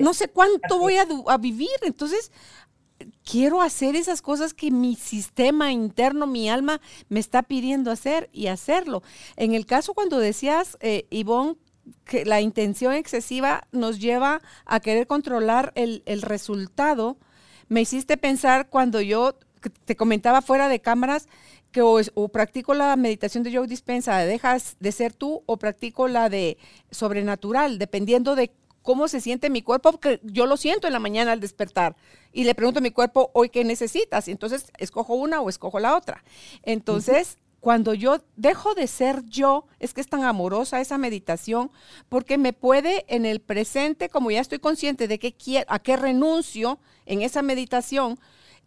no 0.00 0.14
sé 0.14 0.28
cuánto 0.28 0.78
voy 0.78 0.96
a, 0.96 1.36
vivir, 1.38 1.68
entonces 1.82 2.32
quiero 3.24 3.62
hacer 3.62 3.94
esas 3.94 4.22
cosas 4.22 4.54
que 4.54 4.70
mi 4.70 4.96
sistema 4.96 5.72
interno, 5.72 6.26
mi 6.26 6.50
alma 6.50 6.80
me 7.08 7.20
está 7.20 7.42
pidiendo 7.42 7.90
hacer 7.90 8.28
y 8.32 8.48
hacerlo. 8.48 9.02
En 9.36 9.54
el 9.54 9.66
caso 9.66 9.94
cuando 9.94 10.18
decías, 10.18 10.76
eh, 10.80 11.06
Ivonne, 11.10 11.56
que 12.04 12.24
la 12.24 12.40
intención 12.40 12.92
excesiva 12.92 13.66
nos 13.72 13.98
lleva 13.98 14.42
a 14.66 14.80
querer 14.80 15.06
controlar 15.06 15.72
el, 15.74 16.02
el 16.06 16.22
resultado, 16.22 17.16
me 17.68 17.80
hiciste 17.80 18.16
pensar 18.16 18.68
cuando 18.68 19.00
yo 19.00 19.38
te 19.84 19.96
comentaba 19.96 20.42
fuera 20.42 20.68
de 20.68 20.80
cámaras, 20.80 21.28
que 21.78 22.10
o, 22.14 22.28
practico 22.28 22.74
la 22.74 22.96
meditación 22.96 23.44
de 23.44 23.54
Joe 23.54 23.66
Dispensa, 23.68 24.18
dejas 24.18 24.76
de 24.80 24.90
ser 24.90 25.12
tú, 25.12 25.42
o 25.46 25.56
practico 25.58 26.08
la 26.08 26.28
de 26.28 26.58
sobrenatural, 26.90 27.78
dependiendo 27.78 28.34
de 28.34 28.50
cómo 28.82 29.06
se 29.06 29.20
siente 29.20 29.50
mi 29.50 29.62
cuerpo, 29.62 29.92
porque 29.92 30.20
yo 30.24 30.46
lo 30.46 30.56
siento 30.56 30.86
en 30.86 30.92
la 30.92 30.98
mañana 30.98 31.32
al 31.32 31.40
despertar. 31.40 31.94
Y 32.32 32.44
le 32.44 32.54
pregunto 32.54 32.78
a 32.78 32.82
mi 32.82 32.90
cuerpo, 32.90 33.30
hoy 33.32 33.48
qué 33.50 33.62
necesitas. 33.62 34.26
Y 34.26 34.32
entonces 34.32 34.72
escojo 34.78 35.14
una 35.14 35.40
o 35.40 35.48
escojo 35.48 35.78
la 35.78 35.96
otra. 35.96 36.24
Entonces, 36.62 37.38
cuando 37.60 37.94
yo 37.94 38.18
dejo 38.36 38.74
de 38.74 38.86
ser 38.86 39.24
yo, 39.26 39.66
es 39.78 39.94
que 39.94 40.00
es 40.00 40.08
tan 40.08 40.24
amorosa 40.24 40.80
esa 40.80 40.98
meditación, 40.98 41.70
porque 42.08 42.38
me 42.38 42.52
puede 42.52 43.04
en 43.08 43.24
el 43.24 43.40
presente, 43.40 44.08
como 44.08 44.30
ya 44.30 44.40
estoy 44.40 44.58
consciente 44.58 45.06
de 45.06 45.18
qué 45.18 45.64
a 45.68 45.78
qué 45.78 45.96
renuncio 45.96 46.80
en 47.06 47.22
esa 47.22 47.42
meditación, 47.42 48.18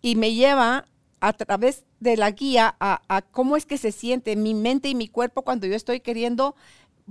y 0.01 0.15
me 0.15 0.33
lleva 0.33 0.85
a 1.21 1.33
través 1.33 1.85
de 1.99 2.17
la 2.17 2.31
guía 2.31 2.75
a, 2.79 3.21
cómo 3.31 3.55
es 3.55 3.65
que 3.65 3.77
se 3.77 3.91
siente 3.91 4.35
mi 4.35 4.53
mente 4.53 4.89
y 4.89 4.95
mi 4.95 5.07
cuerpo 5.07 5.43
cuando 5.43 5.67
yo 5.67 5.75
estoy 5.75 5.99
queriendo 5.99 6.55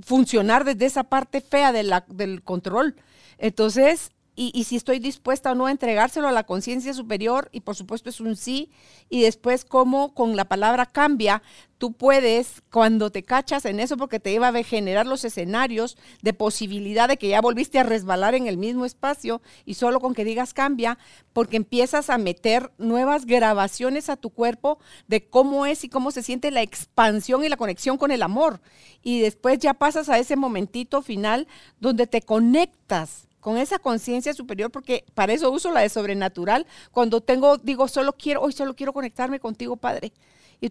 funcionar 0.03 0.65
desde 0.65 0.87
esa 0.87 1.05
parte 1.05 1.41
fea 1.41 1.73
de 1.73 1.85
la, 1.85 2.05
del 2.09 2.43
control. 2.43 2.97
Entonces, 3.39 4.11
y, 4.37 4.65
si 4.65 4.77
estoy 4.77 5.01
dispuesta 5.01 5.53
o 5.53 5.55
no 5.55 5.67
a 5.67 5.71
entregárselo 5.71 6.27
a 6.27 6.33
la 6.33 6.45
conciencia 6.45 6.95
superior, 6.95 7.51
y 7.53 7.61
por 7.61 7.77
supuesto 7.77 8.09
es 8.09 8.21
un 8.21 8.37
sí, 8.37 8.71
y 9.11 9.23
después 9.23 9.65
cómo 9.65 10.15
con 10.15 10.35
la 10.35 10.47
palabra 10.47 10.87
cambia, 10.87 11.43
tú 11.77 11.93
puedes, 11.93 12.63
cuando 12.71 13.11
te 13.11 13.23
cachas 13.23 13.67
en 13.67 13.81
eso, 13.81 13.97
porque 13.97 14.21
te 14.21 14.33
iba 14.33 14.49
a 14.49 14.63
generar 14.63 15.07
los 15.07 15.25
escenarios 15.25 15.99
de 16.23 16.33
posibilidad 16.33 17.09
de 17.09 17.17
que 17.17 17.29
ya 17.29 17.41
volviste 17.41 17.79
a 17.79 17.83
resbalar 17.83 18.35
en 18.35 18.47
el 18.47 18.57
mismo 18.57 18.87
espacio, 18.87 19.43
y 19.67 19.75
solo 19.75 20.01
con 20.01 20.15
que 20.15 20.25
digas 20.25 20.55
cambia, 20.55 20.97
porque 21.33 21.57
empiezas 21.57 22.09
a 22.09 22.17
meter 22.17 22.73
nuevas 22.79 23.27
grabaciones 23.27 24.09
a 24.09 24.17
tu 24.17 24.31
cuerpo 24.31 24.79
de 25.07 25.29
cómo 25.29 25.67
es 25.67 25.85
y 25.85 25.89
cómo 25.89 26.13
se 26.13 26.23
siente 26.23 26.51
la 26.51 26.63
expansión 26.63 27.45
y 27.45 27.49
la 27.49 27.57
conexión 27.57 27.99
con 27.99 28.11
el 28.11 28.23
amor. 28.23 28.61
Y 29.03 29.21
después 29.21 29.59
ya 29.59 29.75
pasas 29.75 30.09
a 30.09 30.19
ese 30.19 30.37
momentito 30.37 31.03
final 31.03 31.47
donde 31.79 32.07
te 32.07 32.23
conectas 32.23 33.27
con 33.41 33.57
esa 33.57 33.79
conciencia 33.79 34.35
superior, 34.35 34.71
porque 34.71 35.05
para 35.15 35.33
eso 35.33 35.51
uso 35.51 35.73
la 35.73 35.81
de 35.81 35.89
sobrenatural. 35.89 36.67
Cuando 36.93 37.21
tengo, 37.21 37.57
digo, 37.57 37.89
solo 37.89 38.13
quiero, 38.13 38.43
hoy 38.43 38.53
solo 38.53 38.77
quiero 38.77 38.93
conectarme 38.93 39.41
contigo, 39.41 39.77
Padre. 39.77 40.13
Y, 40.61 40.71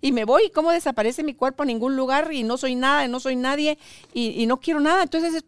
y 0.00 0.12
me 0.12 0.24
voy, 0.24 0.50
¿cómo 0.50 0.70
desaparece 0.70 1.24
mi 1.24 1.34
cuerpo 1.34 1.64
en 1.64 1.68
ningún 1.68 1.96
lugar? 1.96 2.32
Y 2.32 2.44
no 2.44 2.56
soy 2.56 2.76
nada, 2.76 3.04
y 3.04 3.08
no 3.08 3.18
soy 3.18 3.34
nadie, 3.34 3.78
y, 4.14 4.46
no 4.46 4.60
quiero 4.60 4.78
nada. 4.78 5.02
Entonces, 5.02 5.44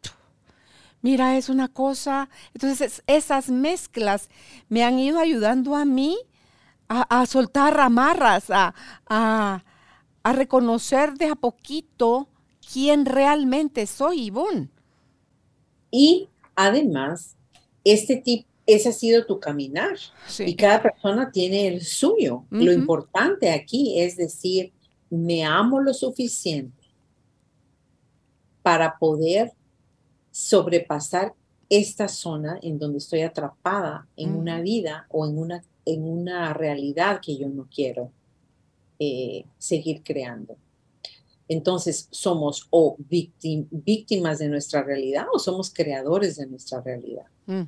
mira, 1.01 1.36
es 1.36 1.48
una 1.48 1.68
cosa. 1.68 2.28
Entonces, 2.52 3.02
esas 3.06 3.48
mezclas 3.48 4.28
me 4.68 4.82
han 4.82 4.98
ido 4.98 5.20
ayudando 5.20 5.76
a 5.76 5.84
mí 5.84 6.18
a, 6.88 7.24
soltar 7.26 7.78
amarras, 7.78 8.51
a, 8.51 8.74
a, 9.09 9.62
a 10.24 10.32
reconocer 10.32 11.14
de 11.14 11.26
a 11.26 11.36
poquito 11.36 12.28
quién 12.72 13.06
realmente 13.06 13.86
soy, 13.86 14.22
Ivonne. 14.22 14.70
Y 15.90 16.28
además, 16.54 17.36
este 17.84 18.16
tipo, 18.16 18.48
ese 18.66 18.90
ha 18.90 18.92
sido 18.92 19.26
tu 19.26 19.40
caminar 19.40 19.96
y 20.38 20.54
cada 20.54 20.82
persona 20.82 21.30
tiene 21.32 21.66
el 21.66 21.82
suyo. 21.82 22.44
Lo 22.50 22.72
importante 22.72 23.50
aquí 23.50 24.00
es 24.00 24.16
decir, 24.16 24.72
me 25.08 25.44
amo 25.44 25.80
lo 25.80 25.92
suficiente 25.92 26.84
para 28.62 28.96
poder 28.98 29.52
sobrepasar 30.30 31.34
esta 31.68 32.08
zona 32.08 32.58
en 32.62 32.78
donde 32.78 32.98
estoy 32.98 33.22
atrapada 33.22 34.06
en 34.16 34.34
una 34.34 34.60
vida 34.60 35.06
o 35.08 35.26
en 35.26 35.38
una, 35.38 35.64
en 35.84 36.04
una 36.04 36.52
realidad 36.52 37.20
que 37.20 37.36
yo 37.36 37.48
no 37.48 37.68
quiero 37.72 38.12
eh, 38.98 39.44
seguir 39.58 40.02
creando. 40.02 40.56
Entonces, 41.51 42.06
somos 42.12 42.68
o 42.70 42.97
víctimas 43.01 44.39
de 44.39 44.48
nuestra 44.48 44.85
realidad 44.85 45.27
o 45.35 45.40
somos 45.40 45.74
creadores 45.74 46.36
de 46.36 46.47
nuestra 46.47 46.81
realidad. 46.81 47.27
Mm. 47.47 47.62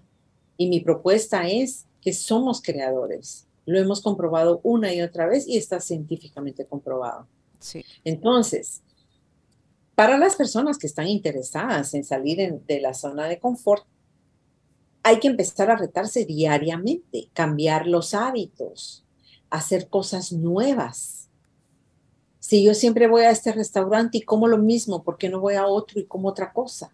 Y 0.57 0.69
mi 0.69 0.79
propuesta 0.79 1.49
es 1.49 1.87
que 2.01 2.13
somos 2.13 2.63
creadores. 2.63 3.49
Lo 3.67 3.81
hemos 3.81 4.01
comprobado 4.01 4.61
una 4.63 4.95
y 4.95 5.03
otra 5.03 5.27
vez 5.27 5.49
y 5.49 5.57
está 5.57 5.81
científicamente 5.81 6.65
comprobado. 6.65 7.27
Entonces, 8.05 8.83
para 9.97 10.17
las 10.17 10.37
personas 10.37 10.79
que 10.79 10.87
están 10.87 11.09
interesadas 11.09 11.93
en 11.95 12.05
salir 12.05 12.61
de 12.61 12.81
la 12.81 12.95
zona 12.95 13.27
de 13.27 13.41
confort, 13.41 13.85
hay 15.03 15.19
que 15.19 15.27
empezar 15.27 15.73
a 15.73 15.77
retarse 15.77 16.25
diariamente, 16.25 17.31
cambiar 17.33 17.89
los 17.89 18.15
hábitos, 18.15 19.05
hacer 19.51 19.89
cosas 19.89 20.31
nuevas 20.33 21.23
si 22.43 22.64
yo 22.64 22.74
siempre 22.74 23.06
voy 23.06 23.23
a 23.23 23.31
este 23.31 23.52
restaurante 23.52 24.19
y 24.19 24.23
como 24.23 24.48
lo 24.48 24.59
mismo, 24.59 25.05
¿por 25.05 25.16
qué 25.16 25.28
no 25.28 25.39
voy 25.39 25.55
a 25.55 25.69
otro 25.69 26.01
y 26.01 26.06
como 26.06 26.27
otra 26.28 26.52
cosa? 26.52 26.90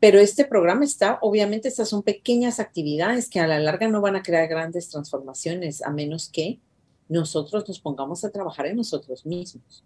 Pero 0.00 0.18
este 0.18 0.46
programa 0.46 0.86
está, 0.86 1.18
obviamente, 1.20 1.68
estas 1.68 1.90
son 1.90 2.02
pequeñas 2.02 2.58
actividades 2.58 3.28
que 3.28 3.40
a 3.40 3.46
la 3.46 3.60
larga 3.60 3.86
no 3.86 4.00
van 4.00 4.16
a 4.16 4.22
crear 4.22 4.48
grandes 4.48 4.88
transformaciones, 4.88 5.82
a 5.82 5.90
menos 5.90 6.30
que 6.30 6.58
nosotros 7.06 7.68
nos 7.68 7.78
pongamos 7.80 8.24
a 8.24 8.30
trabajar 8.30 8.64
en 8.64 8.76
nosotros 8.76 9.26
mismos. 9.26 9.84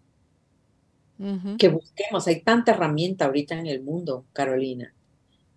Que 1.59 1.69
busquemos, 1.69 2.29
hay 2.29 2.43
tanta 2.43 2.71
herramienta 2.71 3.25
ahorita 3.25 3.59
en 3.59 3.67
el 3.67 3.83
mundo, 3.83 4.25
Carolina. 4.33 4.95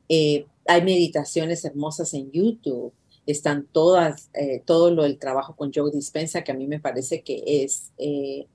Eh, 0.09 0.47
hay 0.65 0.81
meditaciones 0.81 1.63
hermosas 1.65 2.15
en 2.15 2.31
YouTube, 2.31 2.93
están 3.25 3.67
todas, 3.71 4.29
eh, 4.33 4.61
todo 4.65 4.91
lo 4.91 5.03
del 5.03 5.17
trabajo 5.17 5.55
con 5.55 5.71
Joe 5.73 5.91
Dispensa, 5.91 6.43
que 6.43 6.51
a 6.51 6.55
mí 6.55 6.67
me 6.67 6.79
parece 6.79 7.21
que 7.21 7.43
es 7.63 7.91
eh, 7.97 8.47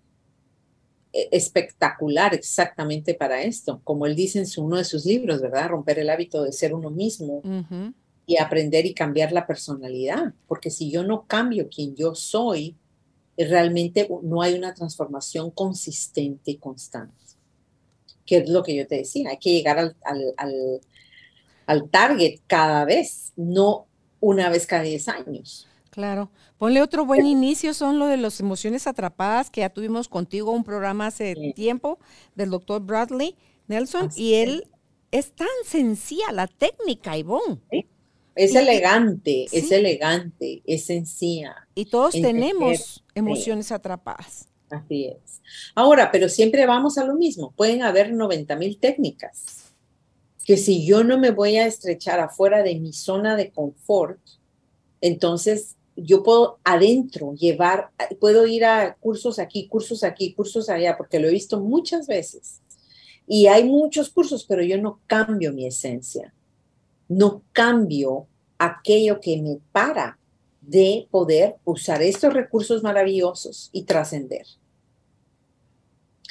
e, 1.12 1.28
espectacular 1.32 2.34
exactamente 2.34 3.14
para 3.14 3.42
esto. 3.42 3.80
Como 3.84 4.06
él 4.06 4.16
dice 4.16 4.40
en 4.40 4.64
uno 4.64 4.76
de 4.76 4.84
sus 4.84 5.04
libros, 5.04 5.40
¿verdad? 5.40 5.70
Romper 5.70 5.98
el 5.98 6.10
hábito 6.10 6.42
de 6.42 6.52
ser 6.52 6.74
uno 6.74 6.90
mismo 6.90 7.42
y 8.26 8.38
aprender 8.38 8.86
y 8.86 8.94
cambiar 8.94 9.32
la 9.32 9.46
personalidad. 9.46 10.34
Porque 10.48 10.70
si 10.70 10.90
yo 10.90 11.04
no 11.04 11.26
cambio 11.26 11.68
quien 11.68 11.94
yo 11.94 12.14
soy, 12.14 12.76
realmente 13.36 14.08
no 14.22 14.42
hay 14.42 14.54
una 14.54 14.74
transformación 14.74 15.50
consistente 15.50 16.52
y 16.52 16.56
constante. 16.56 17.14
Que 18.24 18.38
es 18.38 18.48
lo 18.48 18.64
que 18.64 18.74
yo 18.74 18.86
te 18.88 18.96
decía, 18.96 19.30
hay 19.30 19.38
que 19.38 19.52
llegar 19.52 19.78
al, 19.78 19.96
al, 20.02 20.34
al, 20.36 20.80
al 21.66 21.88
target 21.88 22.40
cada 22.48 22.84
vez, 22.84 23.32
no 23.36 23.86
una 24.20 24.48
vez 24.48 24.66
cada 24.66 24.82
10 24.82 25.08
años. 25.08 25.68
Claro. 25.90 26.30
Ponle 26.58 26.82
otro 26.82 27.06
buen 27.06 27.24
inicio, 27.24 27.72
son 27.72 27.98
lo 27.98 28.06
de 28.06 28.18
las 28.18 28.40
emociones 28.40 28.86
atrapadas, 28.86 29.50
que 29.50 29.62
ya 29.62 29.70
tuvimos 29.70 30.08
contigo 30.08 30.52
un 30.52 30.64
programa 30.64 31.06
hace 31.06 31.34
tiempo 31.54 31.98
del 32.34 32.50
doctor 32.50 32.82
Bradley 32.82 33.34
Nelson, 33.66 34.10
y 34.14 34.34
él 34.34 34.68
es 35.10 35.32
tan 35.32 35.48
sencilla 35.64 36.32
la 36.32 36.46
técnica, 36.46 37.16
Ivonne. 37.16 37.60
Es 38.34 38.54
elegante, 38.54 39.46
es 39.50 39.72
elegante, 39.72 40.62
es 40.66 40.84
sencilla. 40.84 41.66
Y 41.74 41.86
todos 41.86 42.12
tenemos 42.12 43.02
emociones 43.14 43.72
atrapadas. 43.72 44.48
Así 44.68 45.06
es. 45.06 45.40
Ahora, 45.74 46.10
pero 46.10 46.28
siempre 46.28 46.66
vamos 46.66 46.98
a 46.98 47.04
lo 47.04 47.14
mismo. 47.14 47.52
Pueden 47.56 47.82
haber 47.82 48.12
90 48.12 48.56
mil 48.56 48.78
técnicas 48.78 49.65
que 50.46 50.56
si 50.56 50.86
yo 50.86 51.02
no 51.02 51.18
me 51.18 51.32
voy 51.32 51.56
a 51.56 51.66
estrechar 51.66 52.20
afuera 52.20 52.62
de 52.62 52.76
mi 52.76 52.92
zona 52.92 53.34
de 53.34 53.50
confort, 53.50 54.20
entonces 55.00 55.74
yo 55.96 56.22
puedo 56.22 56.60
adentro 56.62 57.34
llevar, 57.34 57.90
puedo 58.20 58.46
ir 58.46 58.64
a 58.64 58.94
cursos 58.94 59.40
aquí, 59.40 59.66
cursos 59.66 60.04
aquí, 60.04 60.34
cursos 60.34 60.68
allá, 60.68 60.96
porque 60.96 61.18
lo 61.18 61.26
he 61.26 61.32
visto 61.32 61.60
muchas 61.60 62.06
veces. 62.06 62.60
Y 63.26 63.48
hay 63.48 63.64
muchos 63.64 64.08
cursos, 64.08 64.44
pero 64.44 64.62
yo 64.62 64.80
no 64.80 65.00
cambio 65.08 65.52
mi 65.52 65.66
esencia. 65.66 66.32
No 67.08 67.42
cambio 67.52 68.28
aquello 68.56 69.20
que 69.20 69.42
me 69.42 69.58
para 69.72 70.16
de 70.60 71.08
poder 71.10 71.56
usar 71.64 72.02
estos 72.02 72.32
recursos 72.32 72.84
maravillosos 72.84 73.68
y 73.72 73.82
trascender. 73.82 74.46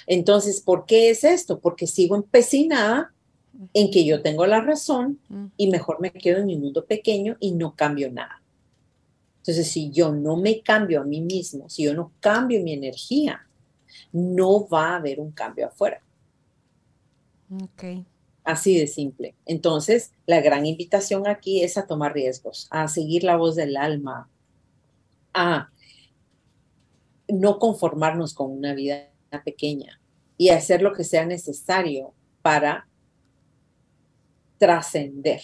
Entonces, 0.08 0.62
¿por 0.62 0.86
qué 0.86 1.10
es 1.10 1.26
esto? 1.26 1.60
Porque 1.60 1.86
sigo 1.86 2.16
empecinada 2.16 3.12
en 3.74 3.92
que 3.92 4.06
yo 4.06 4.22
tengo 4.22 4.46
la 4.46 4.62
razón 4.62 5.20
y 5.58 5.70
mejor 5.70 6.02
me 6.02 6.12
quedo 6.12 6.40
en 6.40 6.46
mi 6.46 6.58
mundo 6.58 6.86
pequeño 6.86 7.38
y 7.40 7.52
no 7.52 7.76
cambio 7.76 8.12
nada. 8.12 8.42
Entonces, 9.38 9.68
si 9.68 9.92
yo 9.92 10.12
no 10.12 10.38
me 10.38 10.62
cambio 10.62 11.02
a 11.02 11.04
mí 11.04 11.22
mismo, 11.22 11.70
si 11.70 11.84
yo 11.84 11.94
no 11.94 12.12
cambio 12.20 12.64
mi 12.64 12.74
energía, 12.74 13.48
no 14.12 14.68
va 14.68 14.90
a 14.90 14.96
haber 14.96 15.20
un 15.20 15.32
cambio 15.32 15.68
afuera. 15.68 16.02
Ok. 17.62 18.06
Así 18.44 18.80
de 18.80 18.88
simple. 18.88 19.36
Entonces, 19.46 20.12
la 20.26 20.42
gran 20.42 20.66
invitación 20.66 21.28
aquí 21.28 21.64
es 21.64 21.78
a 21.78 21.86
tomar 21.86 22.14
riesgos, 22.14 22.68
a 22.72 22.88
seguir 22.88 23.24
la 23.24 23.38
voz 23.38 23.56
del 23.56 23.78
alma, 23.78 24.30
a 25.34 25.70
no 27.28 27.60
conformarnos 27.60 28.34
con 28.34 28.52
una 28.52 28.74
vida 28.74 29.10
pequeña 29.44 30.00
y 30.38 30.50
hacer 30.50 30.82
lo 30.82 30.94
que 30.94 31.04
sea 31.04 31.26
necesario 31.26 32.14
para 32.42 32.88
trascender 34.58 35.42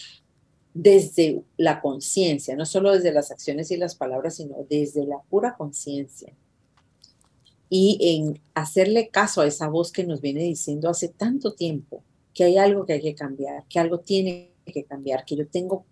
desde 0.74 1.42
la 1.56 1.80
conciencia, 1.80 2.56
no 2.56 2.64
solo 2.64 2.92
desde 2.92 3.12
las 3.12 3.30
acciones 3.30 3.70
y 3.70 3.76
las 3.76 3.94
palabras, 3.94 4.36
sino 4.36 4.66
desde 4.68 5.04
la 5.06 5.18
pura 5.28 5.54
conciencia. 5.56 6.32
Y 7.68 7.98
en 8.00 8.40
hacerle 8.54 9.08
caso 9.08 9.40
a 9.40 9.46
esa 9.46 9.68
voz 9.68 9.92
que 9.92 10.04
nos 10.04 10.20
viene 10.20 10.42
diciendo 10.42 10.88
hace 10.88 11.08
tanto 11.08 11.54
tiempo 11.54 12.02
que 12.34 12.44
hay 12.44 12.56
algo 12.56 12.86
que 12.86 12.94
hay 12.94 13.02
que 13.02 13.14
cambiar, 13.14 13.64
que 13.68 13.78
algo 13.78 14.00
tiene 14.00 14.52
que 14.66 14.84
cambiar, 14.84 15.24
que 15.24 15.36
yo 15.36 15.46
tengo, 15.46 15.84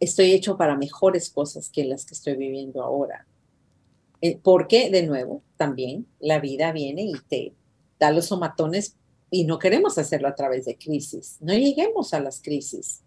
estoy 0.00 0.32
hecho 0.32 0.56
para 0.56 0.76
mejores 0.76 1.30
cosas 1.30 1.70
que 1.70 1.84
las 1.84 2.04
que 2.04 2.14
estoy 2.14 2.36
viviendo 2.36 2.82
ahora. 2.82 3.26
Eh, 4.20 4.38
porque, 4.42 4.90
de 4.90 5.06
nuevo, 5.06 5.42
también 5.56 6.06
la 6.20 6.40
vida 6.40 6.72
viene 6.72 7.02
y 7.02 7.14
te 7.28 7.52
da 7.98 8.10
los 8.10 8.26
somatones 8.26 8.96
y 9.34 9.42
no 9.42 9.58
queremos 9.58 9.98
hacerlo 9.98 10.28
a 10.28 10.36
través 10.36 10.64
de 10.64 10.78
crisis. 10.78 11.38
No 11.40 11.54
lleguemos 11.54 12.14
a 12.14 12.20
las 12.20 12.40
crisis, 12.40 13.02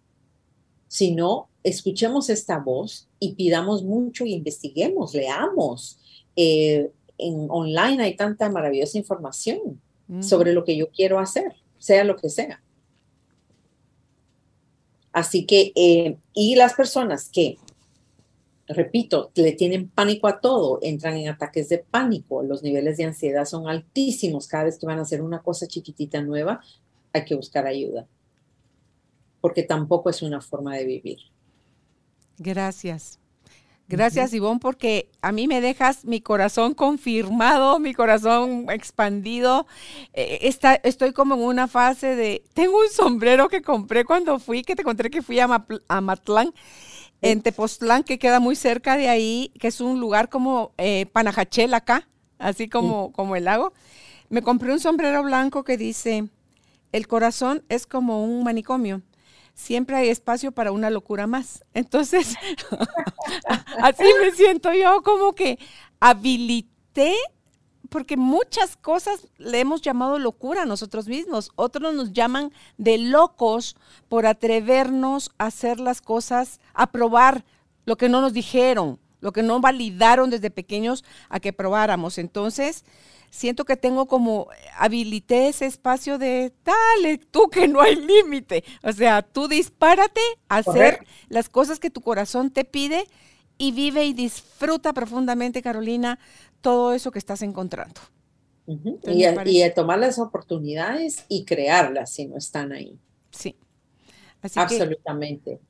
sino 0.86 1.48
escuchemos 1.64 2.28
esta 2.28 2.58
voz 2.58 3.08
y 3.18 3.32
pidamos 3.32 3.82
mucho 3.82 4.26
y 4.26 4.34
investiguemos, 4.34 5.14
leamos. 5.14 5.98
Eh, 6.36 6.90
en 7.16 7.46
online 7.48 8.02
hay 8.02 8.14
tanta 8.14 8.50
maravillosa 8.50 8.98
información 8.98 9.80
sobre 10.20 10.52
lo 10.52 10.64
que 10.64 10.76
yo 10.76 10.90
quiero 10.90 11.18
hacer, 11.18 11.56
sea 11.78 12.04
lo 12.04 12.16
que 12.16 12.28
sea. 12.28 12.62
Así 15.12 15.46
que, 15.46 15.72
eh, 15.76 16.18
y 16.34 16.56
las 16.56 16.74
personas 16.74 17.30
que, 17.30 17.56
repito, 18.68 19.30
le 19.34 19.52
tienen 19.52 19.88
pánico 19.88 20.28
a 20.28 20.40
todo, 20.40 20.78
entran 20.82 21.16
en 21.16 21.28
ataques 21.28 21.68
de 21.68 21.78
pánico, 21.78 22.42
los 22.42 22.62
niveles 22.62 22.96
de 22.96 23.04
ansiedad 23.04 23.44
son 23.44 23.68
altísimos 23.68 24.46
cada 24.46 24.64
vez 24.64 24.78
que 24.78 24.86
van 24.86 24.98
a 24.98 25.02
hacer 25.02 25.22
una 25.22 25.42
cosa 25.42 25.66
chiquitita 25.66 26.20
nueva, 26.22 26.60
hay 27.12 27.24
que 27.24 27.34
buscar 27.34 27.66
ayuda, 27.66 28.06
porque 29.40 29.62
tampoco 29.62 30.10
es 30.10 30.22
una 30.22 30.40
forma 30.40 30.76
de 30.76 30.84
vivir. 30.84 31.18
Gracias. 32.38 33.18
Gracias, 33.90 34.34
Ivonne, 34.34 34.60
porque 34.60 35.08
a 35.22 35.32
mí 35.32 35.48
me 35.48 35.62
dejas 35.62 36.04
mi 36.04 36.20
corazón 36.20 36.74
confirmado, 36.74 37.78
mi 37.78 37.94
corazón 37.94 38.66
expandido. 38.68 39.66
Eh, 40.12 40.40
está, 40.42 40.74
estoy 40.74 41.14
como 41.14 41.36
en 41.36 41.40
una 41.40 41.68
fase 41.68 42.14
de, 42.14 42.44
tengo 42.52 42.78
un 42.78 42.90
sombrero 42.90 43.48
que 43.48 43.62
compré 43.62 44.04
cuando 44.04 44.38
fui, 44.38 44.62
que 44.62 44.76
te 44.76 44.84
conté 44.84 45.08
que 45.08 45.22
fui 45.22 45.40
a, 45.40 45.48
Matlán, 46.02 46.52
en 47.22 47.42
Tepoztlán, 47.42 48.04
que 48.04 48.18
queda 48.18 48.40
muy 48.40 48.56
cerca 48.56 48.96
de 48.96 49.08
ahí, 49.08 49.52
que 49.58 49.68
es 49.68 49.80
un 49.80 50.00
lugar 50.00 50.28
como 50.28 50.72
eh, 50.78 51.06
Panajachel 51.06 51.74
acá, 51.74 52.08
así 52.38 52.68
como, 52.68 53.12
como 53.12 53.36
el 53.36 53.44
lago. 53.44 53.72
Me 54.28 54.42
compré 54.42 54.72
un 54.72 54.80
sombrero 54.80 55.22
blanco 55.22 55.64
que 55.64 55.76
dice, 55.76 56.28
el 56.92 57.08
corazón 57.08 57.64
es 57.68 57.86
como 57.86 58.24
un 58.24 58.44
manicomio 58.44 59.02
siempre 59.58 59.96
hay 59.96 60.08
espacio 60.08 60.52
para 60.52 60.72
una 60.72 60.88
locura 60.88 61.26
más. 61.26 61.64
Entonces, 61.74 62.36
así 63.82 64.04
me 64.22 64.30
siento 64.30 64.72
yo 64.72 65.02
como 65.02 65.34
que 65.34 65.58
habilité, 66.00 67.14
porque 67.88 68.16
muchas 68.16 68.76
cosas 68.76 69.28
le 69.38 69.60
hemos 69.60 69.82
llamado 69.82 70.18
locura 70.18 70.62
a 70.62 70.66
nosotros 70.66 71.08
mismos. 71.08 71.50
Otros 71.56 71.94
nos 71.94 72.12
llaman 72.12 72.52
de 72.76 72.98
locos 72.98 73.76
por 74.08 74.26
atrevernos 74.26 75.30
a 75.38 75.46
hacer 75.46 75.80
las 75.80 76.00
cosas, 76.00 76.60
a 76.74 76.90
probar 76.90 77.44
lo 77.84 77.96
que 77.96 78.08
no 78.08 78.20
nos 78.20 78.32
dijeron, 78.32 78.98
lo 79.20 79.32
que 79.32 79.42
no 79.42 79.60
validaron 79.60 80.30
desde 80.30 80.50
pequeños 80.50 81.04
a 81.28 81.40
que 81.40 81.52
probáramos. 81.52 82.18
Entonces, 82.18 82.84
siento 83.30 83.64
que 83.64 83.76
tengo 83.76 84.06
como, 84.06 84.48
habilité 84.76 85.48
ese 85.48 85.66
espacio 85.66 86.18
de, 86.18 86.52
dale, 86.64 87.18
tú 87.18 87.48
que 87.48 87.68
no 87.68 87.80
hay 87.80 87.96
límite. 87.96 88.64
O 88.82 88.92
sea, 88.92 89.22
tú 89.22 89.48
dispárate 89.48 90.20
a 90.48 90.56
hacer 90.56 91.06
las 91.28 91.48
cosas 91.48 91.78
que 91.78 91.90
tu 91.90 92.00
corazón 92.00 92.50
te 92.50 92.64
pide 92.64 93.06
y 93.58 93.72
vive 93.72 94.04
y 94.04 94.12
disfruta 94.12 94.92
profundamente, 94.92 95.60
Carolina, 95.60 96.18
todo 96.60 96.92
eso 96.94 97.10
que 97.10 97.18
estás 97.18 97.42
encontrando. 97.42 98.00
y, 98.66 99.24
a, 99.62 99.74
tomar 99.74 99.98
las 99.98 100.18
oportunidades 100.18 101.24
y 101.28 101.44
crearlas 101.44 102.12
si 102.12 102.26
no 102.26 102.36
están 102.36 102.72
ahí. 102.72 102.98
Sí. 103.30 103.56
Absolutamente. 104.54 105.60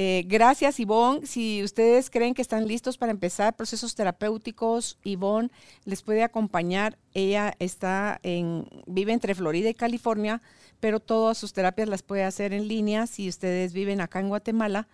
Eh, 0.00 0.24
gracias, 0.28 0.78
Ivonne. 0.78 1.26
Si 1.26 1.62
ustedes 1.64 2.08
creen 2.08 2.32
que 2.32 2.42
están 2.42 2.68
listos 2.68 2.96
para 2.96 3.10
empezar 3.10 3.56
procesos 3.56 3.96
terapéuticos, 3.96 4.96
Ivonne 5.02 5.50
les 5.84 6.02
puede 6.02 6.22
acompañar. 6.22 6.98
Ella 7.14 7.54
está 7.58 8.20
en, 8.22 8.68
vive 8.86 9.12
entre 9.12 9.34
Florida 9.34 9.68
y 9.70 9.74
California, 9.74 10.40
pero 10.78 11.00
todas 11.00 11.36
sus 11.36 11.52
terapias 11.52 11.88
las 11.88 12.02
puede 12.02 12.22
hacer 12.22 12.52
en 12.52 12.68
línea 12.68 13.08
si 13.08 13.28
ustedes 13.28 13.72
viven 13.72 14.00
acá 14.00 14.20
en 14.20 14.28
Guatemala. 14.28 14.86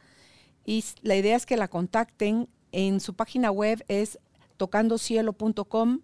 Y 0.65 0.85
la 1.03 1.17
idea 1.17 1.37
es 1.37 1.47
que 1.47 1.57
la 1.57 1.69
contacten. 1.69 2.49
En 2.73 2.99
su 2.99 3.15
página 3.15 3.53
web 3.53 3.85
es 3.87 4.19
tocandocielo.com. 4.57 6.01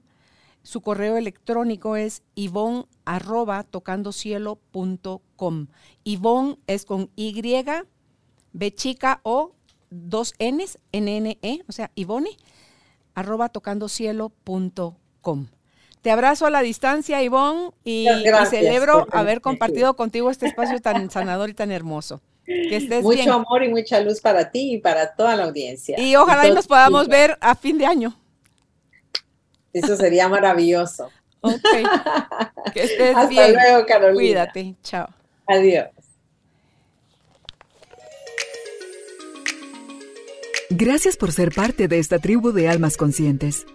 Su 0.63 0.83
correo 0.83 1.17
electrónico 1.17 1.97
es 1.97 2.23
ivonne 2.37 2.85
arroba 3.05 3.65
tocandocielo.com. 3.65 5.67
Ivonne 6.05 6.59
es 6.69 6.85
con 6.85 7.11
Y 7.17 7.65
B 8.53 8.75
chica 8.75 9.21
o 9.25 9.55
dos 9.91 10.35
Ns, 10.39 10.79
NNE, 10.93 11.65
o 11.69 11.73
sea, 11.73 11.91
Ivone, 11.95 12.31
arroba 13.15 13.49
tocandocielo.com. 13.49 15.47
Te 16.03 16.11
abrazo 16.11 16.47
a 16.47 16.51
la 16.51 16.63
distancia, 16.63 17.23
Ivonne, 17.23 17.71
y, 17.85 18.09
celebro 18.49 19.07
haber 19.13 19.43
compartido 19.43 19.95
contigo 19.97 20.31
este 20.31 20.47
espacio 20.47 20.81
tan 20.81 21.11
sanador 21.11 21.51
y 21.51 21.55
tan 21.55 21.71
hermoso. 21.71 22.23
Que 22.69 22.77
estés 22.77 23.03
Mucho 23.03 23.33
amor 23.33 23.63
y 23.63 23.69
mucha 23.69 24.01
luz 24.01 24.21
para 24.21 24.51
ti 24.51 24.75
y 24.75 24.79
para 24.79 25.15
toda 25.15 25.37
la 25.37 25.45
audiencia. 25.45 25.99
Y 26.01 26.17
ojalá 26.17 26.49
y 26.49 26.53
nos 26.53 26.67
podamos 26.67 27.07
ver 27.07 27.39
a 27.41 27.55
fin 27.55 27.79
de 27.79 27.87
año. 27.87 28.17
Eso 29.73 29.97
sería 29.97 30.29
maravilloso. 30.29 31.09
Ok. 31.41 31.55
Que 32.75 32.83
estés 32.85 33.17
Hasta 33.17 33.49
luego, 33.49 33.87
Carolina. 33.87 34.51
Cuídate. 34.53 34.75
Chao. 34.83 35.09
Adiós. 35.47 35.89
Gracias 40.69 41.17
por 41.17 41.33
ser 41.33 41.53
parte 41.53 41.89
de 41.89 41.99
esta 41.99 42.21
tribu 42.21 42.53
de 42.53 42.69
almas 42.69 42.97
conscientes. 42.97 43.67